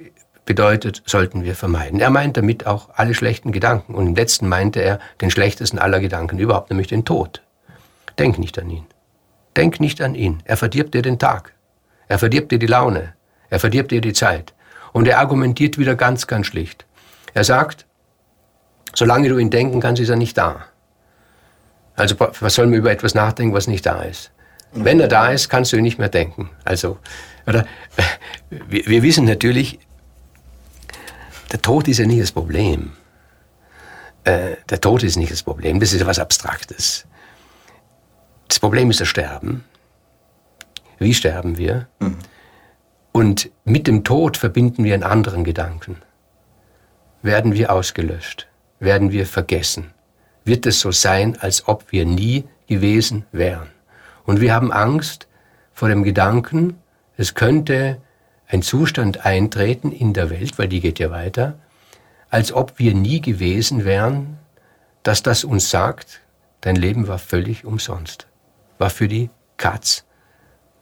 bedeutet, 0.46 1.02
sollten 1.06 1.44
wir 1.44 1.54
vermeiden. 1.54 2.00
Er 2.00 2.10
meint 2.10 2.36
damit 2.36 2.66
auch 2.66 2.88
alle 2.94 3.14
schlechten 3.14 3.52
Gedanken. 3.52 3.94
Und 3.94 4.06
im 4.08 4.14
letzten 4.14 4.48
meinte 4.48 4.80
er 4.80 4.98
den 5.20 5.30
schlechtesten 5.30 5.78
aller 5.78 6.00
Gedanken 6.00 6.38
überhaupt, 6.38 6.70
nämlich 6.70 6.88
den 6.88 7.04
Tod. 7.04 7.42
Denk 8.18 8.38
nicht 8.38 8.58
an 8.58 8.70
ihn. 8.70 8.86
Denk 9.56 9.78
nicht 9.78 10.00
an 10.00 10.14
ihn. 10.14 10.42
Er 10.44 10.56
verdirbt 10.56 10.94
dir 10.94 11.02
den 11.02 11.18
Tag. 11.18 11.52
Er 12.08 12.18
verdirbt 12.18 12.50
dir 12.50 12.58
die 12.58 12.66
Laune. 12.66 13.12
Er 13.50 13.60
verdirbt 13.60 13.90
dir 13.90 14.00
die 14.00 14.12
Zeit. 14.12 14.54
Und 14.92 15.06
er 15.06 15.18
argumentiert 15.18 15.78
wieder 15.78 15.94
ganz, 15.96 16.26
ganz 16.26 16.46
schlicht. 16.46 16.86
Er 17.34 17.44
sagt, 17.44 17.86
solange 18.94 19.28
du 19.28 19.38
ihn 19.38 19.50
denken 19.50 19.80
kannst, 19.80 20.00
ist 20.00 20.08
er 20.08 20.16
nicht 20.16 20.36
da. 20.38 20.64
Also 21.96 22.16
was 22.18 22.54
soll 22.54 22.66
man 22.66 22.78
über 22.78 22.90
etwas 22.90 23.14
nachdenken, 23.14 23.54
was 23.54 23.66
nicht 23.66 23.84
da 23.84 24.02
ist? 24.02 24.30
Wenn 24.72 25.00
er 25.00 25.08
da 25.08 25.30
ist, 25.30 25.48
kannst 25.48 25.72
du 25.72 25.76
ihn 25.76 25.82
nicht 25.82 25.98
mehr 25.98 26.08
denken. 26.08 26.50
Also 26.64 26.98
oder? 27.46 27.66
Wir, 28.68 28.84
wir 28.86 29.02
wissen 29.04 29.26
natürlich, 29.26 29.78
der 31.52 31.62
Tod 31.62 31.86
ist 31.86 31.98
ja 31.98 32.06
nicht 32.06 32.20
das 32.20 32.32
Problem. 32.32 32.92
Äh, 34.24 34.56
der 34.68 34.80
Tod 34.80 35.04
ist 35.04 35.16
nicht 35.16 35.30
das 35.30 35.44
Problem, 35.44 35.78
das 35.78 35.92
ist 35.92 36.00
etwas 36.00 36.18
Abstraktes. 36.18 37.06
Das 38.48 38.58
Problem 38.58 38.90
ist 38.90 39.00
das 39.00 39.06
Sterben. 39.06 39.64
Wie 40.98 41.14
sterben 41.14 41.56
wir? 41.56 41.86
Mhm. 42.00 42.18
Und 43.12 43.50
mit 43.64 43.86
dem 43.86 44.02
Tod 44.02 44.36
verbinden 44.36 44.82
wir 44.82 44.94
einen 44.94 45.04
anderen 45.04 45.44
Gedanken. 45.44 46.02
Werden 47.22 47.54
wir 47.54 47.72
ausgelöscht? 47.72 48.48
Werden 48.80 49.12
wir 49.12 49.26
vergessen? 49.26 49.92
Wird 50.44 50.66
es 50.66 50.80
so 50.80 50.90
sein, 50.90 51.36
als 51.40 51.68
ob 51.68 51.92
wir 51.92 52.04
nie 52.04 52.44
gewesen 52.66 53.26
wären? 53.32 53.68
Und 54.24 54.40
wir 54.40 54.54
haben 54.54 54.72
Angst 54.72 55.26
vor 55.72 55.88
dem 55.88 56.02
Gedanken, 56.02 56.78
es 57.16 57.34
könnte 57.34 58.00
ein 58.46 58.62
Zustand 58.62 59.24
eintreten 59.24 59.92
in 59.92 60.12
der 60.12 60.30
Welt, 60.30 60.58
weil 60.58 60.68
die 60.68 60.80
geht 60.80 60.98
ja 60.98 61.10
weiter, 61.10 61.58
als 62.30 62.52
ob 62.52 62.78
wir 62.78 62.94
nie 62.94 63.20
gewesen 63.20 63.84
wären, 63.84 64.38
dass 65.02 65.22
das 65.22 65.44
uns 65.44 65.70
sagt, 65.70 66.20
dein 66.60 66.76
Leben 66.76 67.08
war 67.08 67.18
völlig 67.18 67.64
umsonst, 67.64 68.26
war 68.78 68.90
für 68.90 69.08
die 69.08 69.30
Katz 69.56 70.04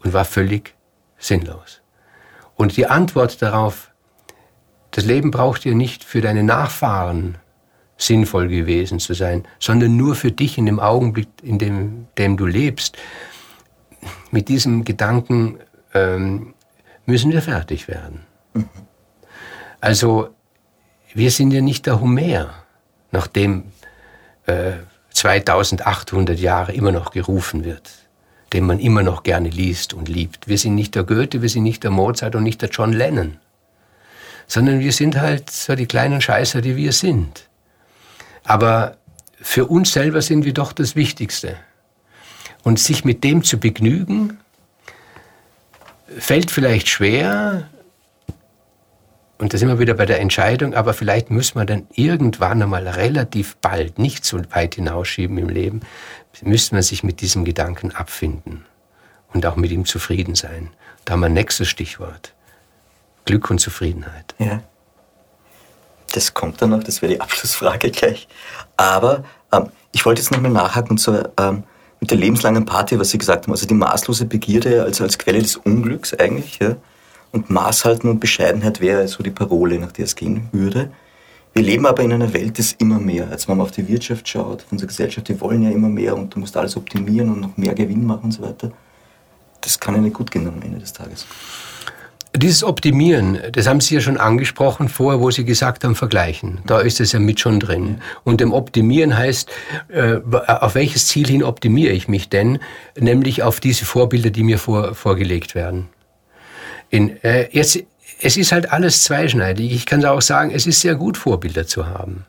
und 0.00 0.12
war 0.12 0.24
völlig 0.24 0.74
sinnlos. 1.18 1.80
Und 2.56 2.76
die 2.76 2.86
Antwort 2.86 3.40
darauf, 3.42 3.90
das 4.90 5.04
Leben 5.04 5.30
braucht 5.30 5.64
dir 5.64 5.74
nicht 5.74 6.04
für 6.04 6.20
deine 6.20 6.42
Nachfahren 6.42 7.38
sinnvoll 7.98 8.48
gewesen 8.48 9.00
zu 9.00 9.12
sein, 9.12 9.44
sondern 9.58 9.96
nur 9.96 10.14
für 10.14 10.32
dich 10.32 10.56
in 10.56 10.66
dem 10.66 10.80
Augenblick, 10.80 11.28
in 11.42 11.58
dem, 11.58 12.06
dem 12.16 12.36
du 12.36 12.46
lebst. 12.46 12.96
Mit 14.30 14.48
diesem 14.48 14.84
Gedanken 14.84 15.58
ähm, 15.92 16.54
müssen 17.04 17.32
wir 17.32 17.42
fertig 17.42 17.88
werden. 17.88 18.20
Also 19.80 20.28
wir 21.12 21.30
sind 21.30 21.50
ja 21.50 21.60
nicht 21.60 21.86
der 21.86 22.00
Homer, 22.00 22.54
nachdem 23.10 23.64
äh, 24.46 24.72
2800 25.10 26.38
Jahre 26.38 26.72
immer 26.72 26.92
noch 26.92 27.10
gerufen 27.10 27.64
wird, 27.64 27.90
den 28.52 28.64
man 28.64 28.78
immer 28.78 29.02
noch 29.02 29.24
gerne 29.24 29.48
liest 29.48 29.92
und 29.92 30.08
liebt. 30.08 30.46
Wir 30.46 30.58
sind 30.58 30.76
nicht 30.76 30.94
der 30.94 31.02
Goethe, 31.02 31.42
wir 31.42 31.48
sind 31.48 31.64
nicht 31.64 31.82
der 31.82 31.90
Mozart 31.90 32.36
und 32.36 32.44
nicht 32.44 32.62
der 32.62 32.68
John 32.68 32.92
Lennon, 32.92 33.38
sondern 34.46 34.78
wir 34.78 34.92
sind 34.92 35.18
halt 35.18 35.50
so 35.50 35.74
die 35.74 35.86
kleinen 35.86 36.20
Scheißer, 36.20 36.60
die 36.60 36.76
wir 36.76 36.92
sind. 36.92 37.47
Aber 38.48 38.96
für 39.40 39.66
uns 39.66 39.92
selber 39.92 40.22
sind 40.22 40.46
wir 40.46 40.54
doch 40.54 40.72
das 40.72 40.96
Wichtigste. 40.96 41.56
Und 42.64 42.80
sich 42.80 43.04
mit 43.04 43.22
dem 43.22 43.44
zu 43.44 43.60
begnügen, 43.60 44.38
fällt 46.18 46.50
vielleicht 46.50 46.88
schwer. 46.88 47.68
Und 49.36 49.52
da 49.52 49.58
sind 49.58 49.68
wir 49.68 49.78
wieder 49.78 49.92
bei 49.92 50.06
der 50.06 50.20
Entscheidung, 50.20 50.74
aber 50.74 50.94
vielleicht 50.94 51.30
müssen 51.30 51.58
wir 51.58 51.66
dann 51.66 51.86
irgendwann 51.92 52.62
einmal 52.62 52.88
relativ 52.88 53.56
bald, 53.56 53.98
nicht 53.98 54.24
so 54.24 54.40
weit 54.50 54.76
hinausschieben 54.76 55.36
im 55.36 55.50
Leben, 55.50 55.80
müsste 56.40 56.74
man 56.74 56.82
sich 56.82 57.04
mit 57.04 57.20
diesem 57.20 57.44
Gedanken 57.44 57.92
abfinden 57.92 58.64
und 59.34 59.44
auch 59.44 59.56
mit 59.56 59.70
ihm 59.70 59.84
zufrieden 59.84 60.34
sein. 60.34 60.70
Da 61.04 61.12
haben 61.12 61.20
wir 61.20 61.26
ein 61.26 61.34
nächstes 61.34 61.68
Stichwort. 61.68 62.34
Glück 63.26 63.50
und 63.50 63.60
Zufriedenheit. 63.60 64.34
Ja. 64.38 64.62
Das 66.18 66.34
kommt 66.34 66.60
dann 66.60 66.70
noch, 66.70 66.82
das 66.82 67.00
wäre 67.00 67.12
die 67.12 67.20
Abschlussfrage 67.20 67.92
gleich. 67.92 68.26
Aber 68.76 69.22
ähm, 69.52 69.66
ich 69.92 70.04
wollte 70.04 70.20
jetzt 70.20 70.32
nochmal 70.32 70.50
nachhaken 70.50 70.98
so, 70.98 71.16
ähm, 71.38 71.62
mit 72.00 72.10
der 72.10 72.18
lebenslangen 72.18 72.64
Party, 72.64 72.98
was 72.98 73.10
Sie 73.10 73.18
gesagt 73.18 73.46
haben. 73.46 73.52
Also 73.52 73.68
die 73.68 73.74
maßlose 73.74 74.24
Begierde 74.24 74.82
als, 74.82 75.00
als 75.00 75.16
Quelle 75.16 75.40
des 75.40 75.56
Unglücks 75.56 76.14
eigentlich. 76.14 76.58
Ja? 76.58 76.74
Und 77.30 77.50
Maßhalten 77.50 78.10
und 78.10 78.18
Bescheidenheit 78.18 78.80
wäre 78.80 79.06
so 79.06 79.22
die 79.22 79.30
Parole, 79.30 79.78
nach 79.78 79.92
der 79.92 80.06
es 80.06 80.16
gehen 80.16 80.48
würde. 80.50 80.90
Wir 81.54 81.62
leben 81.62 81.86
aber 81.86 82.02
in 82.02 82.12
einer 82.12 82.32
Welt 82.32 82.58
des 82.58 82.72
immer 82.72 82.98
mehr. 82.98 83.28
Als 83.30 83.46
wenn 83.46 83.56
man 83.56 83.66
auf 83.66 83.70
die 83.70 83.86
Wirtschaft 83.86 84.28
schaut, 84.28 84.64
auf 84.64 84.72
unsere 84.72 84.88
Gesellschaft, 84.88 85.28
die 85.28 85.40
wollen 85.40 85.62
ja 85.62 85.70
immer 85.70 85.88
mehr 85.88 86.16
und 86.16 86.34
du 86.34 86.40
musst 86.40 86.56
alles 86.56 86.76
optimieren 86.76 87.30
und 87.30 87.40
noch 87.42 87.56
mehr 87.56 87.74
Gewinn 87.74 88.04
machen 88.04 88.24
und 88.24 88.32
so 88.32 88.42
weiter. 88.42 88.72
Das 89.60 89.78
kann 89.78 89.94
ja 89.94 90.00
nicht 90.00 90.14
gut 90.14 90.32
gehen 90.32 90.48
am 90.48 90.60
Ende 90.62 90.80
des 90.80 90.92
Tages. 90.92 91.26
Dieses 92.38 92.62
Optimieren, 92.62 93.40
das 93.50 93.66
haben 93.66 93.80
Sie 93.80 93.96
ja 93.96 94.00
schon 94.00 94.16
angesprochen 94.16 94.88
vorher, 94.88 95.20
wo 95.20 95.28
Sie 95.32 95.44
gesagt 95.44 95.82
haben, 95.82 95.96
vergleichen. 95.96 96.60
Da 96.66 96.78
ist 96.78 97.00
es 97.00 97.10
ja 97.10 97.18
mit 97.18 97.40
schon 97.40 97.58
drin. 97.58 98.00
Und 98.22 98.40
dem 98.40 98.52
Optimieren 98.52 99.16
heißt, 99.16 99.50
äh, 99.88 100.18
auf 100.46 100.76
welches 100.76 101.08
Ziel 101.08 101.26
hin 101.26 101.42
optimiere 101.42 101.92
ich 101.92 102.06
mich 102.06 102.28
denn? 102.28 102.60
Nämlich 102.96 103.42
auf 103.42 103.58
diese 103.58 103.84
Vorbilder, 103.84 104.30
die 104.30 104.44
mir 104.44 104.58
vor, 104.58 104.94
vorgelegt 104.94 105.56
werden. 105.56 105.88
In, 106.90 107.20
äh, 107.24 107.48
jetzt, 107.50 107.82
es 108.20 108.36
ist 108.36 108.52
halt 108.52 108.70
alles 108.70 109.02
zweischneidig. 109.02 109.72
Ich 109.72 109.84
kann 109.84 110.04
auch 110.04 110.22
sagen, 110.22 110.52
es 110.52 110.64
ist 110.68 110.80
sehr 110.80 110.94
gut, 110.94 111.16
Vorbilder 111.16 111.66
zu 111.66 111.86
haben. 111.86 112.24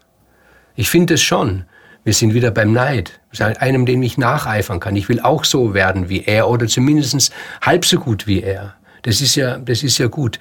Ich 0.76 0.89
finde 0.89 1.16
es 1.16 1.22
schon. 1.22 1.66
Wir 2.03 2.14
sind 2.14 2.34
wieder 2.34 2.49
beim 2.49 2.74
Neid. 2.74 3.20
Einem, 3.38 3.86
dem 3.86 4.01
ich 4.01 4.18
nacheifern 4.18 4.80
kann. 4.80 4.95
Ich 4.95 5.07
will 5.07 5.20
auch 5.20 5.45
so 5.45 5.76
werden 5.76 6.10
wie 6.10 6.24
er 6.24 6.49
oder 6.49 6.66
zumindest 6.66 7.32
halb 7.62 7.86
so 7.86 7.99
gut 7.99 8.26
wie 8.26 8.41
er. 8.41 8.78
Das 9.04 9.22
ist 9.22 9.36
ja, 9.36 9.58
das 9.58 9.84
ist 9.84 9.97
ja 9.97 10.08
gut. 10.08 10.39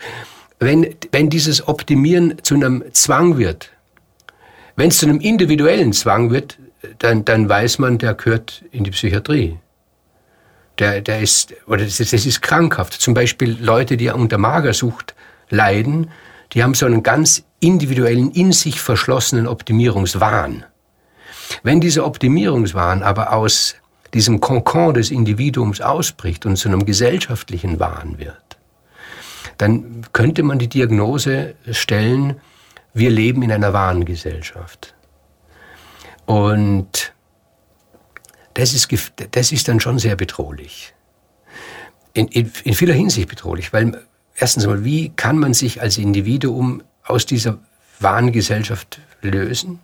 Wenn, 0.59 0.95
wenn 1.13 1.31
dieses 1.31 1.67
Optimieren 1.69 2.35
zu 2.43 2.55
einem 2.55 2.85
Zwang 2.93 3.39
wird, 3.39 3.71
wenn 4.77 4.89
es 4.89 4.99
zu 4.99 5.07
einem 5.07 5.21
individuellen 5.21 5.93
Zwang 5.93 6.31
wird, 6.31 6.59
dann, 6.99 7.25
dann 7.25 7.49
weiß 7.49 7.79
man, 7.79 7.99
der 7.99 8.15
gehört 8.15 8.65
in 8.71 8.85
die 8.85 8.91
Psychiatrie. 8.91 9.59
Der, 10.79 11.01
der 11.01 11.21
ist, 11.21 11.55
oder 11.67 11.85
das 11.85 11.99
ist, 11.99 12.13
das 12.13 12.25
ist 12.25 12.41
krankhaft. 12.41 12.95
Zum 12.95 13.15
Beispiel 13.15 13.57
Leute, 13.61 13.97
die 13.97 14.09
unter 14.11 14.39
Magersucht 14.39 15.15
leiden, 15.51 16.11
die 16.53 16.63
haben 16.63 16.75
so 16.75 16.87
einen 16.87 17.03
ganz 17.03 17.43
individuellen, 17.61 18.31
in 18.31 18.53
sich 18.53 18.81
verschlossenen 18.81 19.47
Optimierungswahn. 19.47 20.65
Wenn 21.63 21.81
dieser 21.81 22.07
Optimierungswahn 22.07 23.03
aber 23.03 23.33
aus 23.33 23.75
diesem 24.15 24.41
Konkon 24.41 24.95
des 24.95 25.11
Individuums 25.11 25.81
ausbricht 25.81 26.47
und 26.47 26.57
zu 26.57 26.69
einem 26.69 26.87
gesellschaftlichen 26.87 27.79
Wahn 27.79 28.19
wird, 28.19 28.59
dann 29.59 30.03
könnte 30.13 30.43
man 30.43 30.59
die 30.59 30.69
Diagnose 30.69 31.55
stellen, 31.71 32.41
wir 32.95 33.11
leben 33.11 33.43
in 33.43 33.53
einer 33.53 33.73
wahren 33.73 34.05
Gesellschaft. 34.05 34.95
Und 36.27 37.13
das 38.55 38.75
ist, 38.75 38.89
das 39.31 39.53
ist 39.53 39.69
dann 39.69 39.81
schon 39.81 39.99
sehr 39.99 40.17
bedrohlich. 40.17 40.95
In, 42.13 42.29
in, 42.29 42.51
in 42.65 42.75
vieler 42.75 42.95
Hinsicht 42.95 43.29
bedrohlich, 43.29 43.73
weil 43.73 44.05
erstens 44.35 44.67
mal, 44.67 44.85
wie 44.85 45.11
kann 45.11 45.39
man 45.39 45.55
sich 45.55 45.81
als 45.81 45.99
Individuum 45.99 46.83
aus 47.05 47.27
dieser 47.27 47.59
wahren 48.01 48.33
Gesellschaft 48.33 49.01
lösen, 49.23 49.81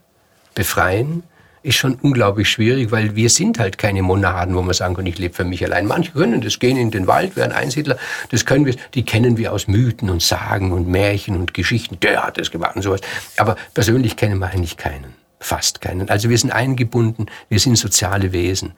befreien? 0.55 1.22
Ist 1.65 1.77
schon 1.77 1.95
unglaublich 2.03 2.49
schwierig, 2.49 2.93
weil 2.93 3.17
wir 3.17 3.31
sind 3.31 3.59
halt 3.59 3.79
keine 3.79 4.03
Monaden, 4.03 4.55
wo 4.55 4.61
man 4.61 4.75
sagen 4.75 4.95
kann, 4.95 5.07
ich 5.07 5.19
lebe 5.19 5.35
für 5.35 5.45
mich 5.45 5.65
allein. 5.65 5.87
Manche 5.87 6.12
können 6.12 6.43
das, 6.43 6.59
gehen 6.59 6.77
in 6.77 6.91
den 6.91 7.07
Wald, 7.07 7.37
werden 7.37 7.53
Einsiedler, 7.53 7.97
das 8.31 8.45
können 8.45 8.67
wir, 8.67 8.75
die 8.93 9.05
kennen 9.05 9.39
wir 9.39 9.53
aus 9.53 9.67
Mythen 9.67 10.11
und 10.11 10.23
Sagen 10.23 10.73
und 10.73 10.87
Märchen 10.87 11.37
und 11.37 11.55
Geschichten, 11.55 11.99
der 12.01 12.23
hat 12.23 12.39
das 12.39 12.51
gemacht 12.51 12.77
und 12.77 12.83
sowas. 12.83 13.01
Aber 13.39 13.57
persönlich 13.73 14.17
kennen 14.17 14.39
wir 14.39 14.49
eigentlich 14.49 14.77
keinen, 14.77 15.15
fast 15.41 15.81
keinen. 15.81 16.11
Also 16.11 16.29
wir 16.29 16.37
sind 16.37 16.51
eingebunden, 16.51 17.27
wir 17.49 17.59
sind 17.59 17.77
soziale 17.77 18.33
Wesen. 18.33 18.73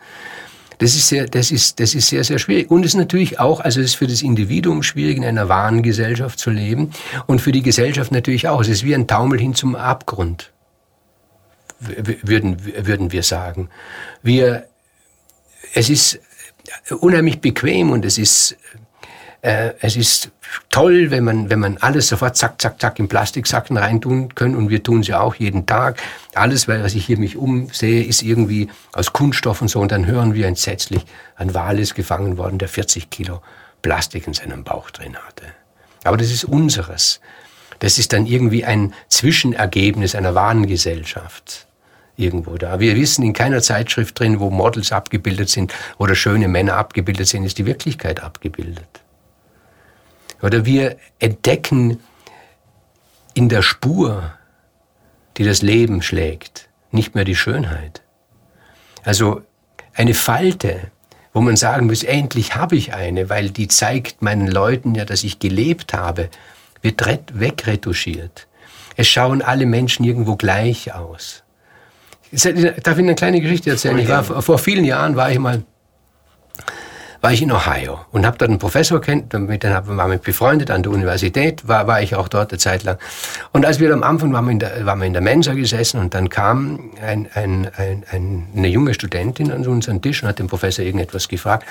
Das 0.78 0.94
ist 0.94 1.08
sehr, 1.08 1.26
das 1.26 1.50
ist, 1.50 1.80
das 1.80 1.94
ist 1.94 2.06
sehr, 2.06 2.22
sehr 2.22 2.38
schwierig. 2.38 2.70
Und 2.70 2.84
es 2.84 2.92
ist 2.92 2.98
natürlich 2.98 3.40
auch, 3.40 3.60
also 3.60 3.80
es 3.80 3.86
ist 3.86 3.94
für 3.96 4.06
das 4.06 4.22
Individuum 4.22 4.84
schwierig, 4.84 5.16
in 5.16 5.24
einer 5.24 5.48
wahren 5.48 5.82
Gesellschaft 5.82 6.38
zu 6.38 6.50
leben. 6.50 6.92
Und 7.26 7.40
für 7.40 7.50
die 7.50 7.62
Gesellschaft 7.62 8.12
natürlich 8.12 8.46
auch. 8.46 8.60
Es 8.60 8.68
ist 8.68 8.84
wie 8.84 8.94
ein 8.94 9.08
Taumel 9.08 9.40
hin 9.40 9.54
zum 9.54 9.74
Abgrund 9.74 10.52
würden, 11.78 12.86
würden 12.86 13.12
wir 13.12 13.22
sagen. 13.22 13.68
Wir, 14.22 14.66
es 15.74 15.90
ist 15.90 16.20
unheimlich 17.00 17.40
bequem 17.40 17.90
und 17.90 18.04
es 18.04 18.18
ist, 18.18 18.56
äh, 19.42 19.72
es 19.80 19.96
ist 19.96 20.30
toll, 20.70 21.10
wenn 21.10 21.24
man, 21.24 21.50
wenn 21.50 21.58
man 21.58 21.76
alles 21.78 22.08
sofort 22.08 22.36
zack, 22.36 22.60
zack, 22.60 22.80
zack 22.80 22.98
in 22.98 23.08
Plastiksacken 23.08 23.76
reintun 23.76 24.34
können 24.34 24.56
und 24.56 24.70
wir 24.70 24.82
tun 24.82 25.02
sie 25.02 25.14
auch 25.14 25.34
jeden 25.34 25.66
Tag. 25.66 26.02
Alles, 26.34 26.68
was 26.68 26.94
ich 26.94 27.06
hier 27.06 27.18
mich 27.18 27.36
umsehe, 27.36 28.04
ist 28.04 28.22
irgendwie 28.22 28.68
aus 28.92 29.12
Kunststoff 29.12 29.62
und 29.62 29.68
so 29.68 29.80
und 29.80 29.92
dann 29.92 30.06
hören 30.06 30.34
wir 30.34 30.46
entsetzlich, 30.46 31.04
ein 31.36 31.54
Wal 31.54 31.78
ist 31.78 31.94
gefangen 31.94 32.38
worden, 32.38 32.58
der 32.58 32.68
40 32.68 33.10
Kilo 33.10 33.42
Plastik 33.82 34.26
in 34.26 34.34
seinem 34.34 34.64
Bauch 34.64 34.90
drin 34.90 35.16
hatte. 35.16 35.44
Aber 36.04 36.16
das 36.16 36.30
ist 36.30 36.44
unseres. 36.44 37.20
Das 37.78 37.98
ist 37.98 38.12
dann 38.12 38.26
irgendwie 38.26 38.64
ein 38.64 38.94
Zwischenergebnis 39.08 40.14
einer 40.14 40.34
wahren 40.34 40.66
Gesellschaft 40.66 41.65
irgendwo 42.16 42.56
da. 42.56 42.80
Wir 42.80 42.96
wissen 42.96 43.22
in 43.24 43.32
keiner 43.32 43.62
Zeitschrift 43.62 44.18
drin, 44.18 44.40
wo 44.40 44.50
Models 44.50 44.92
abgebildet 44.92 45.48
sind 45.48 45.72
oder 45.98 46.14
schöne 46.14 46.48
Männer 46.48 46.76
abgebildet 46.76 47.28
sind, 47.28 47.44
ist 47.44 47.58
die 47.58 47.66
Wirklichkeit 47.66 48.22
abgebildet. 48.22 49.02
Oder 50.42 50.64
wir 50.64 50.96
entdecken 51.18 52.00
in 53.34 53.48
der 53.48 53.62
Spur, 53.62 54.32
die 55.36 55.44
das 55.44 55.62
Leben 55.62 56.02
schlägt, 56.02 56.68
nicht 56.90 57.14
mehr 57.14 57.24
die 57.24 57.36
Schönheit. 57.36 58.02
Also 59.04 59.42
eine 59.94 60.14
Falte, 60.14 60.90
wo 61.32 61.40
man 61.40 61.56
sagen 61.56 61.86
muss, 61.86 62.02
endlich 62.02 62.54
habe 62.54 62.76
ich 62.76 62.94
eine, 62.94 63.28
weil 63.28 63.50
die 63.50 63.68
zeigt 63.68 64.22
meinen 64.22 64.46
Leuten 64.46 64.94
ja, 64.94 65.04
dass 65.04 65.22
ich 65.22 65.38
gelebt 65.38 65.92
habe, 65.92 66.30
wird 66.82 67.02
wegretuschiert. 67.38 68.46
Es 68.96 69.08
schauen 69.08 69.42
alle 69.42 69.66
Menschen 69.66 70.04
irgendwo 70.04 70.36
gleich 70.36 70.94
aus. 70.94 71.42
Darf 72.32 72.98
ich 72.98 73.04
eine 73.04 73.14
kleine 73.14 73.40
Geschichte 73.40 73.70
erzählen? 73.70 73.98
Ich 73.98 74.08
war, 74.08 74.22
vor 74.24 74.58
vielen 74.58 74.84
Jahren 74.84 75.16
war 75.16 75.30
ich 75.30 75.38
mal 75.38 75.62
war 77.26 77.32
ich 77.32 77.42
in 77.42 77.50
Ohio 77.50 77.98
und 78.12 78.24
habe 78.24 78.38
dort 78.38 78.50
einen 78.50 78.60
Professor 78.60 79.00
kennt, 79.00 79.32
mit 79.32 79.64
dem 79.64 79.72
war 79.72 80.12
ich 80.12 80.20
befreundet 80.20 80.70
an 80.70 80.84
der 80.84 80.92
Universität, 80.92 81.66
war, 81.66 81.88
war 81.88 82.00
ich 82.00 82.14
auch 82.14 82.28
dort 82.28 82.52
eine 82.52 82.58
Zeit 82.58 82.84
lang. 82.84 82.98
Und 83.52 83.66
als 83.66 83.80
wir 83.80 83.92
am 83.92 84.04
Anfang 84.04 84.32
waren 84.32 84.44
wir 84.44 84.52
in 84.52 84.58
der, 84.60 84.86
waren 84.86 85.00
wir 85.00 85.06
in 85.06 85.12
der 85.12 85.22
Mensa 85.22 85.54
gesessen 85.54 85.98
und 85.98 86.14
dann 86.14 86.28
kam 86.28 86.92
ein, 87.02 87.28
ein, 87.34 87.68
ein, 87.76 88.04
ein, 88.10 88.46
eine 88.54 88.68
junge 88.68 88.94
Studentin 88.94 89.50
an 89.50 89.66
unseren 89.66 90.00
Tisch 90.02 90.22
und 90.22 90.28
hat 90.28 90.38
den 90.38 90.46
Professor 90.46 90.84
irgendetwas 90.84 91.26
gefragt. 91.26 91.66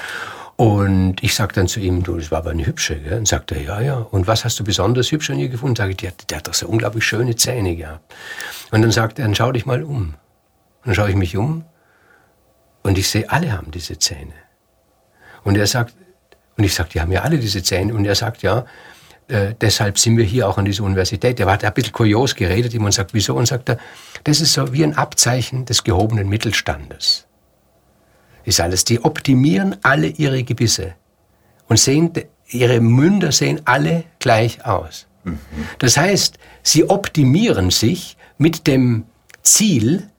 Und 0.58 1.22
ich 1.22 1.36
sagte 1.36 1.62
dann 1.62 1.68
zu 1.68 1.80
ihm, 1.80 2.04
du, 2.04 2.18
das 2.18 2.32
war 2.32 2.40
aber 2.40 2.52
eine 2.52 2.66
hübsche, 2.66 2.96
gell? 2.96 3.18
Und 3.18 3.28
sagte 3.28 3.56
er, 3.56 3.62
ja, 3.62 3.82
ja. 3.82 3.96
Und 3.96 4.28
was 4.28 4.44
hast 4.44 4.60
du 4.60 4.64
besonders 4.66 5.12
hübsch 5.12 5.30
an 5.30 5.40
ihr 5.40 5.50
gefunden? 5.50 5.76
Sag 5.78 5.90
ich, 5.90 5.98
der, 5.98 6.12
der 6.30 6.40
hat 6.40 6.48
doch 6.48 6.54
so 6.54 6.68
unglaublich 6.68 7.06
schöne 7.06 7.36
Zähne 7.36 7.76
gehabt. 7.76 8.14
Und 8.72 8.82
dann 8.82 8.92
sagte 8.92 9.22
er, 9.22 9.26
dann 9.26 9.36
schau 9.36 9.52
dich 9.52 9.66
mal 9.66 9.84
um. 9.84 10.16
Und 10.86 10.90
dann 10.90 10.96
schaue 10.96 11.10
ich 11.10 11.16
mich 11.16 11.36
um 11.36 11.66
und 12.84 13.00
ich 13.00 13.10
sehe, 13.10 13.28
alle 13.30 13.52
haben 13.52 13.72
diese 13.72 13.98
Zähne. 13.98 14.34
Und 15.44 15.58
er 15.58 15.66
sagt, 15.66 15.96
und 16.58 16.64
ich 16.64 16.76
sage, 16.76 16.90
die 16.94 17.02
haben 17.02 17.12
ja 17.12 17.24
alle 17.24 17.40
diese 17.40 17.64
Zähne. 17.64 17.96
Und 17.96 18.06
er 18.06 18.14
sagt, 18.14 18.44
ja, 18.44 18.66
äh, 19.28 19.56
deshalb 19.60 19.98
sind 19.98 20.18
wir 20.18 20.24
hier 20.24 20.48
auch 20.48 20.60
an 20.60 20.66
dieser 20.66 20.84
Universität. 20.84 21.40
Er 21.40 21.48
hat 21.48 21.64
ein 21.64 21.74
bisschen 21.74 21.92
kurios 21.92 22.36
geredet, 22.36 22.74
jemand 22.74 22.94
sagt, 22.94 23.16
wieso? 23.16 23.36
Und 23.36 23.48
sagt 23.48 23.70
er, 23.70 23.80
das 24.24 24.40
ist 24.42 24.54
so 24.54 24.72
wie 24.72 24.84
ein 24.84 24.96
Abzeichen 24.96 25.66
des 25.66 25.84
gehobenen 25.84 26.30
Mittelstandes. 26.30 27.26
Ist 28.44 28.62
alles. 28.62 28.86
Die 28.86 29.04
optimieren 29.04 29.78
alle 29.82 30.08
ihre 30.08 30.44
Gebisse 30.44 30.94
und 31.68 31.80
sehen, 31.80 32.14
ihre 32.48 32.80
Münder 32.80 33.32
sehen 33.32 33.62
alle 33.66 34.04
gleich 34.20 34.64
aus. 34.64 35.08
Mhm. 35.24 35.40
Das 35.80 35.98
heißt, 35.98 36.38
sie 36.62 36.88
optimieren 36.88 37.72
sich 37.72 38.18
mit 38.38 38.68
dem 38.68 39.06
Ziel, 39.42 40.10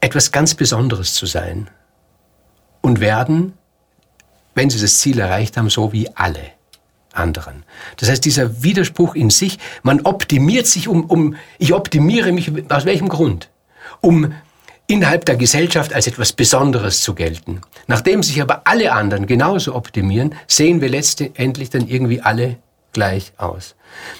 etwas 0.00 0.32
ganz 0.32 0.54
Besonderes 0.54 1.14
zu 1.14 1.26
sein 1.26 1.68
und 2.80 3.00
werden, 3.00 3.54
wenn 4.54 4.70
sie 4.70 4.80
das 4.80 4.98
Ziel 4.98 5.18
erreicht 5.18 5.56
haben, 5.56 5.70
so 5.70 5.92
wie 5.92 6.08
alle 6.16 6.42
anderen. 7.12 7.64
Das 7.96 8.08
heißt, 8.08 8.24
dieser 8.24 8.62
Widerspruch 8.62 9.14
in 9.14 9.30
sich, 9.30 9.58
man 9.82 10.00
optimiert 10.02 10.66
sich 10.66 10.88
um, 10.88 11.04
um 11.04 11.36
ich 11.58 11.72
optimiere 11.72 12.32
mich, 12.32 12.50
aus 12.70 12.84
welchem 12.84 13.08
Grund? 13.08 13.50
Um 14.00 14.32
innerhalb 14.86 15.24
der 15.24 15.36
Gesellschaft 15.36 15.92
als 15.92 16.06
etwas 16.06 16.32
Besonderes 16.32 17.02
zu 17.02 17.14
gelten. 17.14 17.60
Nachdem 17.86 18.22
sich 18.22 18.42
aber 18.42 18.62
alle 18.66 18.92
anderen 18.92 19.26
genauso 19.26 19.74
optimieren, 19.74 20.34
sehen 20.46 20.80
wir 20.80 20.88
letztendlich 20.88 21.70
dann 21.70 21.86
irgendwie 21.86 22.20
alle 22.20 22.56
gleich 22.92 23.32
aus. 23.36 23.76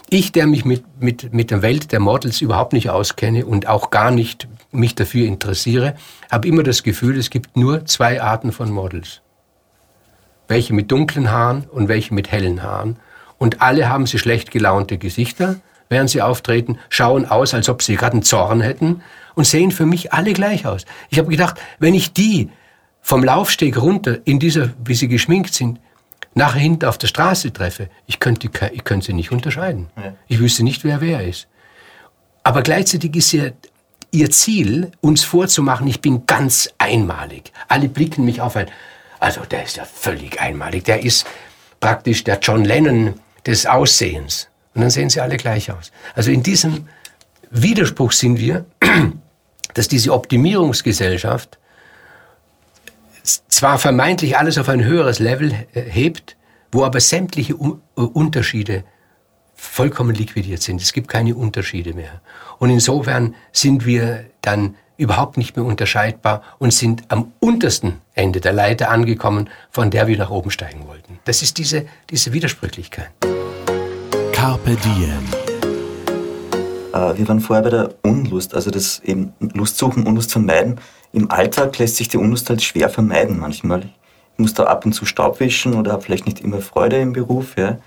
Ich, 0.08 0.30
der 0.32 0.46
mich 0.46 0.64
mit, 0.64 0.84
mit, 1.00 1.32
mit 1.32 1.50
der 1.50 1.62
Welt 1.62 1.90
der 1.90 2.00
Models 2.00 2.40
überhaupt 2.40 2.72
nicht 2.72 2.88
auskenne 2.88 3.46
und 3.46 3.66
auch 3.66 3.90
gar 3.90 4.12
nicht 4.12 4.46
mich 4.72 4.94
dafür 4.94 5.26
interessiere, 5.26 5.94
habe 6.30 6.48
immer 6.48 6.62
das 6.62 6.82
Gefühl, 6.82 7.18
es 7.18 7.30
gibt 7.30 7.56
nur 7.56 7.86
zwei 7.86 8.22
Arten 8.22 8.52
von 8.52 8.70
Models. 8.70 9.20
Welche 10.48 10.74
mit 10.74 10.90
dunklen 10.90 11.30
Haaren 11.30 11.64
und 11.70 11.88
welche 11.88 12.14
mit 12.14 12.30
hellen 12.30 12.62
Haaren. 12.62 12.96
Und 13.38 13.62
alle 13.62 13.88
haben 13.88 14.06
sie 14.06 14.18
schlecht 14.18 14.50
gelaunte 14.50 14.98
Gesichter, 14.98 15.56
während 15.88 16.10
sie 16.10 16.22
auftreten, 16.22 16.78
schauen 16.88 17.26
aus, 17.26 17.54
als 17.54 17.68
ob 17.68 17.82
sie 17.82 17.96
gerade 17.96 18.14
einen 18.14 18.22
Zorn 18.22 18.60
hätten 18.60 19.02
und 19.34 19.46
sehen 19.46 19.70
für 19.70 19.86
mich 19.86 20.12
alle 20.12 20.32
gleich 20.32 20.66
aus. 20.66 20.84
Ich 21.08 21.18
habe 21.18 21.28
gedacht, 21.28 21.60
wenn 21.78 21.94
ich 21.94 22.12
die 22.12 22.50
vom 23.00 23.24
Laufsteg 23.24 23.80
runter 23.80 24.18
in 24.24 24.38
dieser, 24.38 24.70
wie 24.84 24.94
sie 24.94 25.08
geschminkt 25.08 25.54
sind, 25.54 25.80
nachher 26.34 26.60
hinten 26.60 26.84
auf 26.84 26.98
der 26.98 27.08
Straße 27.08 27.52
treffe, 27.52 27.88
ich 28.06 28.20
könnte, 28.20 28.50
ich 28.72 28.84
könnte 28.84 29.06
sie 29.06 29.12
nicht 29.14 29.32
unterscheiden. 29.32 29.88
Ja. 29.96 30.14
Ich 30.28 30.38
wüsste 30.38 30.62
nicht, 30.62 30.84
wer 30.84 31.00
wer 31.00 31.26
ist. 31.26 31.48
Aber 32.42 32.62
gleichzeitig 32.62 33.16
ist 33.16 33.32
ja 33.32 33.50
ihr 34.10 34.30
Ziel, 34.30 34.92
uns 35.00 35.24
vorzumachen, 35.24 35.86
ich 35.86 36.00
bin 36.00 36.26
ganz 36.26 36.70
einmalig. 36.78 37.52
Alle 37.68 37.88
blicken 37.88 38.24
mich 38.24 38.40
auf 38.40 38.56
ein, 38.56 38.66
also 39.18 39.42
der 39.44 39.64
ist 39.64 39.76
ja 39.76 39.84
völlig 39.84 40.40
einmalig. 40.40 40.84
Der 40.84 41.02
ist 41.02 41.26
praktisch 41.80 42.24
der 42.24 42.38
John 42.40 42.64
Lennon 42.64 43.14
des 43.46 43.66
Aussehens. 43.66 44.48
Und 44.74 44.82
dann 44.82 44.90
sehen 44.90 45.10
sie 45.10 45.20
alle 45.20 45.36
gleich 45.36 45.70
aus. 45.70 45.90
Also 46.14 46.30
in 46.30 46.42
diesem 46.42 46.88
Widerspruch 47.50 48.12
sind 48.12 48.38
wir, 48.38 48.64
dass 49.74 49.88
diese 49.88 50.12
Optimierungsgesellschaft 50.12 51.58
zwar 53.48 53.78
vermeintlich 53.78 54.36
alles 54.36 54.58
auf 54.58 54.68
ein 54.68 54.84
höheres 54.84 55.18
Level 55.18 55.52
äh, 55.74 55.82
hebt, 55.82 56.36
wo 56.72 56.84
aber 56.84 57.00
sämtliche 57.00 57.54
äh, 57.54 58.00
Unterschiede 58.00 58.84
vollkommen 59.60 60.14
liquidiert 60.14 60.62
sind. 60.62 60.80
Es 60.80 60.92
gibt 60.92 61.08
keine 61.08 61.34
Unterschiede 61.34 61.92
mehr. 61.92 62.20
Und 62.58 62.70
insofern 62.70 63.34
sind 63.52 63.84
wir 63.84 64.24
dann 64.40 64.74
überhaupt 64.96 65.36
nicht 65.36 65.54
mehr 65.54 65.64
unterscheidbar 65.64 66.42
und 66.58 66.72
sind 66.72 67.04
am 67.08 67.32
untersten 67.40 68.00
Ende 68.14 68.40
der 68.40 68.52
Leiter 68.52 68.90
angekommen, 68.90 69.50
von 69.70 69.90
der 69.90 70.06
wir 70.06 70.16
nach 70.16 70.30
oben 70.30 70.50
steigen 70.50 70.86
wollten. 70.86 71.18
Das 71.24 71.42
ist 71.42 71.58
diese, 71.58 71.86
diese 72.08 72.32
Widersprüchlichkeit. 72.32 73.10
Carpe 74.32 74.76
Diem. 74.76 75.26
Äh, 76.92 77.18
wir 77.18 77.28
waren 77.28 77.40
vorher 77.40 77.62
bei 77.62 77.70
der 77.70 77.94
Unlust, 78.02 78.54
also 78.54 78.70
das 78.70 79.00
eben 79.00 79.34
Lust 79.40 79.76
suchen, 79.76 80.06
Unlust 80.06 80.32
vermeiden. 80.32 80.80
Im 81.12 81.30
Alltag 81.30 81.78
lässt 81.78 81.96
sich 81.96 82.08
die 82.08 82.16
Unlust 82.16 82.48
halt 82.48 82.62
schwer 82.62 82.88
vermeiden 82.88 83.38
manchmal. 83.38 83.80
Ich 83.80 84.38
muss 84.38 84.54
da 84.54 84.64
ab 84.64 84.86
und 84.86 84.94
zu 84.94 85.04
Staub 85.04 85.38
wischen 85.38 85.74
oder 85.74 85.92
habe 85.92 86.02
vielleicht 86.02 86.26
nicht 86.26 86.40
immer 86.40 86.60
Freude 86.60 86.98
im 86.98 87.12
Beruf. 87.12 87.56
Ja. 87.58 87.78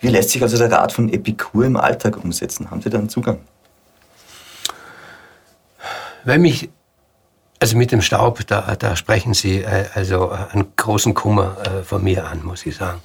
Wie 0.00 0.08
lässt 0.08 0.30
sich 0.30 0.42
also 0.42 0.56
der 0.56 0.72
Rat 0.72 0.92
von 0.92 1.12
Epikur 1.12 1.64
im 1.66 1.76
Alltag 1.76 2.22
umsetzen? 2.22 2.70
Haben 2.70 2.80
Sie 2.80 2.90
da 2.90 2.98
einen 2.98 3.08
Zugang? 3.08 3.38
Wenn 6.24 6.42
mich, 6.42 6.70
also 7.58 7.76
mit 7.76 7.92
dem 7.92 8.00
Staub, 8.00 8.46
da, 8.46 8.76
da 8.76 8.96
sprechen 8.96 9.34
Sie 9.34 9.58
äh, 9.58 9.86
also 9.94 10.30
einen 10.30 10.72
großen 10.76 11.14
Kummer 11.14 11.56
äh, 11.64 11.82
von 11.82 12.02
mir 12.02 12.26
an, 12.26 12.44
muss 12.44 12.64
ich 12.66 12.76
sagen. 12.76 13.00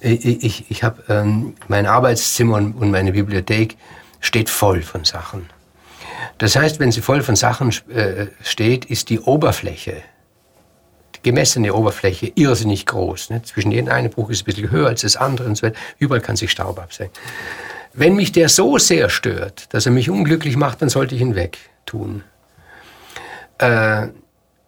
Ich, 0.00 0.24
ich, 0.44 0.70
ich 0.70 0.82
habe 0.82 1.02
ähm, 1.08 1.54
mein 1.68 1.86
Arbeitszimmer 1.86 2.56
und, 2.56 2.74
und 2.74 2.90
meine 2.90 3.12
Bibliothek 3.12 3.76
steht 4.20 4.48
voll 4.48 4.82
von 4.82 5.04
Sachen. 5.04 5.48
Das 6.38 6.56
heißt, 6.56 6.80
wenn 6.80 6.92
sie 6.92 7.00
voll 7.02 7.22
von 7.22 7.36
Sachen 7.36 7.72
äh, 7.88 8.26
steht, 8.42 8.84
ist 8.86 9.10
die 9.10 9.20
Oberfläche, 9.20 10.02
gemessene 11.26 11.74
Oberfläche, 11.74 12.30
irrsinnig 12.36 12.86
groß. 12.86 13.30
Ne? 13.30 13.42
Zwischen 13.42 13.72
jedem 13.72 13.90
einen 13.90 14.10
Bruch 14.10 14.30
ist 14.30 14.36
es 14.36 14.42
ein 14.42 14.44
bisschen 14.44 14.70
höher 14.70 14.86
als 14.86 15.00
das 15.00 15.16
andere 15.16 15.48
und 15.48 15.56
so 15.56 15.66
weiter. 15.66 15.76
Überall 15.98 16.20
kann 16.20 16.36
sich 16.36 16.52
Staub 16.52 16.78
absenken. 16.78 17.20
Wenn 17.94 18.14
mich 18.14 18.30
der 18.30 18.48
so 18.48 18.78
sehr 18.78 19.08
stört, 19.08 19.74
dass 19.74 19.86
er 19.86 19.92
mich 19.92 20.08
unglücklich 20.08 20.56
macht, 20.56 20.82
dann 20.82 20.88
sollte 20.88 21.16
ich 21.16 21.20
ihn 21.20 21.34
wegtun. 21.34 22.22
Äh, 23.58 24.06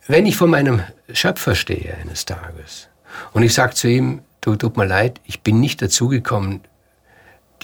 wenn 0.09 0.27
ich 0.27 0.37
vor 0.37 0.49
meinem 0.49 0.83
Schöpfer 1.13 1.55
stehe 1.55 1.95
eines 1.95 2.25
Tages 2.25 2.89
und 3.33 3.45
ich 3.45 3.55
sage 3.55 3.75
zu 3.75 3.87
ihm, 3.87 4.23
du 4.41 4.57
tut 4.57 4.77
mir 4.77 4.87
leid, 4.87 5.21
ich 5.27 5.43
bin 5.43 5.61
nicht 5.61 5.81
dazugekommen, 5.81 6.63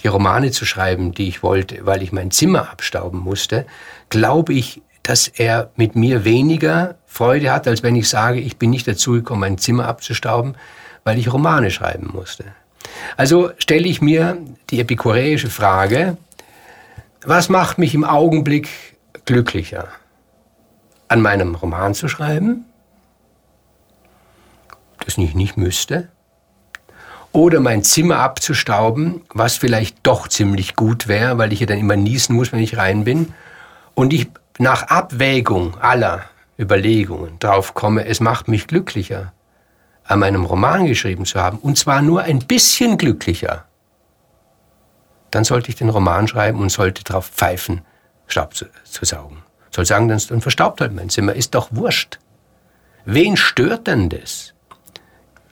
die 0.03 0.07
Romane 0.07 0.51
zu 0.51 0.63
schreiben, 0.65 1.11
die 1.11 1.27
ich 1.27 1.43
wollte, 1.43 1.85
weil 1.85 2.01
ich 2.01 2.13
mein 2.13 2.31
Zimmer 2.31 2.69
abstauben 2.71 3.19
musste, 3.19 3.65
glaube 4.09 4.53
ich, 4.53 4.81
dass 5.03 5.27
er 5.27 5.71
mit 5.75 5.97
mir 5.97 6.23
weniger 6.23 6.95
Freude 7.15 7.53
hat, 7.53 7.65
als 7.65 7.81
wenn 7.81 7.95
ich 7.95 8.09
sage, 8.09 8.41
ich 8.41 8.57
bin 8.57 8.71
nicht 8.71 8.85
dazu 8.85 9.13
gekommen, 9.13 9.39
mein 9.39 9.57
Zimmer 9.57 9.87
abzustauben, 9.87 10.57
weil 11.05 11.17
ich 11.17 11.31
Romane 11.31 11.71
schreiben 11.71 12.09
musste. 12.11 12.43
Also 13.15 13.51
stelle 13.57 13.87
ich 13.87 14.01
mir 14.01 14.37
die 14.69 14.81
epikureische 14.81 15.49
Frage, 15.49 16.17
was 17.23 17.47
macht 17.47 17.77
mich 17.77 17.95
im 17.95 18.03
Augenblick 18.03 18.67
glücklicher? 19.23 19.87
An 21.07 21.21
meinem 21.21 21.55
Roman 21.55 21.93
zu 21.93 22.09
schreiben, 22.09 22.65
das 25.05 25.17
ich 25.17 25.35
nicht 25.35 25.55
müsste, 25.55 26.09
oder 27.31 27.61
mein 27.61 27.83
Zimmer 27.83 28.19
abzustauben, 28.19 29.21
was 29.29 29.55
vielleicht 29.55 29.99
doch 30.03 30.27
ziemlich 30.27 30.75
gut 30.75 31.07
wäre, 31.07 31.37
weil 31.37 31.53
ich 31.53 31.61
ja 31.61 31.65
dann 31.65 31.77
immer 31.77 31.95
niesen 31.95 32.35
muss, 32.35 32.51
wenn 32.51 32.59
ich 32.59 32.75
rein 32.75 33.05
bin. 33.05 33.33
Und 33.93 34.11
ich 34.11 34.27
nach 34.57 34.83
Abwägung 34.83 35.77
aller 35.79 36.25
Überlegungen 36.57 37.39
drauf 37.39 37.73
komme, 37.73 38.05
es 38.05 38.19
macht 38.19 38.47
mich 38.47 38.67
glücklicher, 38.67 39.33
an 40.03 40.19
meinem 40.19 40.45
Roman 40.45 40.85
geschrieben 40.85 41.25
zu 41.25 41.39
haben, 41.39 41.57
und 41.57 41.77
zwar 41.77 42.01
nur 42.01 42.21
ein 42.23 42.39
bisschen 42.39 42.97
glücklicher, 42.97 43.65
dann 45.31 45.43
sollte 45.43 45.69
ich 45.69 45.75
den 45.75 45.89
Roman 45.89 46.27
schreiben 46.27 46.59
und 46.59 46.69
sollte 46.69 47.03
darauf 47.03 47.27
pfeifen, 47.27 47.81
Staub 48.27 48.53
zu, 48.53 48.65
zu 48.83 49.05
saugen. 49.05 49.43
Soll 49.71 49.85
sagen, 49.85 50.07
dann, 50.07 50.21
dann 50.29 50.41
verstaubt 50.41 50.79
halt 50.79 50.93
mein 50.93 51.09
Zimmer, 51.09 51.33
ist 51.33 51.55
doch 51.55 51.69
wurscht. 51.71 52.19
Wen 53.03 53.35
stört 53.35 53.87
denn 53.87 54.09
das? 54.09 54.55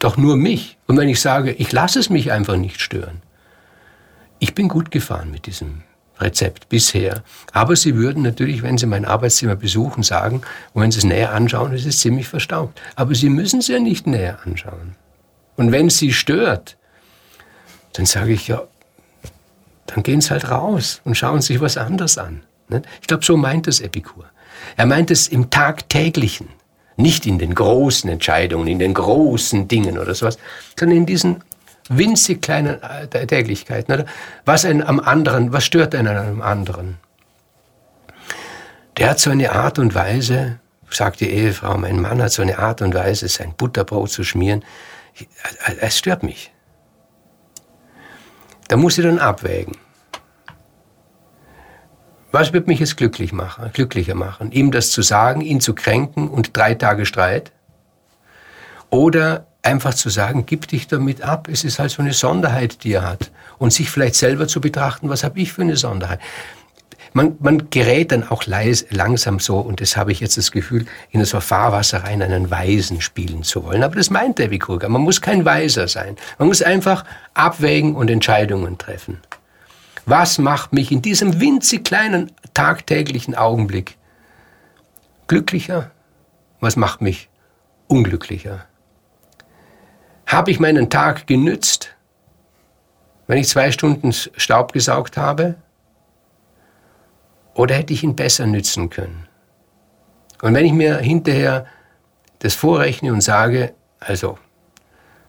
doch 0.04 0.18
nur 0.18 0.36
mich. 0.36 0.78
Und 0.86 0.98
wenn 0.98 1.10
ich 1.10 1.22
sage, 1.22 1.54
ich 1.54 1.72
lasse 1.72 2.00
es 2.00 2.10
mich 2.10 2.32
einfach 2.32 2.58
nicht 2.58 2.82
stören. 2.82 3.22
Ich 4.40 4.54
bin 4.54 4.68
gut 4.68 4.92
gefahren 4.92 5.32
mit 5.32 5.46
diesem 5.46 5.84
Rezept 6.24 6.70
bisher. 6.70 7.24
Aber 7.52 7.76
Sie 7.76 7.96
würden 7.96 8.24
natürlich, 8.24 8.64
wenn 8.64 8.78
Sie 8.78 8.86
mein 8.86 9.06
Arbeitszimmer 9.06 9.56
besuchen, 9.56 10.04
sagen, 10.04 10.42
und 10.74 10.82
wenn 10.82 10.92
Sie 10.92 11.00
es 11.00 11.06
näher 11.06 11.34
anschauen, 11.34 11.74
es 11.74 11.86
ist 11.86 12.00
ziemlich 12.00 12.28
verstaubt. 12.28 12.82
Aber 12.96 13.14
Sie 13.14 13.30
müssen 13.30 13.60
es 13.60 13.68
ja 13.68 13.80
nicht 13.80 14.08
näher 14.08 14.40
anschauen. 14.46 14.96
Und 15.56 15.72
wenn 15.72 15.88
es 15.88 15.98
Sie 15.98 16.14
stört, 16.14 16.78
dann 17.94 18.06
sage 18.06 18.34
ich 18.34 18.48
ja, 18.48 18.64
dann 19.86 20.04
gehen 20.04 20.22
Sie 20.22 20.32
halt 20.32 20.50
raus 20.50 21.02
und 21.04 21.16
schauen 21.16 21.42
sich 21.42 21.62
was 21.62 21.78
anderes 21.78 22.18
an. 22.18 22.44
Ich 23.02 23.08
glaube, 23.08 23.24
so 23.24 23.38
meint 23.38 23.68
es 23.68 23.82
Epikur. 23.82 24.26
Er 24.78 24.86
meint 24.86 25.12
es 25.12 25.28
im 25.28 25.50
Tagtäglichen. 25.50 26.48
Nicht 26.96 27.26
in 27.26 27.40
den 27.40 27.56
großen 27.56 28.10
Entscheidungen, 28.10 28.68
in 28.68 28.80
den 28.80 28.94
großen 28.94 29.68
Dingen 29.68 29.98
oder 29.98 30.14
sowas, 30.14 30.38
sondern 30.78 31.00
in 31.00 31.06
diesen 31.06 31.44
winzig 31.90 32.42
kleinen 32.42 32.82
äh, 32.82 33.28
Täglichkeiten. 33.28 33.94
Oder? 33.94 34.06
Was 34.46 34.66
einen 34.66 34.84
am 34.84 35.00
anderen, 35.00 35.54
was 35.54 35.66
stört 35.66 35.96
einen 35.96 36.16
einem 36.16 36.42
anderen? 36.42 36.98
Der 38.98 39.12
hat 39.12 39.20
so 39.20 39.32
eine 39.32 39.52
Art 39.52 39.80
und 39.80 39.96
Weise, 39.96 40.60
sagt 40.90 41.20
die 41.20 41.30
Ehefrau, 41.30 41.78
mein 41.78 42.00
Mann 42.00 42.22
hat 42.22 42.32
so 42.32 42.42
eine 42.42 42.60
Art 42.60 42.82
und 42.82 42.94
Weise, 42.94 43.28
sein 43.28 43.54
Butterbrot 43.58 44.12
zu 44.12 44.24
schmieren. 44.24 44.64
Äh, 45.18 45.76
es 45.82 45.98
stört 45.98 46.24
mich. 46.24 46.52
Da 48.68 48.78
muss 48.78 48.98
ich 48.98 49.04
dann 49.04 49.20
abwägen. 49.20 49.78
Was 52.32 52.52
wird 52.52 52.66
mich 52.66 52.80
jetzt 52.80 52.98
glücklich 52.98 53.32
machen, 53.32 53.70
glücklicher 53.74 54.16
machen? 54.16 54.52
Ihm 54.52 54.72
das 54.72 54.90
zu 54.90 55.04
sagen, 55.04 55.42
ihn 55.42 55.62
zu 55.62 55.76
kränken 55.76 56.28
und 56.30 56.58
drei 56.58 56.74
Tage 56.74 57.06
Streit? 57.06 57.52
Oder 58.90 59.46
einfach 59.64 59.94
zu 59.94 60.10
sagen, 60.10 60.46
gib 60.46 60.68
dich 60.68 60.88
damit 60.88 61.22
ab. 61.22 61.48
Es 61.50 61.64
ist 61.64 61.80
halt 61.80 61.90
so 61.90 62.02
eine 62.02 62.14
Sonderheit, 62.14 62.84
die 62.84 62.94
er 62.94 63.10
hat. 63.10 63.32
Und 63.58 63.72
sich 63.74 63.90
vielleicht 63.90 64.16
selber 64.16 64.48
zu 64.48 64.62
betrachten, 64.62 65.10
was 65.10 65.24
habe 65.24 65.40
ich 65.40 65.54
für 65.54 65.62
eine 65.62 65.78
Sonderheit? 65.78 66.20
Man, 67.14 67.38
man 67.40 67.70
gerät 67.70 68.12
dann 68.12 68.28
auch 68.28 68.46
leis, 68.46 68.86
langsam 68.90 69.40
so, 69.40 69.60
und 69.60 69.82
das 69.82 69.96
habe 69.96 70.12
ich 70.12 70.20
jetzt 70.20 70.36
das 70.38 70.52
Gefühl, 70.52 70.86
in 71.12 71.24
so 71.26 71.40
Fahrwasser 71.40 72.04
rein 72.04 72.22
einen 72.22 72.50
Weisen 72.50 73.02
spielen 73.02 73.44
zu 73.44 73.64
wollen. 73.64 73.84
Aber 73.84 73.96
das 73.96 74.10
meint 74.10 74.40
der 74.40 74.50
Wikurga. 74.50 74.90
Man 74.90 75.02
muss 75.02 75.22
kein 75.22 75.46
Weiser 75.46 75.88
sein. 75.88 76.18
Man 76.40 76.48
muss 76.48 76.62
einfach 76.62 77.06
abwägen 77.34 77.96
und 77.96 78.10
Entscheidungen 78.10 78.78
treffen. 78.78 79.20
Was 80.06 80.40
macht 80.40 80.74
mich 80.74 80.92
in 80.92 81.02
diesem 81.02 81.40
winzig 81.40 81.86
kleinen 81.86 82.32
tagtäglichen 82.54 83.36
Augenblick 83.36 83.96
glücklicher? 85.28 85.92
Was 86.60 86.76
macht 86.76 87.02
mich 87.02 87.30
unglücklicher? 87.88 88.66
Habe 90.34 90.50
ich 90.50 90.60
meinen 90.60 90.90
Tag 90.90 91.28
genützt, 91.28 91.96
wenn 93.28 93.38
ich 93.38 93.48
zwei 93.48 93.72
Stunden 93.72 94.12
Staub 94.12 94.74
gesaugt 94.74 95.16
habe? 95.16 95.56
Oder 97.54 97.76
hätte 97.76 97.94
ich 97.94 98.02
ihn 98.02 98.16
besser 98.16 98.48
nützen 98.48 98.90
können? 98.90 99.28
Und 100.42 100.56
wenn 100.56 100.66
ich 100.66 100.74
mir 100.74 100.98
hinterher 100.98 101.68
das 102.40 102.56
vorrechne 102.56 103.14
und 103.14 103.22
sage, 103.22 103.76
also 104.00 104.40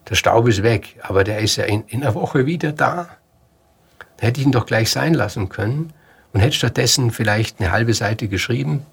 der 0.08 0.14
Staub 0.14 0.48
ist 0.48 0.62
weg, 0.62 0.98
aber 1.02 1.22
der 1.22 1.40
ist 1.40 1.56
ja 1.56 1.64
in, 1.64 1.84
in 1.88 2.02
einer 2.02 2.14
Woche 2.14 2.46
wieder 2.46 2.72
da, 2.72 3.10
dann 4.16 4.26
hätte 4.26 4.40
ich 4.40 4.46
ihn 4.46 4.52
doch 4.52 4.64
gleich 4.64 4.90
sein 4.90 5.12
lassen 5.12 5.50
können 5.50 5.92
und 6.32 6.40
hätte 6.40 6.56
stattdessen 6.56 7.10
vielleicht 7.10 7.60
eine 7.60 7.72
halbe 7.72 7.92
Seite 7.92 8.26
geschrieben. 8.26 8.86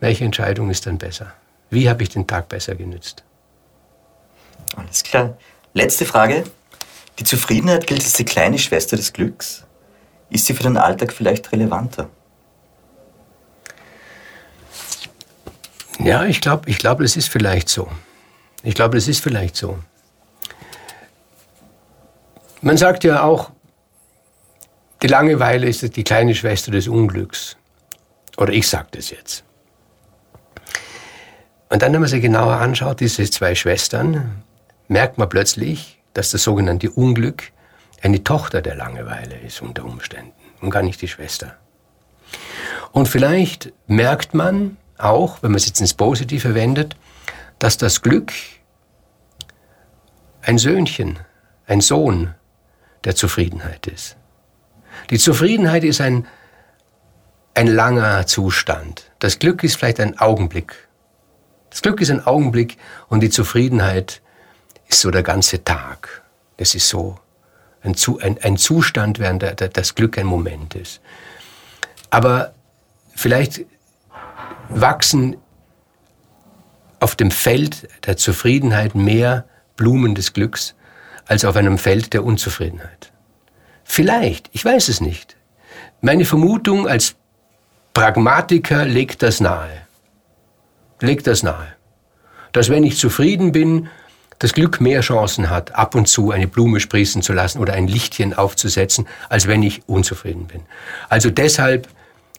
Welche 0.00 0.24
Entscheidung 0.24 0.70
ist 0.70 0.86
dann 0.86 0.98
besser? 0.98 1.34
Wie 1.70 1.88
habe 1.88 2.02
ich 2.02 2.08
den 2.08 2.26
Tag 2.26 2.48
besser 2.48 2.74
genützt? 2.74 3.22
Alles 4.76 5.02
klar. 5.02 5.36
Letzte 5.74 6.04
Frage. 6.04 6.44
Die 7.18 7.24
Zufriedenheit 7.24 7.86
gilt 7.86 8.02
als 8.02 8.14
die 8.14 8.24
kleine 8.24 8.58
Schwester 8.58 8.96
des 8.96 9.12
Glücks. 9.12 9.64
Ist 10.30 10.46
sie 10.46 10.54
für 10.54 10.62
den 10.62 10.76
Alltag 10.76 11.12
vielleicht 11.12 11.52
relevanter? 11.52 12.08
Ja, 15.98 16.24
ich 16.24 16.40
glaube, 16.40 16.70
ich 16.70 16.78
glaub, 16.78 17.00
das 17.00 17.16
ist 17.16 17.28
vielleicht 17.28 17.68
so. 17.68 17.88
Ich 18.62 18.74
glaube, 18.74 18.96
das 18.96 19.06
ist 19.06 19.22
vielleicht 19.22 19.56
so. 19.56 19.78
Man 22.62 22.76
sagt 22.76 23.04
ja 23.04 23.22
auch, 23.22 23.50
die 25.02 25.06
Langeweile 25.06 25.66
ist 25.66 25.96
die 25.96 26.04
kleine 26.04 26.34
Schwester 26.34 26.70
des 26.70 26.88
Unglücks. 26.88 27.56
Oder 28.36 28.52
ich 28.52 28.68
sage 28.68 28.88
das 28.92 29.10
jetzt. 29.10 29.44
Und 31.68 31.82
dann, 31.82 31.92
wenn 31.92 32.00
man 32.00 32.10
sich 32.10 32.22
genauer 32.22 32.54
anschaut, 32.54 33.00
diese 33.00 33.28
zwei 33.30 33.54
Schwestern, 33.54 34.42
merkt 34.90 35.18
man 35.18 35.28
plötzlich, 35.28 36.02
dass 36.14 36.32
das 36.32 36.42
sogenannte 36.42 36.90
Unglück 36.90 37.52
eine 38.02 38.24
Tochter 38.24 38.60
der 38.60 38.74
Langeweile 38.74 39.38
ist 39.38 39.62
unter 39.62 39.84
Umständen 39.84 40.32
und 40.60 40.70
gar 40.70 40.82
nicht 40.82 41.00
die 41.00 41.08
Schwester. 41.08 41.56
Und 42.90 43.06
vielleicht 43.06 43.72
merkt 43.86 44.34
man 44.34 44.76
auch, 44.98 45.42
wenn 45.42 45.52
man 45.52 45.58
es 45.58 45.66
jetzt 45.66 45.80
ins 45.80 45.94
Positive 45.94 46.56
wendet, 46.56 46.96
dass 47.60 47.78
das 47.78 48.02
Glück 48.02 48.32
ein 50.42 50.58
Söhnchen, 50.58 51.20
ein 51.66 51.80
Sohn 51.80 52.34
der 53.04 53.14
Zufriedenheit 53.14 53.86
ist. 53.86 54.16
Die 55.10 55.18
Zufriedenheit 55.18 55.84
ist 55.84 56.00
ein, 56.00 56.26
ein 57.54 57.68
langer 57.68 58.26
Zustand. 58.26 59.12
Das 59.20 59.38
Glück 59.38 59.62
ist 59.62 59.76
vielleicht 59.76 60.00
ein 60.00 60.18
Augenblick. 60.18 60.88
Das 61.70 61.80
Glück 61.80 62.00
ist 62.00 62.10
ein 62.10 62.26
Augenblick 62.26 62.76
und 63.08 63.20
die 63.20 63.30
Zufriedenheit 63.30 64.20
ist 64.94 65.00
so 65.00 65.10
der 65.10 65.22
ganze 65.22 65.64
Tag. 65.64 66.22
Es 66.56 66.74
ist 66.74 66.88
so 66.88 67.18
ein, 67.82 67.94
ein, 68.20 68.38
ein 68.42 68.56
Zustand, 68.56 69.18
während 69.18 69.42
der, 69.42 69.54
der, 69.54 69.68
das 69.68 69.94
Glück 69.94 70.18
ein 70.18 70.26
Moment 70.26 70.74
ist. 70.74 71.00
Aber 72.10 72.54
vielleicht 73.14 73.64
wachsen 74.68 75.36
auf 76.98 77.16
dem 77.16 77.30
Feld 77.30 77.88
der 78.06 78.16
Zufriedenheit 78.16 78.94
mehr 78.94 79.46
Blumen 79.76 80.14
des 80.14 80.32
Glücks 80.32 80.74
als 81.26 81.44
auf 81.44 81.56
einem 81.56 81.78
Feld 81.78 82.12
der 82.12 82.24
Unzufriedenheit. 82.24 83.12
Vielleicht, 83.84 84.50
ich 84.52 84.64
weiß 84.64 84.88
es 84.88 85.00
nicht. 85.00 85.36
Meine 86.00 86.24
Vermutung 86.24 86.86
als 86.86 87.16
Pragmatiker 87.94 88.84
legt 88.84 89.22
das 89.22 89.40
nahe. 89.40 89.82
Legt 91.00 91.26
das 91.26 91.42
nahe. 91.42 91.68
Dass 92.52 92.68
wenn 92.68 92.84
ich 92.84 92.98
zufrieden 92.98 93.52
bin, 93.52 93.88
das 94.40 94.54
Glück 94.54 94.80
mehr 94.80 95.02
Chancen 95.02 95.50
hat, 95.50 95.74
ab 95.74 95.94
und 95.94 96.08
zu 96.08 96.30
eine 96.30 96.48
Blume 96.48 96.80
sprießen 96.80 97.22
zu 97.22 97.32
lassen 97.32 97.60
oder 97.60 97.74
ein 97.74 97.86
Lichtchen 97.86 98.34
aufzusetzen, 98.34 99.06
als 99.28 99.46
wenn 99.46 99.62
ich 99.62 99.82
unzufrieden 99.86 100.46
bin. 100.46 100.62
Also 101.08 101.30
deshalb 101.30 101.88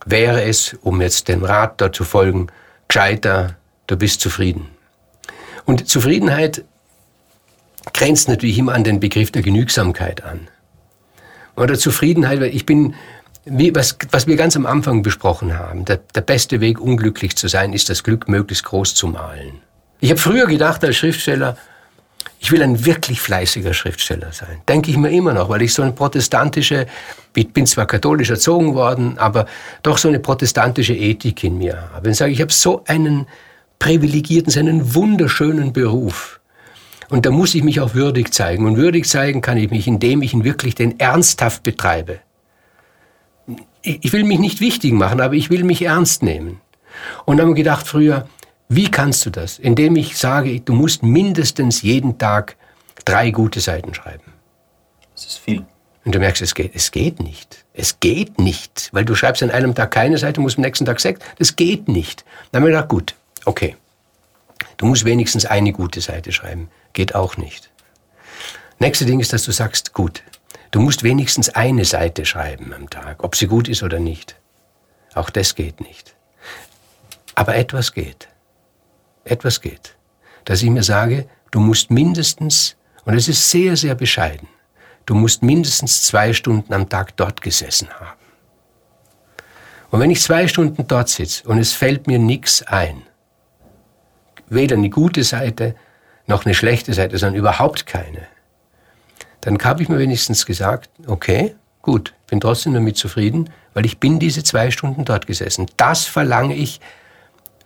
wäre 0.05 0.43
es, 0.43 0.75
um 0.81 0.99
jetzt 0.99 1.27
dem 1.27 1.43
Rat 1.43 1.79
da 1.79 1.93
zu 1.93 2.03
folgen, 2.03 2.47
gescheiter, 2.87 3.55
du 3.85 3.95
bist 3.97 4.19
zufrieden. 4.19 4.67
Und 5.65 5.87
Zufriedenheit 5.87 6.65
grenzt 7.93 8.27
natürlich 8.27 8.57
immer 8.57 8.73
an 8.73 8.83
den 8.83 8.99
Begriff 8.99 9.31
der 9.31 9.43
Genügsamkeit 9.43 10.23
an. 10.23 10.47
Oder 11.55 11.77
Zufriedenheit, 11.77 12.41
weil 12.41 12.55
ich 12.55 12.65
bin, 12.65 12.95
wie, 13.45 13.75
was, 13.75 13.95
was 14.09 14.25
wir 14.25 14.37
ganz 14.37 14.55
am 14.55 14.65
Anfang 14.65 15.03
besprochen 15.03 15.57
haben, 15.57 15.85
der, 15.85 15.97
der 16.15 16.21
beste 16.21 16.61
Weg, 16.61 16.81
unglücklich 16.81 17.35
zu 17.35 17.47
sein, 17.47 17.73
ist 17.73 17.89
das 17.89 18.01
Glück 18.03 18.27
möglichst 18.27 18.63
groß 18.65 18.95
zu 18.95 19.07
malen. 19.07 19.61
Ich 19.99 20.09
habe 20.09 20.19
früher 20.19 20.47
gedacht 20.47 20.83
als 20.83 20.95
Schriftsteller, 20.95 21.57
ich 22.43 22.51
will 22.51 22.63
ein 22.63 22.85
wirklich 22.85 23.21
fleißiger 23.21 23.71
Schriftsteller 23.71 24.31
sein. 24.31 24.61
Denke 24.67 24.89
ich 24.89 24.97
mir 24.97 25.11
immer 25.11 25.31
noch, 25.31 25.49
weil 25.49 25.61
ich 25.61 25.75
so 25.75 25.83
eine 25.83 25.91
protestantische, 25.91 26.87
ich 27.35 27.53
bin 27.53 27.67
zwar 27.67 27.85
katholisch 27.85 28.31
erzogen 28.31 28.73
worden, 28.73 29.19
aber 29.19 29.45
doch 29.83 29.99
so 29.99 30.07
eine 30.07 30.19
protestantische 30.19 30.95
Ethik 30.95 31.43
in 31.43 31.59
mir 31.59 31.91
habe. 31.93 32.09
Und 32.09 32.15
sage, 32.15 32.31
ich 32.31 32.41
habe 32.41 32.51
so 32.51 32.83
einen 32.87 33.27
privilegierten, 33.77 34.51
so 34.51 34.59
einen 34.59 34.95
wunderschönen 34.95 35.71
Beruf. 35.71 36.39
Und 37.09 37.27
da 37.27 37.29
muss 37.29 37.53
ich 37.53 37.63
mich 37.63 37.79
auch 37.79 37.93
würdig 37.93 38.33
zeigen. 38.33 38.65
Und 38.65 38.75
würdig 38.75 39.07
zeigen 39.07 39.41
kann 39.41 39.57
ich 39.57 39.69
mich, 39.69 39.87
indem 39.87 40.23
ich 40.23 40.33
ihn 40.33 40.43
wirklich 40.43 40.73
den 40.73 40.99
ernsthaft 40.99 41.61
betreibe. 41.61 42.21
Ich 43.83 44.13
will 44.13 44.23
mich 44.23 44.39
nicht 44.39 44.61
wichtig 44.61 44.93
machen, 44.93 45.21
aber 45.21 45.35
ich 45.35 45.51
will 45.51 45.63
mich 45.63 45.83
ernst 45.83 46.23
nehmen. 46.23 46.59
Und 47.25 47.37
dann 47.37 47.45
haben 47.45 47.51
wir 47.51 47.63
gedacht 47.63 47.87
früher, 47.87 48.27
wie 48.73 48.89
kannst 48.89 49.25
du 49.25 49.31
das? 49.31 49.59
Indem 49.59 49.97
ich 49.97 50.17
sage, 50.17 50.61
du 50.61 50.71
musst 50.71 51.03
mindestens 51.03 51.81
jeden 51.81 52.17
Tag 52.17 52.55
drei 53.03 53.29
gute 53.31 53.59
Seiten 53.59 53.93
schreiben. 53.93 54.31
Das 55.13 55.25
ist 55.25 55.39
viel. 55.39 55.65
Und 56.05 56.15
du 56.15 56.19
merkst, 56.19 56.41
es 56.41 56.55
geht, 56.55 56.71
es 56.73 56.89
geht 56.91 57.19
nicht. 57.19 57.65
Es 57.73 57.99
geht 57.99 58.39
nicht. 58.39 58.87
Weil 58.93 59.03
du 59.03 59.13
schreibst 59.13 59.43
an 59.43 59.51
einem 59.51 59.75
Tag 59.75 59.91
keine 59.91 60.17
Seite, 60.17 60.39
musst 60.39 60.57
am 60.57 60.61
nächsten 60.61 60.85
Tag 60.85 61.01
sechs. 61.01 61.19
Das 61.37 61.57
geht 61.57 61.89
nicht. 61.89 62.23
Dann 62.51 62.61
haben 62.61 62.69
wir 62.69 62.71
gedacht, 62.71 62.87
gut, 62.87 63.15
okay. 63.43 63.75
Du 64.77 64.85
musst 64.85 65.03
wenigstens 65.03 65.45
eine 65.45 65.73
gute 65.73 65.99
Seite 65.99 66.31
schreiben. 66.31 66.69
Geht 66.93 67.13
auch 67.13 67.35
nicht. 67.35 67.69
Nächste 68.79 69.05
Ding 69.05 69.19
ist, 69.19 69.33
dass 69.33 69.43
du 69.43 69.51
sagst, 69.51 69.91
gut, 69.91 70.23
du 70.71 70.79
musst 70.79 71.03
wenigstens 71.03 71.49
eine 71.49 71.83
Seite 71.83 72.23
schreiben 72.23 72.73
am 72.73 72.89
Tag, 72.89 73.21
ob 73.21 73.35
sie 73.35 73.47
gut 73.47 73.67
ist 73.67 73.83
oder 73.83 73.99
nicht. 73.99 74.37
Auch 75.13 75.29
das 75.29 75.55
geht 75.55 75.81
nicht. 75.81 76.15
Aber 77.35 77.55
etwas 77.55 77.91
geht 77.91 78.30
etwas 79.23 79.61
geht. 79.61 79.95
Dass 80.45 80.63
ich 80.63 80.69
mir 80.69 80.83
sage, 80.83 81.27
du 81.51 81.59
musst 81.59 81.91
mindestens, 81.91 82.75
und 83.05 83.15
es 83.15 83.27
ist 83.27 83.49
sehr, 83.49 83.75
sehr 83.75 83.95
bescheiden, 83.95 84.47
du 85.05 85.15
musst 85.15 85.43
mindestens 85.43 86.03
zwei 86.03 86.33
Stunden 86.33 86.73
am 86.73 86.89
Tag 86.89 87.15
dort 87.17 87.41
gesessen 87.41 87.89
haben. 87.89 88.19
Und 89.91 89.99
wenn 89.99 90.11
ich 90.11 90.21
zwei 90.21 90.47
Stunden 90.47 90.87
dort 90.87 91.09
sitze 91.09 91.47
und 91.47 91.57
es 91.57 91.73
fällt 91.73 92.07
mir 92.07 92.17
nichts 92.17 92.63
ein, 92.63 93.03
weder 94.47 94.75
eine 94.75 94.89
gute 94.89 95.23
Seite 95.23 95.75
noch 96.27 96.45
eine 96.45 96.53
schlechte 96.53 96.93
Seite, 96.93 97.17
sondern 97.17 97.39
überhaupt 97.39 97.85
keine, 97.85 98.27
dann 99.41 99.57
habe 99.63 99.83
ich 99.83 99.89
mir 99.89 99.97
wenigstens 99.97 100.45
gesagt, 100.45 100.89
okay, 101.07 101.55
gut, 101.81 102.13
bin 102.27 102.39
trotzdem 102.39 102.73
damit 102.73 102.95
zufrieden, 102.95 103.49
weil 103.73 103.85
ich 103.85 103.99
bin 103.99 104.19
diese 104.19 104.43
zwei 104.43 104.71
Stunden 104.71 105.03
dort 105.03 105.27
gesessen. 105.27 105.65
Das 105.77 106.05
verlange 106.05 106.55
ich 106.55 106.79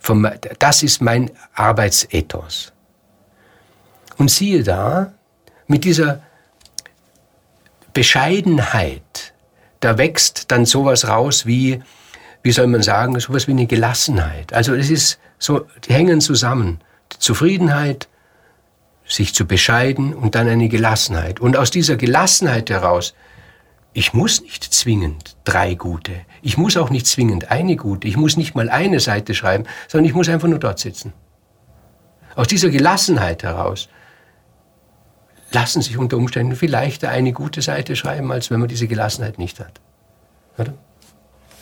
vom, 0.06 0.30
das 0.60 0.84
ist 0.84 1.02
mein 1.02 1.32
Arbeitsethos. 1.56 2.74
Und 4.18 4.30
siehe 4.30 4.64
da, 4.64 5.14
mit 5.68 5.84
dieser 5.84 6.22
Bescheidenheit, 7.94 9.34
da 9.80 9.98
wächst 9.98 10.52
dann 10.52 10.66
sowas 10.66 11.08
raus 11.08 11.48
wie, 11.48 11.82
wie 12.44 12.52
soll 12.52 12.68
man 12.68 12.84
sagen, 12.84 13.20
sowas 13.20 13.48
wie 13.48 13.52
eine 13.52 13.66
Gelassenheit. 13.66 14.54
Also 14.54 14.76
es 14.76 14.92
ist 14.92 15.20
so, 15.40 15.66
die 15.88 15.94
hängen 15.94 16.22
zusammen. 16.22 16.80
Die 17.12 17.20
Zufriedenheit, 17.20 18.08
sich 19.08 19.34
zu 19.34 19.46
bescheiden 19.46 20.14
und 20.14 20.36
dann 20.36 20.48
eine 20.48 20.70
Gelassenheit. 20.70 21.40
Und 21.40 21.58
aus 21.58 21.72
dieser 21.72 21.96
Gelassenheit 21.96 22.70
heraus 22.70 23.16
ich 23.96 24.14
muss 24.14 24.42
nicht 24.42 24.62
zwingend 24.74 25.38
drei 25.46 25.74
gute. 25.74 26.12
Ich 26.42 26.58
muss 26.58 26.76
auch 26.76 26.90
nicht 26.90 27.08
zwingend 27.08 27.50
eine 27.50 27.78
gute. 27.78 28.10
Ich 28.10 28.18
muss 28.18 28.36
nicht 28.36 28.54
mal 28.54 28.70
eine 28.70 29.00
Seite 29.00 29.34
schreiben, 29.34 29.64
sondern 29.88 30.06
ich 30.06 30.14
muss 30.14 30.28
einfach 30.28 30.50
nur 30.50 30.60
dort 30.60 30.80
sitzen. 30.80 31.14
Aus 32.36 32.48
dieser 32.48 32.70
Gelassenheit 32.70 33.44
heraus 33.44 33.88
lassen 35.52 35.82
sich 35.82 35.98
unter 35.98 36.18
Umständen 36.18 36.58
viel 36.58 36.70
leichter 36.70 37.10
eine 37.10 37.32
gute 37.32 37.62
Seite 37.62 37.96
schreiben, 37.96 38.34
als 38.34 38.52
wenn 38.52 38.60
man 38.60 38.68
diese 38.68 38.88
Gelassenheit 38.88 39.40
nicht 39.40 39.62
hat. 39.62 39.80
Oder? 40.58 40.74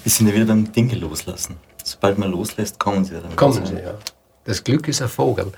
Wir 0.01 0.11
sind 0.11 0.27
ja 0.27 0.33
wieder 0.33 0.45
beim 0.45 0.71
Dinge 0.71 0.95
loslassen. 0.95 1.57
Sobald 1.83 2.17
man 2.17 2.31
loslässt, 2.31 2.79
kommen 2.79 3.05
sie 3.05 3.13
ja 3.13 3.19
dann. 3.19 3.35
Kommen 3.35 3.63
sie, 3.63 3.75
ja. 3.75 3.93
Das 4.45 4.63
Glück 4.63 4.87
ist 4.87 5.03
ein 5.03 5.07
Vogel. 5.07 5.51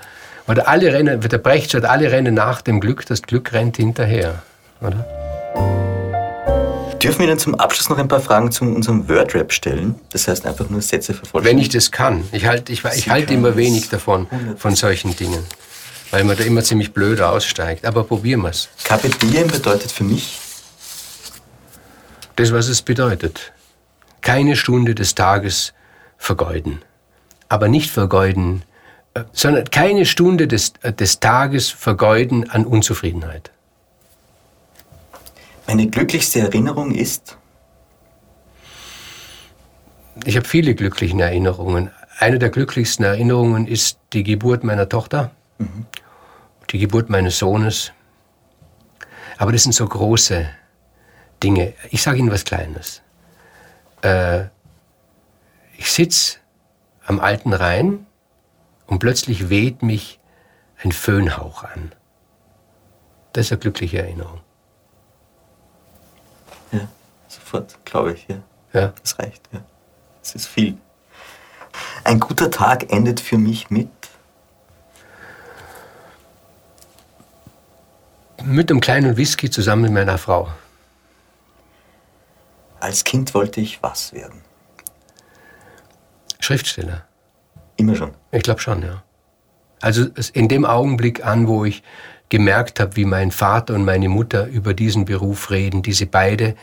Oder 0.46 0.68
alle 0.68 0.92
rennen, 0.92 1.22
der 1.22 1.38
Brecht 1.38 1.70
sagt, 1.70 1.86
alle 1.86 2.12
rennen 2.12 2.34
nach 2.34 2.60
dem 2.60 2.80
Glück, 2.80 3.06
das 3.06 3.22
Glück 3.22 3.54
rennt 3.54 3.78
hinterher. 3.78 4.42
Oder? 4.82 5.85
Dürfen 7.02 7.20
wir 7.20 7.28
Ihnen 7.28 7.38
zum 7.38 7.54
Abschluss 7.54 7.88
noch 7.88 7.98
ein 7.98 8.08
paar 8.08 8.20
Fragen 8.20 8.50
zu 8.50 8.64
unserem 8.64 9.08
Wordrap 9.08 9.52
stellen? 9.52 9.96
Das 10.10 10.28
heißt 10.28 10.46
einfach 10.46 10.68
nur 10.70 10.80
Sätze 10.80 11.14
vervollständigen. 11.14 11.58
Wenn 11.58 11.62
ich 11.62 11.68
das 11.68 11.90
kann. 11.90 12.24
Ich 12.32 12.46
halte 12.46 12.72
ich, 12.72 12.84
ich 12.84 13.10
halt 13.10 13.30
immer 13.30 13.56
wenig 13.56 13.88
davon, 13.88 14.26
von 14.56 14.74
solchen 14.74 15.14
Dingen. 15.14 15.44
Weil 16.10 16.24
man 16.24 16.36
da 16.36 16.44
immer 16.44 16.62
ziemlich 16.62 16.92
blöd 16.92 17.20
aussteigt. 17.20 17.84
Aber 17.84 18.04
probieren 18.04 18.40
wir 18.42 18.50
es. 18.50 18.68
Diem 19.22 19.48
bedeutet 19.48 19.92
für 19.92 20.04
mich? 20.04 20.38
Das, 22.36 22.52
was 22.52 22.68
es 22.68 22.82
bedeutet. 22.82 23.52
Keine 24.20 24.56
Stunde 24.56 24.94
des 24.94 25.14
Tages 25.14 25.72
vergeuden. 26.18 26.82
aber 27.48 27.68
nicht 27.68 27.90
vergeuden, 27.90 28.62
äh, 29.14 29.22
sondern 29.32 29.70
keine 29.70 30.04
Stunde 30.04 30.48
des, 30.48 30.72
äh, 30.82 30.92
des 30.92 31.20
Tages 31.20 31.70
vergeuden 31.70 32.50
an 32.50 32.64
Unzufriedenheit. 32.64 33.52
Meine 35.66 35.88
glücklichste 35.88 36.40
Erinnerung 36.40 36.92
ist? 36.92 37.38
Ich 40.24 40.36
habe 40.36 40.46
viele 40.46 40.74
glückliche 40.74 41.20
Erinnerungen. 41.20 41.90
Eine 42.18 42.38
der 42.38 42.50
glücklichsten 42.50 43.04
Erinnerungen 43.04 43.66
ist 43.66 43.98
die 44.12 44.22
Geburt 44.22 44.64
meiner 44.64 44.88
Tochter, 44.88 45.30
mhm. 45.58 45.86
die 46.70 46.78
Geburt 46.78 47.10
meines 47.10 47.38
Sohnes. 47.38 47.92
Aber 49.38 49.52
das 49.52 49.64
sind 49.64 49.72
so 49.72 49.86
große 49.86 50.48
Dinge. 51.42 51.74
Ich 51.90 52.02
sage 52.02 52.18
Ihnen 52.18 52.30
was 52.30 52.44
Kleines. 52.44 53.02
Äh, 54.02 54.44
ich 55.76 55.92
sitze 55.92 56.38
am 57.04 57.20
alten 57.20 57.52
Rhein 57.52 58.06
und 58.86 58.98
plötzlich 58.98 59.50
weht 59.50 59.82
mich 59.82 60.18
ein 60.82 60.92
Föhnhauch 60.92 61.64
an. 61.64 61.92
Das 63.32 63.46
ist 63.46 63.52
eine 63.52 63.60
glückliche 63.60 63.98
Erinnerung. 63.98 64.40
Ja, 66.72 66.88
sofort, 67.46 67.78
glaube 67.84 68.12
ich, 68.12 68.26
ja. 68.28 68.42
Ja. 68.72 68.92
Das 69.00 69.18
reicht, 69.18 69.42
ja. 69.52 69.60
Das 70.22 70.34
ist 70.34 70.46
viel. 70.46 70.76
Ein 72.04 72.20
guter 72.20 72.50
Tag 72.50 72.92
endet 72.92 73.20
für 73.20 73.38
mich 73.38 73.70
mit. 73.70 73.88
Mit 78.44 78.70
einem 78.70 78.80
kleinen 78.80 79.16
Whisky 79.16 79.50
zusammen 79.50 79.82
mit 79.82 79.92
meiner 79.92 80.18
Frau. 80.18 80.48
Als 82.80 83.04
Kind 83.04 83.34
wollte 83.34 83.60
ich 83.60 83.82
was 83.82 84.12
werden? 84.12 84.42
Schriftsteller. 86.40 87.04
Immer 87.76 87.96
schon? 87.96 88.12
Ich 88.30 88.42
glaube 88.42 88.60
schon, 88.60 88.82
ja. 88.82 89.02
Also 89.80 90.06
in 90.32 90.48
dem 90.48 90.64
Augenblick 90.64 91.24
an, 91.24 91.48
wo 91.48 91.64
ich 91.64 91.82
gemerkt 92.28 92.80
habe, 92.80 92.96
wie 92.96 93.04
mein 93.04 93.30
Vater 93.30 93.74
und 93.74 93.84
meine 93.84 94.08
Mutter 94.08 94.46
über 94.46 94.74
diesen 94.74 95.04
Beruf 95.04 95.50
reden, 95.50 95.82
diese 95.82 96.06
beide, 96.06 96.56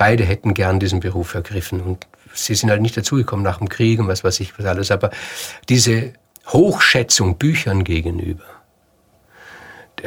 beide 0.00 0.24
hätten 0.24 0.54
gern 0.54 0.80
diesen 0.80 1.00
Beruf 1.00 1.34
ergriffen 1.34 1.82
und 1.82 2.06
sie 2.32 2.54
sind 2.54 2.70
halt 2.70 2.80
nicht 2.80 2.96
dazugekommen 2.96 3.44
nach 3.44 3.58
dem 3.58 3.68
Krieg 3.68 4.00
und 4.00 4.08
was 4.08 4.24
weiß 4.24 4.40
ich 4.40 4.58
was 4.58 4.64
alles, 4.64 4.90
aber 4.90 5.10
diese 5.68 6.14
Hochschätzung 6.46 7.36
Büchern 7.36 7.84
gegenüber, 7.84 8.44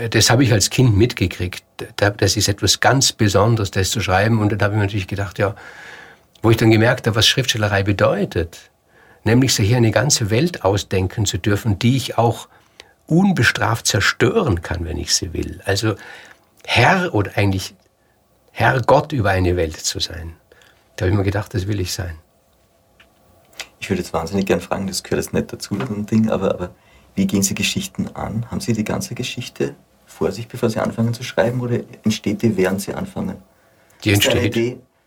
das 0.10 0.32
habe 0.32 0.44
ich 0.44 0.52
als 0.52 0.72
Kind 0.72 0.98
mitgekriegt. 0.98 1.64
Das 1.98 2.36
ist 2.36 2.50
etwas 2.50 2.80
ganz 2.80 3.12
Besonderes, 3.12 3.70
das 3.70 3.92
zu 3.92 4.02
schreiben. 4.02 4.40
Und 4.40 4.52
dann 4.52 4.60
habe 4.64 4.74
ich 4.74 4.78
mir 4.78 4.86
natürlich 4.86 5.08
gedacht, 5.08 5.38
ja, 5.38 5.54
wo 6.42 6.50
ich 6.50 6.58
dann 6.58 6.72
gemerkt 6.72 7.06
habe, 7.06 7.16
was 7.16 7.28
Schriftstellerei 7.28 7.84
bedeutet, 7.84 8.72
nämlich 9.24 9.54
sich 9.54 9.68
hier 9.68 9.78
eine 9.78 9.92
ganze 9.92 10.32
Welt 10.32 10.66
ausdenken 10.66 11.28
zu 11.28 11.38
dürfen, 11.38 11.78
die 11.78 11.96
ich 11.96 12.18
auch 12.18 12.48
unbestraft 13.06 13.86
zerstören 13.86 14.64
kann, 14.64 14.84
wenn 14.86 14.98
ich 14.98 15.14
sie 15.14 15.32
will. 15.34 15.62
Also 15.66 15.94
Herr 16.66 17.14
oder 17.14 17.38
eigentlich 17.38 17.76
Herr 18.56 18.82
Gott 18.82 19.12
über 19.14 19.32
eine 19.32 19.56
Welt 19.56 19.78
zu 19.78 20.00
sein. 20.00 20.36
Da 20.96 21.06
habe 21.06 21.12
ich 21.12 21.18
mir 21.18 21.24
gedacht, 21.24 21.56
das 21.56 21.68
will 21.68 21.80
ich 21.80 21.92
sein. 21.92 22.20
Ich 23.80 23.90
würde 23.90 24.04
jetzt 24.04 24.14
wahnsinnig 24.14 24.46
gern 24.46 24.62
fragen, 24.62 24.86
das 24.86 25.02
gehört 25.02 25.24
jetzt 25.24 25.34
nicht 25.34 25.52
dazu, 25.52 25.76
so 25.76 25.94
ein 25.94 26.06
Ding, 26.06 26.30
aber, 26.30 26.54
aber 26.54 26.70
wie 27.16 27.26
gehen 27.26 27.42
Sie 27.42 27.56
Geschichten 27.56 28.10
an? 28.14 28.50
Haben 28.52 28.62
Sie 28.62 28.74
die 28.74 28.84
ganze 28.84 29.16
Geschichte 29.16 29.74
vor 30.06 30.32
sich, 30.32 30.48
bevor 30.48 30.70
Sie 30.70 30.80
anfangen 30.80 31.16
zu 31.16 31.24
schreiben, 31.24 31.62
oder 31.62 31.80
entsteht 32.04 32.44
die, 32.44 32.56
während 32.56 32.80
Sie 32.80 32.94
anfangen? 32.94 33.38
Die 34.04 34.14
entsteht 34.14 34.56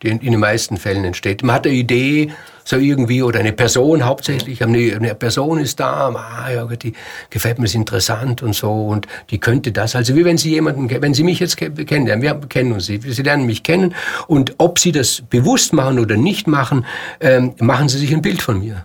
die 0.07 0.27
in, 0.27 0.33
den 0.33 0.41
meisten 0.41 0.77
Fällen 0.77 1.05
entsteht. 1.05 1.43
Man 1.43 1.57
hat 1.57 1.67
eine 1.67 1.75
Idee, 1.75 2.31
so 2.65 2.77
irgendwie, 2.77 3.23
oder 3.23 3.41
eine 3.41 3.53
Person 3.53 4.05
hauptsächlich, 4.05 4.63
eine, 4.63 4.97
eine 4.97 5.15
Person 5.15 5.59
ist 5.59 5.79
da, 5.79 6.09
ah, 6.09 6.51
ja, 6.51 6.65
die 6.67 6.95
gefällt 7.31 7.59
mir, 7.59 7.67
ist 7.67 7.75
interessant 7.75 8.43
und 8.43 8.55
so, 8.55 8.73
und 8.73 9.07
die 9.31 9.39
könnte 9.39 9.73
das. 9.73 9.95
Also 9.95 10.17
wie 10.17 10.25
wenn 10.25 10.39
Sie 10.39 10.51
jemanden, 10.51 10.91
wenn 10.91 11.15
Sie 11.15 11.23
mich 11.23 11.39
jetzt 11.41 11.57
kennen, 11.57 12.23
wir 12.23 12.41
kennen 12.49 12.73
uns, 12.73 12.87
Sie, 12.87 12.99
Sie 12.99 13.23
lernen 13.23 13.47
mich 13.47 13.63
kennen, 13.63 13.95
und 14.27 14.55
ob 14.59 14.79
Sie 14.79 14.93
das 14.93 15.23
bewusst 15.29 15.73
machen 15.73 15.99
oder 15.99 16.17
nicht 16.17 16.47
machen, 16.47 16.85
ähm, 17.21 17.55
machen 17.61 17.89
Sie 17.89 17.99
sich 17.99 18.13
ein 18.13 18.23
Bild 18.23 18.43
von 18.43 18.59
mir. 18.61 18.85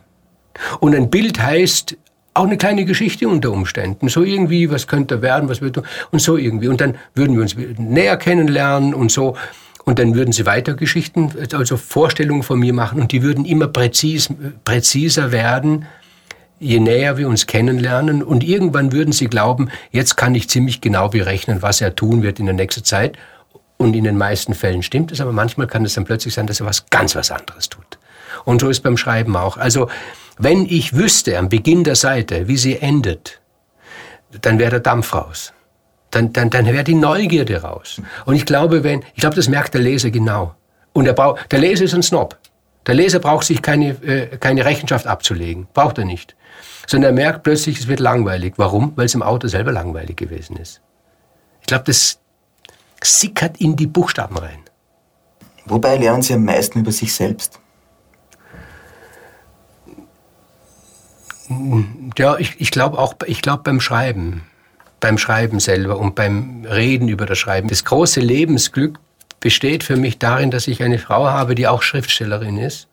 Und 0.80 0.94
ein 0.96 1.10
Bild 1.10 1.42
heißt, 1.42 1.98
auch 2.34 2.46
eine 2.46 2.58
kleine 2.58 2.86
Geschichte 2.86 3.28
unter 3.28 3.52
Umständen. 3.52 4.08
So 4.08 4.24
irgendwie, 4.24 4.70
was 4.72 4.88
könnte 4.88 5.22
werden, 5.22 5.50
was 5.50 5.62
wird, 5.62 5.82
und 6.12 6.22
so 6.22 6.38
irgendwie. 6.38 6.70
Und 6.70 6.80
dann 6.80 6.96
würden 7.14 7.36
wir 7.36 7.42
uns 7.42 7.56
näher 7.78 8.18
kennenlernen 8.18 8.94
und 8.94 9.12
so. 9.12 9.36
Und 9.92 10.00
dann 10.00 10.16
würden 10.16 10.32
sie 10.32 10.46
weiter 10.46 10.74
Geschichten, 10.74 11.34
also 11.52 11.76
Vorstellungen 11.76 12.44
von 12.44 12.58
mir 12.58 12.72
machen 12.72 13.02
und 13.02 13.12
die 13.12 13.24
würden 13.24 13.44
immer 13.44 13.68
präzis, 13.68 14.30
präziser 14.64 15.34
werden, 15.34 15.86
je 16.60 16.80
näher 16.80 17.18
wir 17.18 17.28
uns 17.28 17.46
kennenlernen. 17.46 18.24
Und 18.24 18.42
irgendwann 18.42 18.94
würden 18.94 19.12
sie 19.12 19.28
glauben, 19.28 19.70
jetzt 19.92 20.16
kann 20.16 20.34
ich 20.34 20.50
ziemlich 20.50 20.80
genau 20.80 21.10
berechnen, 21.10 21.62
was 21.62 21.82
er 21.82 21.94
tun 21.94 22.24
wird 22.24 22.40
in 22.40 22.46
der 22.46 22.56
nächsten 22.56 22.86
Zeit. 22.86 23.18
Und 23.76 23.94
in 23.94 24.06
den 24.06 24.18
meisten 24.18 24.54
Fällen 24.54 24.82
stimmt 24.82 25.12
es, 25.12 25.20
aber 25.20 25.34
manchmal 25.34 25.68
kann 25.68 25.84
es 25.84 25.96
dann 25.96 26.06
plötzlich 26.06 26.36
sein, 26.36 26.48
dass 26.48 26.62
er 26.62 26.68
was 26.68 26.86
ganz 26.90 27.14
was 27.18 27.30
anderes 27.30 27.68
tut. 27.68 28.00
Und 28.46 28.62
so 28.62 28.70
ist 28.70 28.84
beim 28.84 28.96
Schreiben 28.96 29.36
auch. 29.36 29.58
Also, 29.58 29.90
wenn 30.38 30.66
ich 30.66 30.96
wüsste 30.96 31.38
am 31.38 31.50
Beginn 31.50 31.84
der 31.84 31.98
Seite, 31.98 32.48
wie 32.48 32.56
sie 32.56 32.78
endet, 32.78 33.42
dann 34.40 34.58
wäre 34.58 34.72
der 34.72 34.80
Dampf 34.80 35.14
raus 35.14 35.52
dann, 36.12 36.34
dann, 36.34 36.50
dann 36.50 36.66
wäre 36.66 36.84
die 36.84 36.94
Neugierde 36.94 37.62
raus. 37.62 38.02
Und 38.26 38.36
ich 38.36 38.46
glaube, 38.46 38.84
wenn, 38.84 39.04
ich 39.16 39.22
glaube, 39.22 39.36
das 39.36 39.48
merkt 39.48 39.74
der 39.74 39.82
Leser 39.82 40.12
genau. 40.12 40.56
Und 40.94 41.06
der, 41.06 41.16
der 41.50 41.60
Leser 41.60 41.86
ist 41.86 41.94
ein 41.94 42.04
Snob. 42.04 42.38
Der 42.86 42.96
Leser 42.96 43.20
braucht 43.20 43.46
sich 43.46 43.62
keine, 43.62 43.92
äh, 44.04 44.38
keine 44.38 44.66
Rechenschaft 44.66 45.08
abzulegen. 45.08 45.68
Braucht 45.74 45.98
er 45.98 46.06
nicht. 46.06 46.36
Sondern 46.86 47.12
er 47.12 47.24
merkt 47.24 47.44
plötzlich, 47.44 47.80
es 47.80 47.88
wird 47.88 48.00
langweilig. 48.00 48.56
Warum? 48.58 48.92
Weil 48.96 49.06
es 49.06 49.16
im 49.16 49.24
Auto 49.24 49.48
selber 49.48 49.72
langweilig 49.72 50.18
gewesen 50.18 50.58
ist. 50.58 50.82
Ich 51.62 51.68
glaube, 51.68 51.86
das 51.86 52.20
sickert 53.02 53.58
in 53.62 53.76
die 53.76 53.88
Buchstaben 53.88 54.38
rein. 54.38 54.60
Wobei 55.66 55.96
lernen 55.98 56.24
Sie 56.24 56.34
am 56.34 56.44
meisten 56.44 56.80
über 56.80 56.92
sich 56.92 57.14
selbst? 57.14 57.60
Ja, 62.18 62.38
ich, 62.38 62.60
ich 62.60 62.72
glaube 62.72 62.98
auch, 62.98 63.16
ich 63.26 63.42
glaube 63.42 63.64
beim 63.64 63.80
Schreiben 63.80 64.44
beim 65.02 65.18
Schreiben 65.18 65.60
selber 65.60 66.00
und 66.00 66.16
beim 66.16 66.66
Reden 66.66 67.10
über 67.10 67.26
das 67.26 67.38
Schreiben. 67.38 67.68
Das 67.68 67.84
große 67.84 68.22
Lebensglück 68.22 69.00
besteht 69.42 69.84
für 69.84 69.98
mich 69.98 70.20
darin, 70.20 70.52
dass 70.52 70.68
ich 70.68 70.82
eine 70.82 71.00
Frau 71.00 71.28
habe, 71.28 71.56
die 71.56 71.68
auch 71.68 71.82
Schriftstellerin 71.82 72.58
ist. 72.58 72.88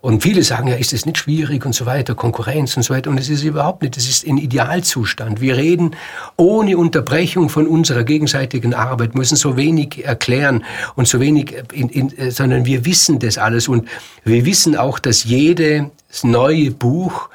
Und 0.00 0.22
viele 0.22 0.42
sagen 0.42 0.68
ja, 0.68 0.76
ist 0.76 0.92
es 0.92 1.06
nicht 1.06 1.18
schwierig 1.18 1.66
und 1.66 1.74
so 1.74 1.84
weiter, 1.84 2.14
Konkurrenz 2.14 2.76
und 2.76 2.82
so 2.84 2.94
weiter. 2.94 3.10
Und 3.10 3.18
es 3.18 3.28
ist 3.28 3.42
überhaupt 3.42 3.82
nicht. 3.82 3.96
Es 3.96 4.08
ist 4.08 4.26
ein 4.26 4.38
Idealzustand. 4.38 5.40
Wir 5.40 5.56
reden 5.56 5.96
ohne 6.36 6.76
Unterbrechung 6.78 7.48
von 7.48 7.66
unserer 7.66 8.04
gegenseitigen 8.04 8.74
Arbeit, 8.74 9.14
müssen 9.14 9.36
so 9.36 9.56
wenig 9.56 10.04
erklären 10.04 10.64
und 10.94 11.08
so 11.08 11.20
wenig, 11.20 11.54
in, 11.72 11.88
in, 11.88 12.30
sondern 12.30 12.64
wir 12.64 12.84
wissen 12.84 13.18
das 13.18 13.38
alles. 13.38 13.68
Und 13.68 13.88
wir 14.24 14.44
wissen 14.46 14.76
auch, 14.76 14.98
dass 14.98 15.24
jedes 15.24 15.90
neue 16.22 16.70
Buch 16.70 17.28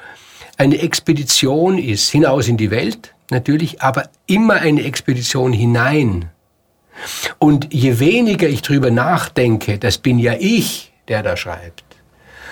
eine 0.56 0.78
Expedition 0.80 1.78
ist 1.78 2.10
hinaus 2.10 2.48
in 2.48 2.56
die 2.56 2.70
Welt, 2.70 3.13
natürlich, 3.30 3.82
aber 3.82 4.08
immer 4.26 4.54
eine 4.54 4.84
Expedition 4.84 5.52
hinein. 5.52 6.30
Und 7.38 7.72
je 7.72 7.98
weniger 7.98 8.48
ich 8.48 8.62
drüber 8.62 8.90
nachdenke, 8.90 9.78
das 9.78 9.98
bin 9.98 10.18
ja 10.18 10.34
ich, 10.38 10.92
der 11.08 11.22
da 11.22 11.36
schreibt, 11.36 11.84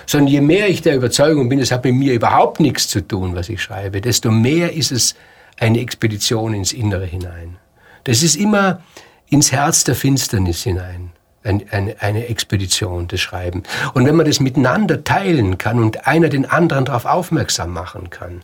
sondern 0.07 0.29
je 0.29 0.41
mehr 0.41 0.69
ich 0.69 0.83
der 0.83 0.97
Überzeugung 0.97 1.49
bin, 1.49 1.61
es 1.61 1.71
hat 1.71 1.85
mit 1.85 1.95
mir 1.95 2.13
überhaupt 2.13 2.61
nichts 2.61 2.89
zu 2.89 3.07
tun, 3.07 3.35
was 3.35 3.49
ich 3.49 3.63
schreibe, 3.63 4.01
desto 4.01 4.31
mehr 4.31 4.73
ist 4.73 4.93
es 4.93 5.15
eine 5.59 5.81
Expedition 5.81 6.55
ins 6.55 6.73
Innere 6.73 7.07
hinein. 7.07 7.57
Das 8.05 8.23
ist 8.23 8.35
immer 8.35 8.83
ins 9.29 9.53
Herz 9.53 9.85
der 9.85 9.95
Finsternis 9.95 10.63
hinein. 10.65 11.13
Eine, 11.45 11.65
eine, 11.71 11.97
eine 12.01 12.27
Expedition, 12.29 13.09
das 13.09 13.21
Schreiben. 13.21 13.65
Und 13.95 14.07
wenn 14.07 14.15
man 14.15 14.27
das 14.27 14.39
miteinander 14.39 15.03
teilen 15.03 15.59
kann 15.59 15.81
und 15.81 16.07
einer 16.07 16.29
den 16.29 16.45
anderen 16.49 16.85
darauf 16.85 17.05
aufmerksam 17.05 17.73
machen 17.73 18.11
kann, 18.11 18.43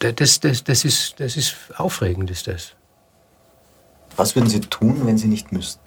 das, 0.00 0.40
das, 0.40 0.64
das, 0.64 0.84
ist, 0.84 1.20
das 1.20 1.36
ist 1.36 1.56
aufregend, 1.76 2.30
ist 2.30 2.46
das. 2.46 2.72
Was 4.16 4.34
würden 4.34 4.48
Sie 4.48 4.60
tun, 4.60 5.06
wenn 5.06 5.18
Sie 5.18 5.28
nicht 5.28 5.52
müssten? 5.52 5.80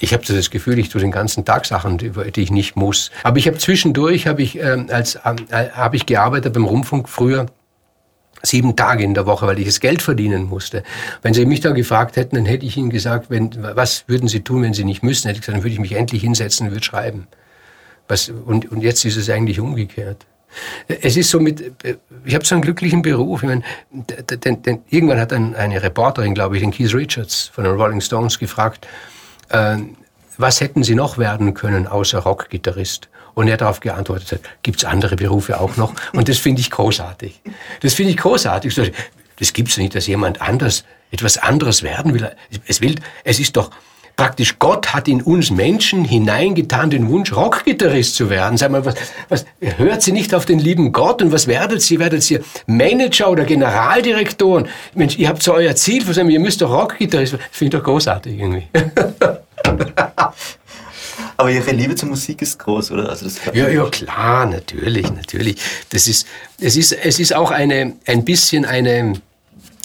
Ich 0.00 0.12
habe 0.12 0.24
das 0.24 0.50
Gefühl, 0.50 0.78
ich 0.78 0.88
tue 0.88 1.00
den 1.00 1.12
ganzen 1.12 1.44
Tag 1.44 1.66
Sachen, 1.66 1.98
die, 1.98 2.12
ich 2.36 2.50
nicht 2.50 2.76
muss. 2.76 3.10
Aber 3.22 3.38
ich 3.38 3.46
habe 3.46 3.58
zwischendurch 3.58 4.26
habe 4.26 4.42
ich 4.42 4.58
ähm, 4.58 4.88
als 4.90 5.14
äh, 5.14 5.70
habe 5.70 5.96
ich 5.96 6.06
gearbeitet 6.06 6.52
beim 6.52 6.64
Rundfunk 6.64 7.08
früher 7.08 7.46
sieben 8.42 8.76
Tage 8.76 9.04
in 9.04 9.14
der 9.14 9.26
Woche, 9.26 9.46
weil 9.46 9.58
ich 9.58 9.66
das 9.66 9.80
Geld 9.80 10.02
verdienen 10.02 10.44
musste. 10.44 10.82
Wenn 11.22 11.32
Sie 11.32 11.46
mich 11.46 11.60
da 11.60 11.70
gefragt 11.70 12.16
hätten, 12.16 12.36
dann 12.36 12.44
hätte 12.44 12.66
ich 12.66 12.76
Ihnen 12.76 12.90
gesagt, 12.90 13.30
wenn, 13.30 13.50
was 13.60 14.04
würden 14.06 14.28
Sie 14.28 14.40
tun, 14.40 14.62
wenn 14.62 14.74
Sie 14.74 14.84
nicht 14.84 15.02
müssten? 15.02 15.28
Hätte 15.28 15.38
ich 15.38 15.42
gesagt, 15.42 15.56
dann 15.56 15.64
würde 15.64 15.72
ich 15.72 15.80
mich 15.80 15.92
endlich 15.92 16.22
hinsetzen 16.22 16.66
und 16.66 16.72
würde 16.72 16.84
schreiben. 16.84 17.26
Was, 18.08 18.28
und, 18.28 18.70
und 18.70 18.82
jetzt 18.82 19.04
ist 19.04 19.16
es 19.16 19.30
eigentlich 19.30 19.60
umgekehrt. 19.60 20.26
Es 20.88 21.16
ist 21.16 21.30
so 21.30 21.40
mit, 21.40 21.72
ich 22.24 22.34
habe 22.34 22.44
so 22.44 22.54
einen 22.54 22.62
glücklichen 22.62 23.02
Beruf. 23.02 23.42
Ich 23.42 23.48
meine, 23.48 23.62
denn, 23.90 24.62
denn 24.62 24.82
irgendwann 24.88 25.20
hat 25.20 25.32
ein, 25.32 25.54
eine 25.54 25.82
Reporterin, 25.82 26.34
glaube 26.34 26.56
ich, 26.56 26.62
den 26.62 26.70
Keith 26.70 26.94
Richards 26.94 27.50
von 27.52 27.64
den 27.64 27.74
Rolling 27.74 28.00
Stones 28.00 28.38
gefragt, 28.38 28.86
äh, 29.50 29.76
was 30.36 30.60
hätten 30.60 30.82
Sie 30.82 30.94
noch 30.94 31.18
werden 31.18 31.54
können 31.54 31.86
außer 31.86 32.18
Rockgitarrist? 32.18 33.08
Und 33.34 33.48
er 33.48 33.56
darauf 33.56 33.80
geantwortet 33.80 34.30
hat, 34.30 34.40
gibt 34.62 34.78
es 34.78 34.84
andere 34.84 35.16
Berufe 35.16 35.60
auch 35.60 35.76
noch? 35.76 35.92
Und 36.12 36.28
das 36.28 36.38
finde 36.38 36.60
ich 36.60 36.70
großartig. 36.70 37.40
Das 37.80 37.94
finde 37.94 38.12
ich 38.12 38.16
großartig. 38.16 38.92
Das 39.36 39.52
gibt 39.52 39.70
es 39.70 39.76
nicht, 39.76 39.94
dass 39.96 40.06
jemand 40.06 40.40
anders 40.40 40.84
etwas 41.10 41.38
anderes 41.38 41.82
werden 41.82 42.14
will. 42.14 42.30
Es 42.68 42.80
will, 42.80 42.94
es 43.24 43.40
ist 43.40 43.56
doch, 43.56 43.70
praktisch 44.16 44.58
Gott 44.58 44.94
hat 44.94 45.08
in 45.08 45.22
uns 45.22 45.50
Menschen 45.50 46.04
hineingetan 46.04 46.90
den 46.90 47.08
Wunsch, 47.08 47.34
Rockgitarrist 47.34 48.14
zu 48.14 48.30
werden. 48.30 48.56
Sag 48.56 48.70
mal, 48.70 48.84
was, 48.84 48.94
was, 49.28 49.44
hört 49.60 50.02
sie 50.02 50.12
nicht 50.12 50.34
auf 50.34 50.46
den 50.46 50.58
lieben 50.58 50.92
Gott 50.92 51.22
und 51.22 51.32
was 51.32 51.46
werdet 51.46 51.82
sie? 51.82 51.98
Werdet 51.98 52.22
sie 52.22 52.40
Manager 52.66 53.30
oder 53.30 53.44
Generaldirektoren? 53.44 54.68
Mensch, 54.94 55.18
ihr 55.18 55.28
habt 55.28 55.42
so 55.42 55.54
euer 55.54 55.74
Ziel, 55.74 56.06
was 56.06 56.16
ihr 56.16 56.40
müsst 56.40 56.62
doch 56.62 56.70
Rockgitarrist 56.70 57.32
werden. 57.32 57.44
Das 57.48 57.58
finde 57.58 57.76
ich 57.76 57.82
doch 57.82 57.86
großartig 57.86 58.38
irgendwie. 58.38 58.68
Aber 61.36 61.50
Ihre 61.50 61.72
Liebe 61.72 61.94
zur 61.96 62.08
Musik 62.08 62.42
ist 62.42 62.58
groß, 62.58 62.92
oder? 62.92 63.08
Also 63.08 63.24
das 63.24 63.40
ja, 63.52 63.68
ja, 63.68 63.84
klar, 63.86 64.46
natürlich, 64.46 65.10
natürlich. 65.12 65.56
Das 65.90 66.06
ist, 66.06 66.26
es 66.60 66.76
ist, 66.76 66.92
es 66.92 67.18
ist 67.18 67.34
auch 67.34 67.50
eine, 67.50 67.94
ein 68.06 68.24
bisschen 68.24 68.64
eine, 68.64 69.14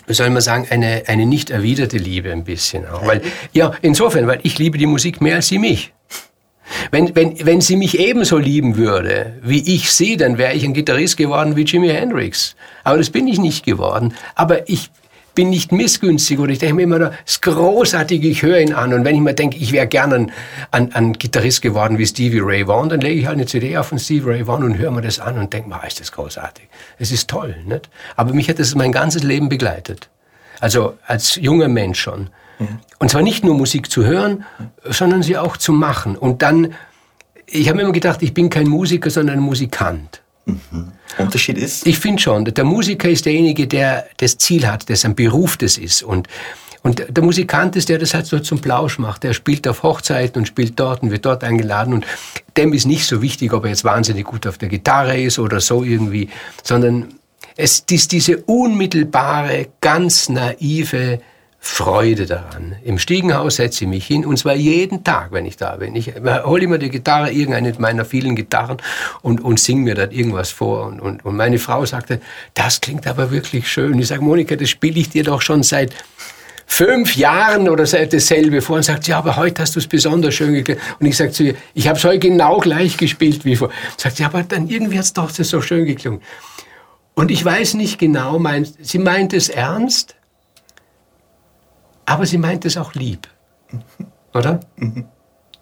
wie 0.09 0.13
soll 0.15 0.31
man 0.31 0.41
sagen, 0.41 0.65
eine, 0.71 1.03
eine 1.05 1.27
nicht 1.27 1.51
erwiderte 1.51 1.97
Liebe 1.97 2.31
ein 2.31 2.43
bisschen 2.43 2.87
auch. 2.87 3.05
Weil, 3.05 3.21
ja, 3.53 3.73
insofern, 3.83 4.25
weil 4.25 4.39
ich 4.41 4.57
liebe 4.57 4.79
die 4.79 4.87
Musik 4.87 5.21
mehr 5.21 5.35
als 5.35 5.47
sie 5.47 5.59
mich. 5.59 5.93
Wenn, 6.89 7.15
wenn, 7.15 7.45
wenn 7.45 7.61
sie 7.61 7.75
mich 7.75 7.99
ebenso 7.99 8.39
lieben 8.39 8.75
würde, 8.75 9.35
wie 9.43 9.75
ich 9.75 9.91
sie, 9.91 10.17
dann 10.17 10.39
wäre 10.39 10.53
ich 10.53 10.63
ein 10.63 10.73
Gitarrist 10.73 11.15
geworden 11.15 11.55
wie 11.55 11.63
Jimi 11.63 11.89
Hendrix. 11.89 12.55
Aber 12.83 12.97
das 12.97 13.11
bin 13.11 13.27
ich 13.27 13.39
nicht 13.39 13.63
geworden. 13.65 14.15
Aber 14.33 14.67
ich, 14.67 14.89
bin 15.35 15.49
nicht 15.49 15.71
missgünstig 15.71 16.39
oder 16.39 16.51
ich 16.51 16.59
denke 16.59 16.75
mir 16.75 16.83
immer, 16.83 16.99
das 16.99 17.15
ist 17.25 17.41
großartig, 17.41 18.23
ich 18.23 18.41
höre 18.41 18.59
ihn 18.59 18.73
an. 18.73 18.93
Und 18.93 19.05
wenn 19.05 19.15
ich 19.15 19.21
mir 19.21 19.33
denke, 19.33 19.57
ich 19.57 19.71
wäre 19.71 19.87
gerne 19.87 20.15
ein, 20.15 20.31
ein, 20.71 20.93
ein, 20.93 21.13
Gitarrist 21.13 21.61
geworden 21.61 21.97
wie 21.97 22.05
Stevie 22.05 22.39
Ray 22.39 22.67
Vaughan, 22.67 22.89
dann 22.89 23.01
lege 23.01 23.19
ich 23.19 23.25
halt 23.25 23.37
eine 23.37 23.45
CD 23.45 23.77
auf 23.77 23.87
von 23.87 23.99
Stevie 23.99 24.29
Ray 24.29 24.47
Vaughan 24.47 24.63
und 24.63 24.77
höre 24.77 24.91
mir 24.91 25.01
das 25.01 25.19
an 25.19 25.37
und 25.37 25.53
denke 25.53 25.69
mir, 25.69 25.81
ah, 25.81 25.87
ist 25.87 25.99
das 25.99 26.11
großartig. 26.11 26.67
Es 26.97 27.11
ist 27.11 27.29
toll. 27.29 27.55
Nicht? 27.65 27.89
Aber 28.15 28.33
mich 28.33 28.49
hat 28.49 28.59
das 28.59 28.75
mein 28.75 28.91
ganzes 28.91 29.23
Leben 29.23 29.49
begleitet. 29.49 30.09
Also 30.59 30.97
als 31.05 31.35
junger 31.35 31.67
Mensch 31.67 31.99
schon. 31.99 32.29
Ja. 32.59 32.67
Und 32.99 33.09
zwar 33.09 33.21
nicht 33.21 33.43
nur 33.43 33.55
Musik 33.55 33.89
zu 33.89 34.05
hören, 34.05 34.45
sondern 34.83 35.23
sie 35.23 35.37
auch 35.37 35.57
zu 35.57 35.71
machen. 35.71 36.17
Und 36.17 36.41
dann, 36.41 36.73
ich 37.45 37.67
habe 37.69 37.77
mir 37.77 37.83
immer 37.83 37.93
gedacht, 37.93 38.21
ich 38.21 38.33
bin 38.33 38.49
kein 38.49 38.67
Musiker, 38.67 39.09
sondern 39.09 39.37
ein 39.37 39.43
Musikant. 39.43 40.21
Mhm. 40.49 40.91
Unterschied 41.17 41.57
ist? 41.57 41.85
Ich 41.85 41.99
finde 41.99 42.21
schon, 42.21 42.45
der 42.45 42.63
Musiker 42.63 43.09
ist 43.09 43.25
derjenige, 43.25 43.67
der 43.67 44.07
das 44.17 44.37
Ziel 44.37 44.67
hat, 44.67 44.89
das 44.89 45.05
ein 45.05 45.15
Beruf 45.15 45.57
das 45.57 45.77
ist. 45.77 46.03
Und, 46.03 46.27
und 46.83 47.03
der 47.09 47.23
Musikant 47.23 47.75
ist 47.75 47.89
der, 47.89 47.97
das 47.97 48.13
halt 48.13 48.25
so 48.25 48.39
zum 48.39 48.59
Plausch 48.59 48.99
macht. 48.99 49.23
Der 49.23 49.33
spielt 49.33 49.67
auf 49.67 49.83
Hochzeiten 49.83 50.41
und 50.41 50.45
spielt 50.45 50.79
dort 50.79 51.03
und 51.03 51.11
wird 51.11 51.25
dort 51.25 51.43
eingeladen. 51.43 51.93
Und 51.93 52.05
dem 52.57 52.73
ist 52.73 52.85
nicht 52.85 53.05
so 53.05 53.21
wichtig, 53.21 53.53
ob 53.53 53.65
er 53.65 53.71
jetzt 53.71 53.83
wahnsinnig 53.83 54.25
gut 54.25 54.47
auf 54.47 54.57
der 54.57 54.69
Gitarre 54.69 55.19
ist 55.19 55.39
oder 55.39 55.59
so 55.59 55.83
irgendwie, 55.83 56.29
sondern 56.63 57.13
es 57.55 57.83
ist 57.89 58.11
diese 58.11 58.37
unmittelbare, 58.37 59.67
ganz 59.81 60.29
naive 60.29 61.19
Freude 61.61 62.25
daran. 62.25 62.77
Im 62.83 62.97
Stiegenhaus 62.97 63.57
setze 63.57 63.83
ich 63.83 63.89
mich 63.89 64.07
hin 64.07 64.25
und 64.25 64.37
zwar 64.37 64.55
jeden 64.55 65.03
Tag, 65.03 65.31
wenn 65.31 65.45
ich 65.45 65.57
da 65.57 65.75
bin. 65.75 65.93
Ich 65.95 66.13
hole 66.15 66.63
immer 66.63 66.77
die 66.77 66.89
Gitarre, 66.89 67.31
irgendeine 67.31 67.73
meiner 67.79 68.05
vielen 68.05 68.35
Gitarren 68.35 68.77
und, 69.21 69.41
und 69.41 69.59
singe 69.59 69.81
mir 69.81 69.95
dann 69.95 70.11
irgendwas 70.11 70.51
vor. 70.51 70.87
Und, 70.87 71.01
und, 71.01 71.25
und 71.25 71.35
meine 71.35 71.59
Frau 71.59 71.85
sagte, 71.85 72.21
das 72.53 72.79
klingt 72.79 73.07
aber 73.07 73.31
wirklich 73.31 73.69
schön. 73.69 73.99
Ich 73.99 74.07
sage, 74.07 74.21
Monika, 74.21 74.55
das 74.55 74.69
spiele 74.69 74.99
ich 74.99 75.09
dir 75.09 75.23
doch 75.23 75.41
schon 75.41 75.63
seit 75.63 75.93
fünf 76.65 77.17
Jahren 77.17 77.67
oder 77.67 77.85
seit 77.85 78.13
dasselbe 78.13 78.61
vor 78.61 78.77
und 78.77 78.83
sagt, 78.83 79.07
ja, 79.07 79.17
aber 79.17 79.35
heute 79.35 79.61
hast 79.61 79.75
du 79.75 79.79
es 79.79 79.87
besonders 79.87 80.35
schön 80.35 80.53
gespielt. 80.53 80.79
Und 80.99 81.07
ich 81.07 81.17
sage 81.17 81.31
zu 81.31 81.43
ihr, 81.43 81.55
ich 81.73 81.87
habe 81.89 81.97
es 81.97 82.05
heute 82.05 82.19
genau 82.19 82.59
gleich 82.59 82.95
gespielt 82.95 83.43
wie 83.43 83.57
vor. 83.57 83.69
Sagt 83.97 84.19
ja, 84.19 84.27
aber 84.27 84.43
dann 84.43 84.69
irgendwie 84.69 84.97
hat 84.97 85.05
es 85.05 85.13
doch 85.13 85.29
so 85.29 85.61
schön 85.61 85.85
geklungen. 85.85 86.21
Und 87.15 87.31
ich 87.31 87.43
weiß 87.43 87.73
nicht 87.73 87.99
genau, 87.99 88.39
mein, 88.39 88.65
sie 88.79 88.99
meint 88.99 89.33
es 89.33 89.49
ernst, 89.49 90.15
aber 92.09 92.25
sie 92.25 92.39
meint 92.39 92.65
es 92.65 92.75
auch 92.75 92.95
lieb. 92.95 93.27
Oder? 94.33 94.59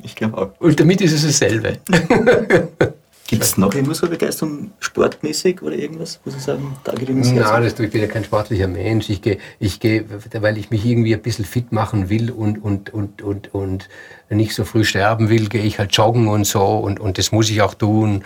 Ich 0.02 0.16
glaube 0.16 0.38
auch. 0.38 0.62
Und 0.62 0.80
damit 0.80 1.02
ist 1.02 1.12
es 1.12 1.24
dasselbe. 1.24 1.80
Gibt 3.28 3.44
es 3.44 3.58
noch 3.58 3.74
irgendwas 3.74 3.98
so 3.98 4.08
Begeisterung 4.08 4.72
sportmäßig 4.80 5.62
oder 5.62 5.76
irgendwas, 5.76 6.22
wo 6.24 6.32
Sie 6.32 6.40
sagen, 6.40 6.78
da 6.86 6.94
geht 6.94 7.10
Nein, 7.10 7.36
das, 7.36 7.78
ich 7.78 7.92
bin 7.92 8.02
ja 8.02 8.08
kein 8.08 8.24
sportlicher 8.24 8.70
Mensch. 8.70 9.10
Ich 9.10 9.22
gehe, 9.22 9.38
ich 9.60 9.82
gehe, 9.82 10.06
weil 10.40 10.58
ich 10.58 10.72
mich 10.72 10.86
irgendwie 10.86 11.14
ein 11.14 11.22
bisschen 11.22 11.44
fit 11.44 11.74
machen 11.74 12.10
will 12.10 12.32
und, 12.32 12.64
und, 12.64 12.94
und, 12.94 13.22
und, 13.22 13.54
und 13.54 13.90
nicht 14.30 14.56
so 14.56 14.64
früh 14.64 14.86
sterben 14.86 15.28
will, 15.28 15.50
gehe 15.50 15.62
ich 15.62 15.78
halt 15.78 15.92
joggen 15.92 16.30
und 16.30 16.46
so. 16.46 16.64
Und, 16.64 17.02
und 17.02 17.18
das 17.18 17.34
muss 17.34 17.50
ich 17.50 17.62
auch 17.62 17.74
tun, 17.74 18.24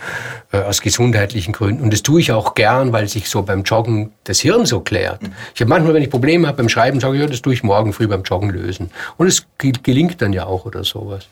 äh, 0.52 0.58
aus 0.58 0.80
gesundheitlichen 0.80 1.52
Gründen. 1.52 1.82
Und 1.82 1.92
das 1.92 2.02
tue 2.02 2.20
ich 2.20 2.30
auch 2.30 2.54
gern, 2.54 2.92
weil 2.92 3.08
sich 3.08 3.28
so 3.28 3.42
beim 3.42 3.64
Joggen 3.64 4.12
das 4.22 4.38
Hirn 4.38 4.66
so 4.66 4.80
klärt. 4.80 5.20
Mhm. 5.22 5.32
Ich 5.52 5.60
habe 5.60 5.68
manchmal, 5.68 5.94
wenn 5.94 6.02
ich 6.02 6.10
Probleme 6.10 6.46
habe 6.46 6.58
beim 6.58 6.68
Schreiben, 6.68 7.00
sage 7.00 7.16
ich, 7.16 7.22
ja, 7.22 7.26
das 7.26 7.42
tue 7.42 7.54
ich 7.54 7.64
morgen 7.64 7.92
früh 7.92 8.06
beim 8.06 8.22
Joggen 8.22 8.50
lösen. 8.50 8.92
Und 9.16 9.26
es 9.26 9.46
gelingt 9.58 10.22
dann 10.22 10.32
ja 10.32 10.46
auch 10.46 10.64
oder 10.64 10.84
sowas. 10.84 11.26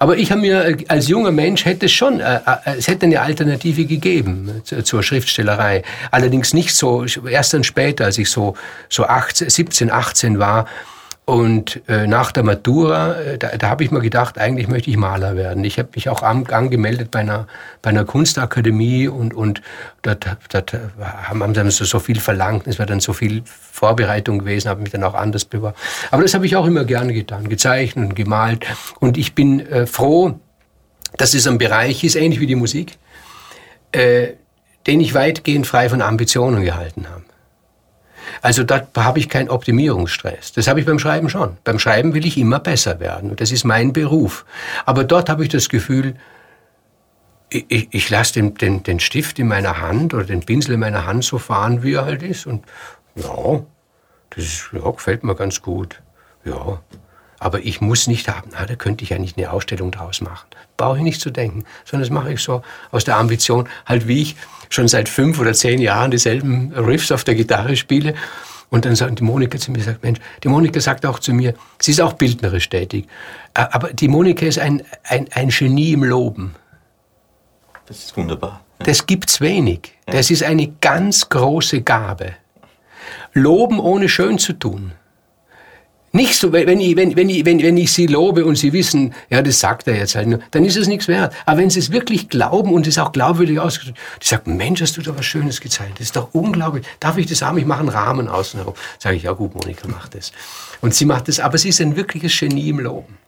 Aber 0.00 0.16
ich 0.16 0.32
habe 0.32 0.40
mir 0.40 0.64
äh, 0.64 0.84
als 0.88 1.08
junger 1.08 1.30
Mensch 1.30 1.66
hätte 1.66 1.86
es 1.86 1.92
schon, 1.92 2.20
äh, 2.20 2.36
äh, 2.46 2.78
es 2.78 2.88
hätte 2.88 3.04
eine 3.04 3.20
Alternative 3.20 3.84
gegeben 3.84 4.62
zur 4.64 5.02
Schriftstellerei. 5.02 5.82
Allerdings 6.10 6.54
nicht 6.54 6.74
so, 6.74 7.04
erst 7.04 7.52
dann 7.52 7.64
später, 7.64 8.06
als 8.06 8.16
ich 8.16 8.30
so, 8.30 8.54
so 8.88 9.04
18, 9.04 9.50
17, 9.50 9.90
18 9.90 10.38
war, 10.38 10.66
und 11.30 11.80
äh, 11.88 12.08
nach 12.08 12.32
der 12.32 12.42
Matura, 12.42 13.14
äh, 13.14 13.38
da, 13.38 13.56
da 13.56 13.68
habe 13.68 13.84
ich 13.84 13.92
mir 13.92 14.00
gedacht, 14.00 14.36
eigentlich 14.36 14.66
möchte 14.66 14.90
ich 14.90 14.96
Maler 14.96 15.36
werden. 15.36 15.62
Ich 15.62 15.78
habe 15.78 15.90
mich 15.94 16.08
auch 16.08 16.24
an, 16.24 16.44
angemeldet 16.48 17.12
bei 17.12 17.20
einer, 17.20 17.46
bei 17.82 17.90
einer 17.90 18.04
Kunstakademie 18.04 19.06
und, 19.06 19.32
und 19.32 19.62
dort, 20.02 20.26
dort 20.50 20.72
haben, 21.00 21.40
haben 21.40 21.54
sie 21.54 21.70
so, 21.70 21.84
so 21.84 22.00
viel 22.00 22.18
verlangt. 22.18 22.66
Es 22.66 22.80
war 22.80 22.86
dann 22.86 22.98
so 22.98 23.12
viel 23.12 23.42
Vorbereitung 23.44 24.40
gewesen, 24.40 24.68
habe 24.68 24.82
mich 24.82 24.90
dann 24.90 25.04
auch 25.04 25.14
anders 25.14 25.44
beworben. 25.44 25.76
Aber 26.10 26.22
das 26.22 26.34
habe 26.34 26.46
ich 26.46 26.56
auch 26.56 26.66
immer 26.66 26.84
gerne 26.84 27.12
getan, 27.12 27.48
gezeichnet 27.48 28.08
und 28.08 28.16
gemalt. 28.16 28.66
Und 28.98 29.16
ich 29.16 29.36
bin 29.36 29.60
äh, 29.68 29.86
froh, 29.86 30.34
dass 31.16 31.34
es 31.34 31.46
ein 31.46 31.58
Bereich 31.58 32.02
ist, 32.02 32.16
ähnlich 32.16 32.40
wie 32.40 32.48
die 32.48 32.56
Musik, 32.56 32.98
äh, 33.92 34.30
den 34.88 35.00
ich 35.00 35.14
weitgehend 35.14 35.68
frei 35.68 35.90
von 35.90 36.02
Ambitionen 36.02 36.64
gehalten 36.64 37.06
habe. 37.08 37.22
Also 38.42 38.62
da 38.62 38.86
habe 38.96 39.18
ich 39.18 39.28
keinen 39.28 39.48
Optimierungsstress. 39.48 40.52
Das 40.52 40.68
habe 40.68 40.80
ich 40.80 40.86
beim 40.86 40.98
Schreiben 40.98 41.28
schon. 41.28 41.56
Beim 41.64 41.78
Schreiben 41.78 42.14
will 42.14 42.26
ich 42.26 42.38
immer 42.38 42.58
besser 42.58 43.00
werden 43.00 43.30
und 43.30 43.40
das 43.40 43.52
ist 43.52 43.64
mein 43.64 43.92
Beruf. 43.92 44.44
Aber 44.86 45.04
dort 45.04 45.28
habe 45.28 45.42
ich 45.42 45.48
das 45.48 45.68
Gefühl, 45.68 46.14
ich, 47.50 47.66
ich, 47.68 47.88
ich 47.90 48.10
lasse 48.10 48.34
den, 48.34 48.54
den, 48.54 48.82
den 48.82 49.00
Stift 49.00 49.38
in 49.38 49.48
meiner 49.48 49.80
Hand 49.80 50.14
oder 50.14 50.24
den 50.24 50.40
Pinsel 50.40 50.74
in 50.74 50.80
meiner 50.80 51.06
Hand 51.06 51.24
so 51.24 51.38
fahren, 51.38 51.82
wie 51.82 51.94
er 51.94 52.04
halt 52.04 52.22
ist. 52.22 52.46
Und 52.46 52.64
ja, 53.16 53.62
das 54.30 54.44
ist, 54.44 54.70
ja, 54.72 54.88
gefällt 54.90 55.24
mir 55.24 55.34
ganz 55.34 55.60
gut. 55.60 56.00
Ja, 56.44 56.80
aber 57.38 57.60
ich 57.60 57.80
muss 57.80 58.06
nicht 58.06 58.28
haben, 58.28 58.50
na, 58.52 58.66
da 58.66 58.76
könnte 58.76 59.02
ich 59.02 59.10
ja 59.10 59.18
nicht 59.18 59.36
eine 59.36 59.50
Ausstellung 59.50 59.90
draus 59.90 60.20
machen. 60.20 60.46
Brauche 60.76 60.98
ich 60.98 61.02
nicht 61.02 61.20
zu 61.20 61.30
denken, 61.30 61.64
sondern 61.84 62.08
das 62.08 62.14
mache 62.14 62.32
ich 62.32 62.40
so 62.42 62.62
aus 62.90 63.04
der 63.04 63.16
Ambition, 63.16 63.68
halt 63.86 64.06
wie 64.06 64.22
ich 64.22 64.36
schon 64.70 64.88
seit 64.88 65.08
fünf 65.08 65.38
oder 65.38 65.52
zehn 65.52 65.80
Jahren 65.80 66.10
dieselben 66.10 66.72
Riffs 66.72 67.12
auf 67.12 67.24
der 67.24 67.34
Gitarre 67.34 67.76
spiele. 67.76 68.14
Und 68.70 68.84
dann 68.84 68.94
sagt 68.94 69.18
die 69.18 69.24
Monika 69.24 69.58
zu 69.58 69.72
mir, 69.72 69.82
sagt, 69.82 70.02
Mensch, 70.04 70.20
die 70.42 70.48
Monika 70.48 70.80
sagt 70.80 71.04
auch 71.04 71.18
zu 71.18 71.32
mir, 71.34 71.54
sie 71.80 71.90
ist 71.90 72.00
auch 72.00 72.12
bildnerisch 72.14 72.68
tätig. 72.68 73.08
Aber 73.52 73.92
die 73.92 74.06
Monika 74.06 74.46
ist 74.46 74.60
ein, 74.60 74.82
ein, 75.02 75.26
ein 75.32 75.48
Genie 75.48 75.92
im 75.92 76.04
Loben. 76.04 76.54
Das 77.86 77.98
ist 77.98 78.16
wunderbar. 78.16 78.64
Das 78.78 79.04
gibt's 79.06 79.40
wenig. 79.40 79.92
Das 80.06 80.30
ist 80.30 80.44
eine 80.44 80.68
ganz 80.80 81.28
große 81.28 81.82
Gabe. 81.82 82.36
Loben 83.34 83.80
ohne 83.80 84.08
schön 84.08 84.38
zu 84.38 84.52
tun. 84.52 84.92
Nicht 86.12 86.34
so, 86.34 86.52
wenn 86.52 86.80
ich, 86.80 86.96
wenn, 86.96 87.14
wenn, 87.14 87.28
ich, 87.28 87.44
wenn, 87.44 87.62
wenn 87.62 87.76
ich 87.76 87.92
sie 87.92 88.08
lobe 88.08 88.44
und 88.44 88.56
sie 88.56 88.72
wissen, 88.72 89.14
ja, 89.28 89.42
das 89.42 89.60
sagt 89.60 89.86
er 89.86 89.96
jetzt 89.96 90.16
halt 90.16 90.26
nur, 90.26 90.40
dann 90.50 90.64
ist 90.64 90.76
es 90.76 90.88
nichts 90.88 91.06
wert. 91.06 91.32
Aber 91.46 91.58
wenn 91.58 91.70
sie 91.70 91.78
es 91.78 91.92
wirklich 91.92 92.28
glauben 92.28 92.72
und 92.72 92.88
es 92.88 92.98
auch 92.98 93.12
glaubwürdig 93.12 93.60
ausgedrückt, 93.60 93.98
die 94.20 94.26
sagen, 94.26 94.56
Mensch, 94.56 94.82
hast 94.82 94.96
du 94.96 95.02
da 95.02 95.16
was 95.16 95.24
Schönes 95.24 95.60
gezeichnet, 95.60 96.00
das 96.00 96.06
ist 96.06 96.16
doch 96.16 96.30
unglaublich. 96.32 96.84
Darf 96.98 97.16
ich 97.16 97.26
das 97.26 97.42
haben? 97.42 97.58
Ich 97.58 97.64
mache 97.64 97.80
einen 97.80 97.90
Rahmen 97.90 98.28
außen 98.28 98.58
herum. 98.58 98.74
Sage 98.98 99.16
ich, 99.16 99.22
ja 99.22 99.32
gut, 99.32 99.54
Monika, 99.54 99.86
mach 99.86 100.08
das. 100.08 100.32
Und 100.80 100.94
sie 100.94 101.04
macht 101.04 101.28
das, 101.28 101.38
aber 101.38 101.58
sie 101.58 101.68
ist 101.68 101.80
ein 101.80 101.94
wirkliches 101.94 102.36
Genie 102.36 102.70
im 102.70 102.80
Loben. 102.80 103.18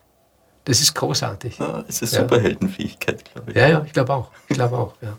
Das 0.65 0.81
ist 0.81 0.95
großartig. 0.95 1.59
Ja, 1.59 1.85
das 1.87 2.03
ist 2.03 2.15
ja. 2.15 2.21
Superheldenfähigkeit, 2.23 3.25
glaube 3.33 3.51
ich. 3.53 3.57
Ja, 3.57 3.69
ja, 3.69 3.83
ich 3.87 3.93
glaube 3.93 4.13
auch. 4.13 4.31
Ich 4.49 4.57
glaube 4.57 4.77
auch, 4.77 4.95
ja. 5.01 5.17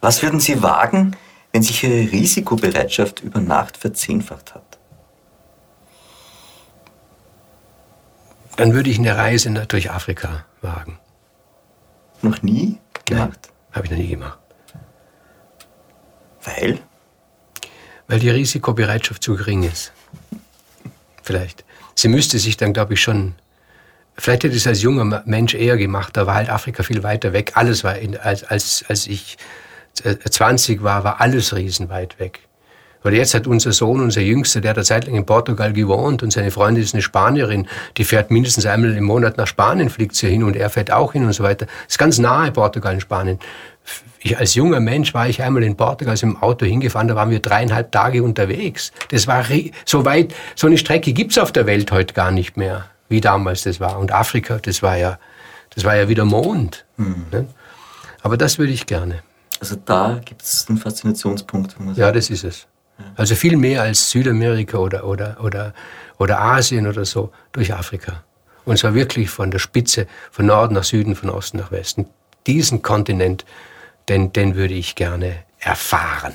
Was 0.00 0.22
würden 0.22 0.38
Sie 0.38 0.62
wagen, 0.62 1.16
wenn 1.52 1.62
sich 1.62 1.82
Ihre 1.82 2.12
Risikobereitschaft 2.12 3.20
über 3.20 3.40
Nacht 3.40 3.76
verzehnfacht 3.76 4.54
hat? 4.54 4.67
Dann 8.58 8.74
würde 8.74 8.90
ich 8.90 8.98
eine 8.98 9.16
Reise 9.16 9.50
durch 9.68 9.90
Afrika 9.90 10.44
wagen. 10.60 10.98
Noch 12.22 12.42
nie 12.42 12.78
gemacht? 13.04 13.50
Habe 13.72 13.86
ich 13.86 13.90
noch 13.92 13.98
nie 13.98 14.08
gemacht. 14.08 14.38
Weil? 16.42 16.80
Weil 18.08 18.18
die 18.18 18.30
Risikobereitschaft 18.30 19.22
zu 19.22 19.36
gering 19.36 19.62
ist. 19.62 19.92
Vielleicht. 21.22 21.64
Sie 21.94 22.08
müsste 22.08 22.38
sich 22.38 22.56
dann, 22.56 22.72
glaube 22.72 22.94
ich, 22.94 23.00
schon 23.00 23.34
vielleicht 24.16 24.42
hätte 24.42 24.54
ich 24.54 24.62
es 24.62 24.66
als 24.66 24.82
junger 24.82 25.22
Mensch 25.24 25.54
eher 25.54 25.76
gemacht, 25.76 26.16
da 26.16 26.26
war 26.26 26.34
halt 26.34 26.50
Afrika 26.50 26.82
viel 26.82 27.04
weiter 27.04 27.32
weg. 27.32 27.52
Alles 27.54 27.84
war, 27.84 27.96
in, 27.96 28.16
als, 28.16 28.42
als, 28.42 28.84
als 28.88 29.06
ich 29.06 29.38
20 29.94 30.82
war, 30.82 31.04
war 31.04 31.20
alles 31.20 31.54
riesenweit 31.54 32.18
weg. 32.18 32.40
Weil 33.02 33.14
jetzt 33.14 33.34
hat 33.34 33.46
unser 33.46 33.72
Sohn, 33.72 34.00
unser 34.00 34.20
Jüngster, 34.20 34.60
der 34.60 34.70
hat 34.70 34.76
eine 34.76 34.84
Zeit 34.84 35.06
lang 35.06 35.14
in 35.14 35.26
Portugal 35.26 35.72
gewohnt 35.72 36.22
und 36.22 36.32
seine 36.32 36.50
Freundin 36.50 36.82
ist 36.82 36.94
eine 36.94 37.02
Spanierin, 37.02 37.68
die 37.96 38.04
fährt 38.04 38.30
mindestens 38.30 38.66
einmal 38.66 38.96
im 38.96 39.04
Monat 39.04 39.36
nach 39.36 39.46
Spanien, 39.46 39.90
fliegt 39.90 40.16
sie 40.16 40.28
hin 40.28 40.42
und 40.42 40.56
er 40.56 40.70
fährt 40.70 40.90
auch 40.90 41.12
hin 41.12 41.24
und 41.24 41.32
so 41.32 41.44
weiter. 41.44 41.66
Das 41.66 41.94
ist 41.94 41.98
ganz 41.98 42.18
nahe 42.18 42.50
Portugal 42.50 42.94
in 42.94 43.00
Spanien. 43.00 43.38
Ich, 44.20 44.36
als 44.36 44.54
junger 44.54 44.80
Mensch 44.80 45.14
war 45.14 45.28
ich 45.28 45.42
einmal 45.42 45.62
in 45.62 45.76
Portugal 45.76 46.12
also 46.12 46.26
im 46.26 46.36
Auto 46.42 46.66
hingefahren, 46.66 47.08
da 47.08 47.14
waren 47.14 47.30
wir 47.30 47.40
dreieinhalb 47.40 47.92
Tage 47.92 48.22
unterwegs. 48.22 48.92
Das 49.10 49.26
war 49.26 49.44
so 49.84 50.04
weit, 50.04 50.34
so 50.56 50.66
eine 50.66 50.76
Strecke 50.76 51.12
gibt's 51.12 51.38
auf 51.38 51.52
der 51.52 51.66
Welt 51.66 51.92
heute 51.92 52.14
gar 52.14 52.32
nicht 52.32 52.56
mehr, 52.56 52.86
wie 53.08 53.20
damals 53.20 53.62
das 53.62 53.78
war. 53.80 53.98
Und 53.98 54.12
Afrika, 54.12 54.58
das 54.58 54.82
war 54.82 54.96
ja, 54.96 55.18
das 55.74 55.84
war 55.84 55.96
ja 55.96 56.08
wieder 56.08 56.24
Mond. 56.24 56.84
Mhm. 56.96 57.26
Ne? 57.30 57.46
Aber 58.22 58.36
das 58.36 58.58
würde 58.58 58.72
ich 58.72 58.86
gerne. 58.86 59.22
Also 59.60 59.76
da 59.84 60.20
gibt 60.24 60.42
es 60.42 60.66
einen 60.68 60.78
Faszinationspunkt. 60.78 61.76
Ja, 61.96 62.12
das 62.12 62.30
ist 62.30 62.44
es. 62.44 62.67
Also 63.16 63.34
viel 63.34 63.56
mehr 63.56 63.82
als 63.82 64.10
Südamerika 64.10 64.78
oder, 64.78 65.04
oder, 65.04 65.36
oder, 65.42 65.74
oder 66.18 66.40
Asien 66.40 66.86
oder 66.86 67.04
so, 67.04 67.32
durch 67.52 67.72
Afrika. 67.72 68.24
Und 68.64 68.78
zwar 68.78 68.94
wirklich 68.94 69.30
von 69.30 69.50
der 69.50 69.58
Spitze, 69.58 70.06
von 70.30 70.46
Norden 70.46 70.74
nach 70.74 70.84
Süden, 70.84 71.14
von 71.14 71.30
Osten 71.30 71.58
nach 71.58 71.70
Westen. 71.70 72.06
Diesen 72.46 72.82
Kontinent, 72.82 73.44
den, 74.08 74.32
den 74.32 74.56
würde 74.56 74.74
ich 74.74 74.94
gerne 74.94 75.44
erfahren. 75.58 76.34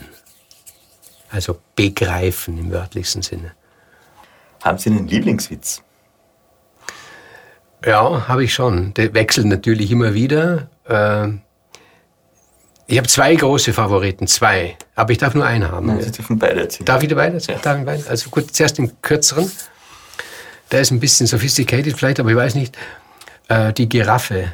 Also 1.29 1.59
begreifen 1.75 2.57
im 2.57 2.71
wörtlichsten 2.71 3.21
Sinne. 3.21 3.51
Haben 4.63 4.77
Sie 4.77 4.89
einen 4.89 5.07
Lieblingswitz? 5.07 5.81
Ja, 7.85 8.27
habe 8.27 8.43
ich 8.43 8.53
schon. 8.53 8.93
Der 8.93 9.13
wechselt 9.13 9.47
natürlich 9.47 9.91
immer 9.91 10.13
wieder. 10.13 10.69
Ähm, 10.87 11.41
ich 12.85 12.97
habe 12.97 13.07
zwei 13.07 13.35
große 13.35 13.73
Favoriten, 13.73 14.27
zwei. 14.27 14.77
Aber 14.95 15.11
ich 15.11 15.17
darf 15.17 15.33
nur 15.33 15.45
einen 15.45 15.71
haben. 15.71 15.87
Nein, 15.87 16.01
Sie 16.01 16.11
dürfen 16.11 16.37
beide 16.37 16.61
erzählen. 16.61 16.85
Darf 16.85 17.03
ich 17.03 17.15
beide 17.15 17.35
erzählen? 17.35 17.57
Ja. 17.57 17.63
Darf 17.63 17.79
ich 17.79 17.85
beide? 17.85 18.09
Also 18.09 18.29
gut, 18.29 18.53
zuerst 18.53 18.77
den 18.77 19.01
kürzeren. 19.01 19.49
Der 20.71 20.81
ist 20.81 20.91
ein 20.91 20.99
bisschen 20.99 21.27
sophisticated 21.27 21.97
vielleicht, 21.97 22.19
aber 22.19 22.31
ich 22.31 22.35
weiß 22.35 22.55
nicht. 22.55 22.77
Äh, 23.47 23.73
die 23.73 23.87
Giraffe 23.87 24.53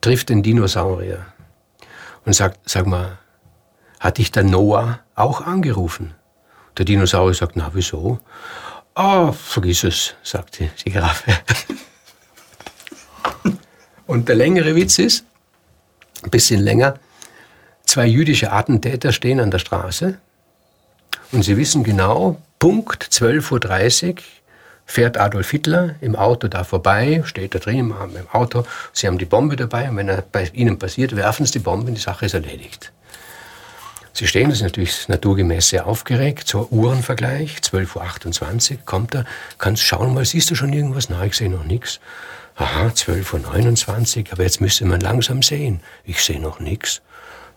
trifft 0.00 0.28
den 0.28 0.42
Dinosaurier 0.42 1.26
und 2.24 2.34
sagt, 2.34 2.68
sag 2.68 2.86
mal, 2.86 3.18
hat 4.00 4.18
dich 4.18 4.30
der 4.30 4.44
Noah 4.44 5.00
auch 5.14 5.40
angerufen? 5.40 6.14
Der 6.76 6.84
Dinosaurier 6.84 7.34
sagt, 7.34 7.56
na 7.56 7.70
wieso? 7.72 8.20
Ah, 8.94 9.28
oh, 9.28 9.32
vergiss 9.32 9.84
es, 9.84 10.14
sagt 10.22 10.58
die, 10.58 10.70
die 10.84 10.90
Giraffe. 10.90 11.32
und 14.06 14.28
der 14.28 14.36
längere 14.36 14.74
Witz 14.74 14.98
ist, 14.98 15.24
ein 16.22 16.30
bisschen 16.30 16.60
länger, 16.60 16.98
Zwei 17.96 18.08
jüdische 18.08 18.52
Attentäter 18.52 19.10
stehen 19.10 19.40
an 19.40 19.50
der 19.50 19.58
Straße 19.58 20.18
und 21.32 21.44
sie 21.44 21.56
wissen 21.56 21.82
genau, 21.82 22.36
Punkt 22.58 23.02
12.30 23.04 24.08
Uhr 24.10 24.14
fährt 24.84 25.16
Adolf 25.16 25.50
Hitler 25.50 25.94
im 26.02 26.14
Auto 26.14 26.46
da 26.48 26.62
vorbei, 26.64 27.22
steht 27.24 27.54
da 27.54 27.58
drin 27.58 27.78
im 27.78 27.94
Auto, 28.32 28.66
sie 28.92 29.06
haben 29.06 29.16
die 29.16 29.24
Bombe 29.24 29.56
dabei 29.56 29.88
und 29.88 29.96
wenn 29.96 30.10
er 30.10 30.20
bei 30.20 30.50
ihnen 30.52 30.78
passiert, 30.78 31.16
werfen 31.16 31.46
sie 31.46 31.52
die 31.52 31.60
Bombe 31.60 31.88
und 31.88 31.94
die 31.94 32.00
Sache 32.02 32.26
ist 32.26 32.34
erledigt. 32.34 32.92
Sie 34.12 34.26
stehen, 34.26 34.50
das 34.50 34.58
ist 34.58 34.64
natürlich 34.64 35.08
naturgemäß 35.08 35.70
sehr 35.70 35.86
aufgeregt, 35.86 36.48
so 36.48 36.68
Uhrenvergleich, 36.70 37.60
12.28 37.62 38.72
Uhr, 38.72 38.78
kommt 38.84 39.14
er, 39.14 39.24
kannst 39.56 39.82
schauen 39.82 40.12
mal, 40.12 40.26
siehst 40.26 40.50
du 40.50 40.54
schon 40.54 40.74
irgendwas? 40.74 41.08
Nein, 41.08 41.28
ich 41.28 41.34
sehe 41.38 41.48
noch 41.48 41.64
nichts. 41.64 42.00
Aha, 42.56 42.88
12.29 42.88 44.18
Uhr, 44.18 44.32
aber 44.32 44.42
jetzt 44.42 44.60
müsste 44.60 44.84
man 44.84 45.00
langsam 45.00 45.42
sehen. 45.42 45.80
Ich 46.04 46.20
sehe 46.20 46.40
noch 46.40 46.60
nichts 46.60 47.00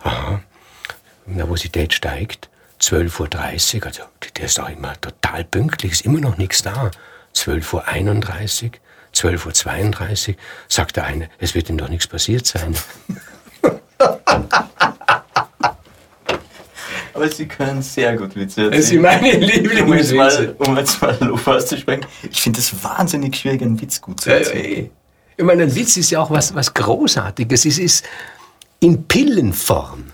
aha, 0.01 0.41
Nervosität 1.25 1.93
steigt, 1.93 2.49
12.30 2.81 3.77
Uhr, 3.77 3.85
also 3.87 4.03
der 4.37 4.45
ist 4.45 4.59
auch 4.59 4.69
immer 4.69 4.99
total 4.99 5.43
pünktlich, 5.43 5.91
ist 5.91 6.05
immer 6.05 6.19
noch 6.19 6.37
nichts 6.37 6.63
da. 6.63 6.91
12.31 7.35 8.63
Uhr, 8.63 8.71
12.32 9.13 10.29
Uhr, 10.29 10.35
sagt 10.67 10.95
der 10.95 11.05
eine, 11.05 11.29
es 11.39 11.55
wird 11.55 11.69
ihm 11.69 11.77
doch 11.77 11.89
nichts 11.89 12.07
passiert 12.07 12.47
sein. 12.47 12.75
Aber 17.13 17.29
Sie 17.29 17.47
können 17.47 17.81
sehr 17.81 18.15
gut 18.15 18.33
Witze 18.35 18.71
erzählen. 18.71 18.71
Das 18.71 18.87
sind 18.87 19.01
meine 19.01 19.31
Lieblingswitze. 19.33 20.55
Um 20.57 20.77
jetzt 20.77 21.01
mal, 21.01 21.17
um 21.19 21.27
Lob 21.27 21.47
auszusprechen. 21.47 22.05
Ich 22.31 22.41
finde 22.41 22.59
es 22.59 22.81
wahnsinnig 22.81 23.35
schwierig, 23.35 23.61
einen 23.61 23.81
Witz 23.81 23.99
gut 23.99 24.21
zu 24.21 24.29
erzählen. 24.31 24.89
Ich 25.35 25.43
meine, 25.43 25.63
ein 25.63 25.75
Witz 25.75 25.97
ist 25.97 26.11
ja 26.11 26.21
auch 26.21 26.31
was, 26.31 26.55
was 26.55 26.73
Großartiges. 26.73 27.65
Es 27.65 27.77
ist, 27.77 28.05
in 28.79 29.05
Pillenform. 29.07 30.05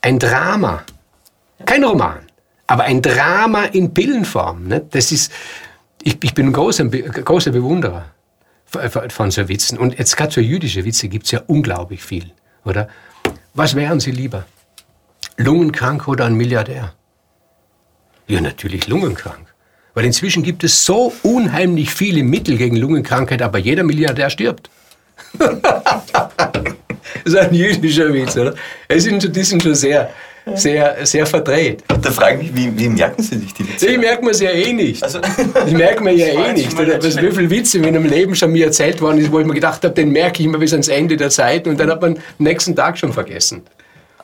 Ein 0.00 0.18
Drama. 0.18 0.84
Kein 1.66 1.84
Roman, 1.84 2.20
aber 2.66 2.84
ein 2.84 3.02
Drama 3.02 3.64
in 3.64 3.92
Pillenform. 3.92 4.66
Ne? 4.68 4.86
Das 4.90 5.12
ist, 5.12 5.30
ich, 6.02 6.16
ich 6.22 6.34
bin 6.34 6.46
ein 6.46 6.52
großer, 6.52 6.86
großer 6.86 7.50
Bewunderer 7.50 8.06
von 9.08 9.30
so 9.30 9.48
Witzen. 9.48 9.78
Und 9.78 9.98
jetzt 9.98 10.16
gerade 10.16 10.32
für 10.32 10.40
jüdische 10.40 10.84
Witze 10.84 11.08
gibt 11.08 11.26
es 11.26 11.32
ja 11.32 11.42
unglaublich 11.46 12.02
viel, 12.02 12.32
oder? 12.64 12.88
Was 13.52 13.74
wären 13.74 14.00
Sie 14.00 14.12
lieber? 14.12 14.46
Lungenkrank 15.36 16.06
oder 16.08 16.26
ein 16.26 16.34
Milliardär? 16.34 16.94
Ja, 18.28 18.40
natürlich 18.40 18.86
lungenkrank. 18.86 19.52
Weil 19.94 20.04
inzwischen 20.04 20.44
gibt 20.44 20.62
es 20.62 20.84
so 20.84 21.12
unheimlich 21.22 21.92
viele 21.92 22.22
Mittel 22.22 22.56
gegen 22.56 22.76
Lungenkrankheit, 22.76 23.42
aber 23.42 23.58
jeder 23.58 23.82
Milliardär 23.82 24.30
stirbt. 24.30 24.70
Das 27.24 27.34
ist 27.34 27.38
ein 27.38 27.54
jüdischer 27.54 28.12
Witz, 28.12 28.36
oder? 28.36 28.54
Die 28.92 29.00
sind, 29.00 29.34
die 29.34 29.42
sind 29.42 29.62
schon 29.62 29.74
sehr, 29.74 30.10
sehr, 30.54 31.04
sehr 31.04 31.26
verdreht. 31.26 31.84
Da 32.02 32.10
frage 32.10 32.42
ich 32.42 32.52
mich, 32.52 32.56
wie, 32.56 32.78
wie 32.78 32.88
merken 32.88 33.22
Sie 33.22 33.38
sich 33.38 33.52
die 33.54 33.68
Witze? 33.68 33.86
Ich 33.88 33.98
merke 33.98 34.24
mir 34.24 34.30
es 34.30 34.40
ja 34.40 34.50
eh 34.50 34.72
nicht. 34.72 35.02
Also, 35.02 35.20
ich 35.66 35.72
merke 35.72 36.02
mir 36.02 36.12
ja 36.12 36.26
eh 36.26 36.52
nicht. 36.52 36.76
Was, 36.76 37.16
wie 37.16 37.30
viele 37.30 37.50
Witze 37.50 37.78
in 37.78 37.84
meinem 37.84 38.04
Leben 38.04 38.34
schon 38.34 38.52
mir 38.52 38.66
erzählt 38.66 39.00
worden 39.00 39.18
ist, 39.18 39.30
wo 39.30 39.40
ich 39.40 39.46
mir 39.46 39.54
gedacht 39.54 39.84
habe, 39.84 39.94
den 39.94 40.10
merke 40.10 40.40
ich 40.40 40.46
immer 40.46 40.58
bis 40.58 40.72
ans 40.72 40.88
Ende 40.88 41.16
der 41.16 41.30
Zeit 41.30 41.66
und 41.66 41.78
dann 41.78 41.90
hat 41.90 42.00
man 42.00 42.14
den 42.14 42.22
nächsten 42.38 42.74
Tag 42.74 42.98
schon 42.98 43.12
vergessen. 43.12 43.62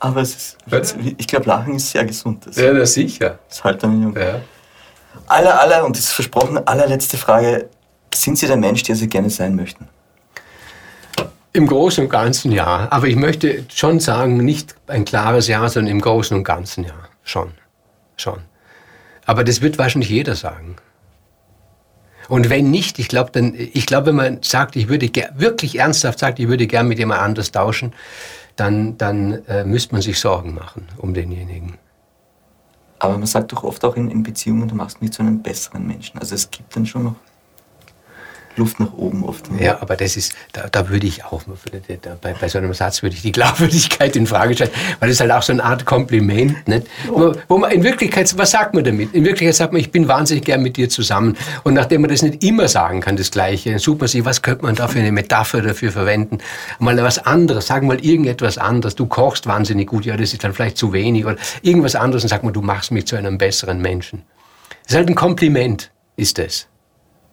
Aber 0.01 0.21
es 0.21 0.35
ist, 0.35 0.97
ich 1.17 1.27
glaube, 1.27 1.47
Lachen 1.47 1.77
ist 1.77 1.91
sehr 1.91 2.05
gesund. 2.05 2.47
Das 2.47 2.57
ja, 2.57 2.73
na 2.73 2.85
sicher. 2.85 3.39
Das 3.49 3.65
halt 3.65 3.83
dann 3.83 4.03
jung. 4.03 4.17
Ja. 4.17 4.41
Aller, 5.27 5.61
aller, 5.61 5.85
und 5.85 5.97
das 5.97 6.05
ist 6.05 6.13
versprochen, 6.13 6.59
allerletzte 6.67 7.17
Frage. 7.17 7.69
Sind 8.15 8.39
Sie 8.39 8.47
der 8.47 8.57
Mensch, 8.57 8.83
der 8.83 8.97
Sie 8.97 9.09
gerne 9.09 9.31
sein 9.31 9.57
möchten? 9.57 9.89
Im 11.57 11.67
Großen 11.67 12.05
und 12.05 12.11
Ganzen 12.11 12.53
ja. 12.53 12.87
Aber 12.91 13.07
ich 13.07 13.17
möchte 13.17 13.65
schon 13.73 13.99
sagen, 13.99 14.37
nicht 14.37 14.75
ein 14.89 15.07
klares 15.07 15.49
Ja, 15.49 15.67
sondern 15.71 15.91
im 15.91 16.03
Großen 16.03 16.37
und 16.37 16.45
Ganzen 16.45 16.85
ja. 16.85 16.93
Schon. 17.25 17.53
Schon. 18.19 18.41
Aber 19.25 19.43
das 19.43 19.63
wird 19.63 19.79
wahrscheinlich 19.79 20.11
jeder 20.11 20.35
sagen. 20.35 20.77
Und 22.29 22.51
wenn 22.51 22.71
nicht, 22.71 22.99
ich 22.99 23.09
glaube, 23.09 23.31
dann, 23.33 23.55
wenn 23.55 24.15
man 24.15 24.43
sagt, 24.43 24.77
ich 24.77 24.89
würde 24.89 25.11
wirklich 25.37 25.79
ernsthaft 25.79 26.19
sagt, 26.19 26.39
ich 26.41 26.49
würde 26.49 26.67
gern 26.67 26.89
mit 26.89 26.99
jemand 26.99 27.23
anders 27.23 27.53
tauschen, 27.53 27.95
dann, 28.57 28.99
dann 28.99 29.43
äh, 29.47 29.65
müsste 29.65 29.95
man 29.95 30.03
sich 30.03 30.21
Sorgen 30.21 30.53
machen 30.53 30.87
um 30.99 31.15
denjenigen. 31.15 31.79
Aber 32.99 33.17
man 33.17 33.27
sagt 33.27 33.53
doch 33.53 33.65
oft 33.65 33.83
auch 33.83 33.97
in, 33.97 34.11
in 34.11 34.23
Beziehungen, 34.23 34.69
du 34.69 34.75
machst 34.75 35.01
mich 35.01 35.13
zu 35.13 35.23
einem 35.23 35.41
besseren 35.41 35.87
Menschen. 35.87 36.19
Also 36.19 36.35
es 36.35 36.51
gibt 36.51 36.77
dann 36.77 36.85
schon 36.85 37.05
noch 37.05 37.17
Luft 38.57 38.81
nach 38.81 38.93
oben 38.95 39.25
oft. 39.25 39.45
Ja, 39.61 39.81
aber 39.81 39.97
das 39.97 40.17
ist, 40.17 40.35
da, 40.53 40.69
da 40.69 40.89
würde 40.89 41.07
ich 41.07 41.25
auch, 41.25 41.43
bei, 42.21 42.33
bei 42.33 42.49
so 42.49 42.59
einem 42.59 42.73
Satz 42.75 43.03
würde 43.03 43.15
ich 43.15 43.23
die 43.23 43.33
Glaubwürdigkeit 43.37 44.17
in 44.17 44.27
Frage 44.27 44.55
stellen, 44.55 44.71
weil 45.01 45.09
das 45.09 45.17
ist 45.17 45.21
halt 45.21 45.33
auch 45.33 45.43
so 45.43 45.53
eine 45.53 45.65
Art 45.65 45.85
Kompliment, 45.85 46.67
nicht? 46.67 46.87
Wo, 47.09 47.33
wo 47.49 47.59
man 47.59 47.71
in 47.71 47.83
Wirklichkeit, 47.83 48.33
was 48.39 48.51
sagt 48.51 48.75
man 48.75 48.85
damit? 48.85 49.15
In 49.15 49.25
Wirklichkeit 49.25 49.55
sagt 49.55 49.73
man, 49.73 49.81
ich 49.81 49.91
bin 49.91 50.09
wahnsinnig 50.09 50.45
gern 50.45 50.63
mit 50.63 50.77
dir 50.77 50.89
zusammen. 50.89 51.37
Und 51.65 51.75
nachdem 51.75 52.03
man 52.03 52.11
das 52.11 52.23
nicht 52.23 52.43
immer 52.43 52.69
sagen 52.69 53.01
kann, 53.01 53.17
das 53.17 53.31
Gleiche, 53.31 53.79
sucht 53.79 54.01
man 54.01 54.09
sich, 54.09 54.25
was 54.25 54.43
könnte 54.43 54.65
man 54.65 54.75
da 54.75 54.89
für 54.89 54.99
eine 54.99 55.13
Metapher 55.13 55.63
dafür 55.63 55.93
verwenden? 55.93 56.39
Mal 56.79 56.97
was 57.03 57.19
anderes, 57.19 57.67
sagen 57.67 57.87
mal 57.87 58.05
irgendetwas 58.05 58.59
anderes. 58.59 58.95
Du 58.95 59.07
kochst 59.07 59.47
wahnsinnig 59.47 59.89
gut, 59.89 60.07
ja, 60.07 60.17
das 60.17 60.33
ist 60.33 60.45
dann 60.45 60.55
vielleicht 60.55 60.79
zu 60.79 60.93
wenig 60.93 61.27
oder 61.27 61.37
irgendwas 61.63 61.95
anderes 61.95 62.25
und 62.25 62.29
sag 62.29 62.43
mal, 62.43 62.53
du 62.53 62.63
machst 62.63 62.91
mich 62.91 63.07
zu 63.07 63.17
einem 63.17 63.39
besseren 63.39 63.81
Menschen. 63.81 64.23
Das 64.85 64.93
ist 64.93 64.97
halt 64.97 65.09
ein 65.09 65.15
Kompliment, 65.15 65.91
ist 66.17 66.39
es 66.39 66.69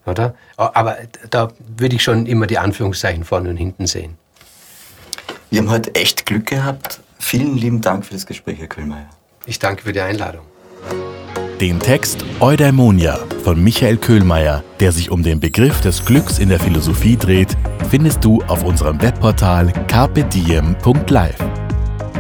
oder? 0.06 0.36
Aber 0.58 0.98
da 1.30 1.50
würde 1.78 1.96
ich 1.96 2.04
schon 2.04 2.26
immer 2.26 2.48
die 2.48 2.58
Anführungszeichen 2.58 3.24
vorne 3.24 3.50
und 3.50 3.58
hinten 3.58 3.88
sehen. 3.88 4.18
Wir 5.50 5.62
haben 5.62 5.70
heute 5.70 5.94
echt 5.96 6.26
Glück 6.26 6.48
gehabt. 6.48 7.00
Vielen 7.20 7.58
lieben 7.58 7.82
Dank 7.82 8.06
für 8.06 8.14
das 8.14 8.26
Gespräch, 8.26 8.60
Herr 8.60 8.68
Köhlmeier. 8.68 9.10
Ich 9.46 9.60
danke 9.60 9.84
für 9.84 9.94
die 9.94 10.02
Einladung. 10.02 10.46
Den 11.62 11.80
Text 11.80 12.26
Eudaimonia 12.40 13.20
von 13.44 13.64
Michael 13.64 13.98
Köhlmeier, 13.98 14.64
der 14.80 14.92
sich 14.92 15.12
um 15.12 15.24
den 15.24 15.40
Begriff 15.40 15.80
des 15.82 16.04
Glücks 16.04 16.40
in 16.40 16.50
der 16.50 16.60
Philosophie 16.60 17.16
dreht, 17.16 17.56
findest 17.90 18.26
du 18.26 18.42
auf 18.48 18.64
unserem 18.64 19.02
Webportal 19.02 19.72
carpediem.live. 19.88 21.38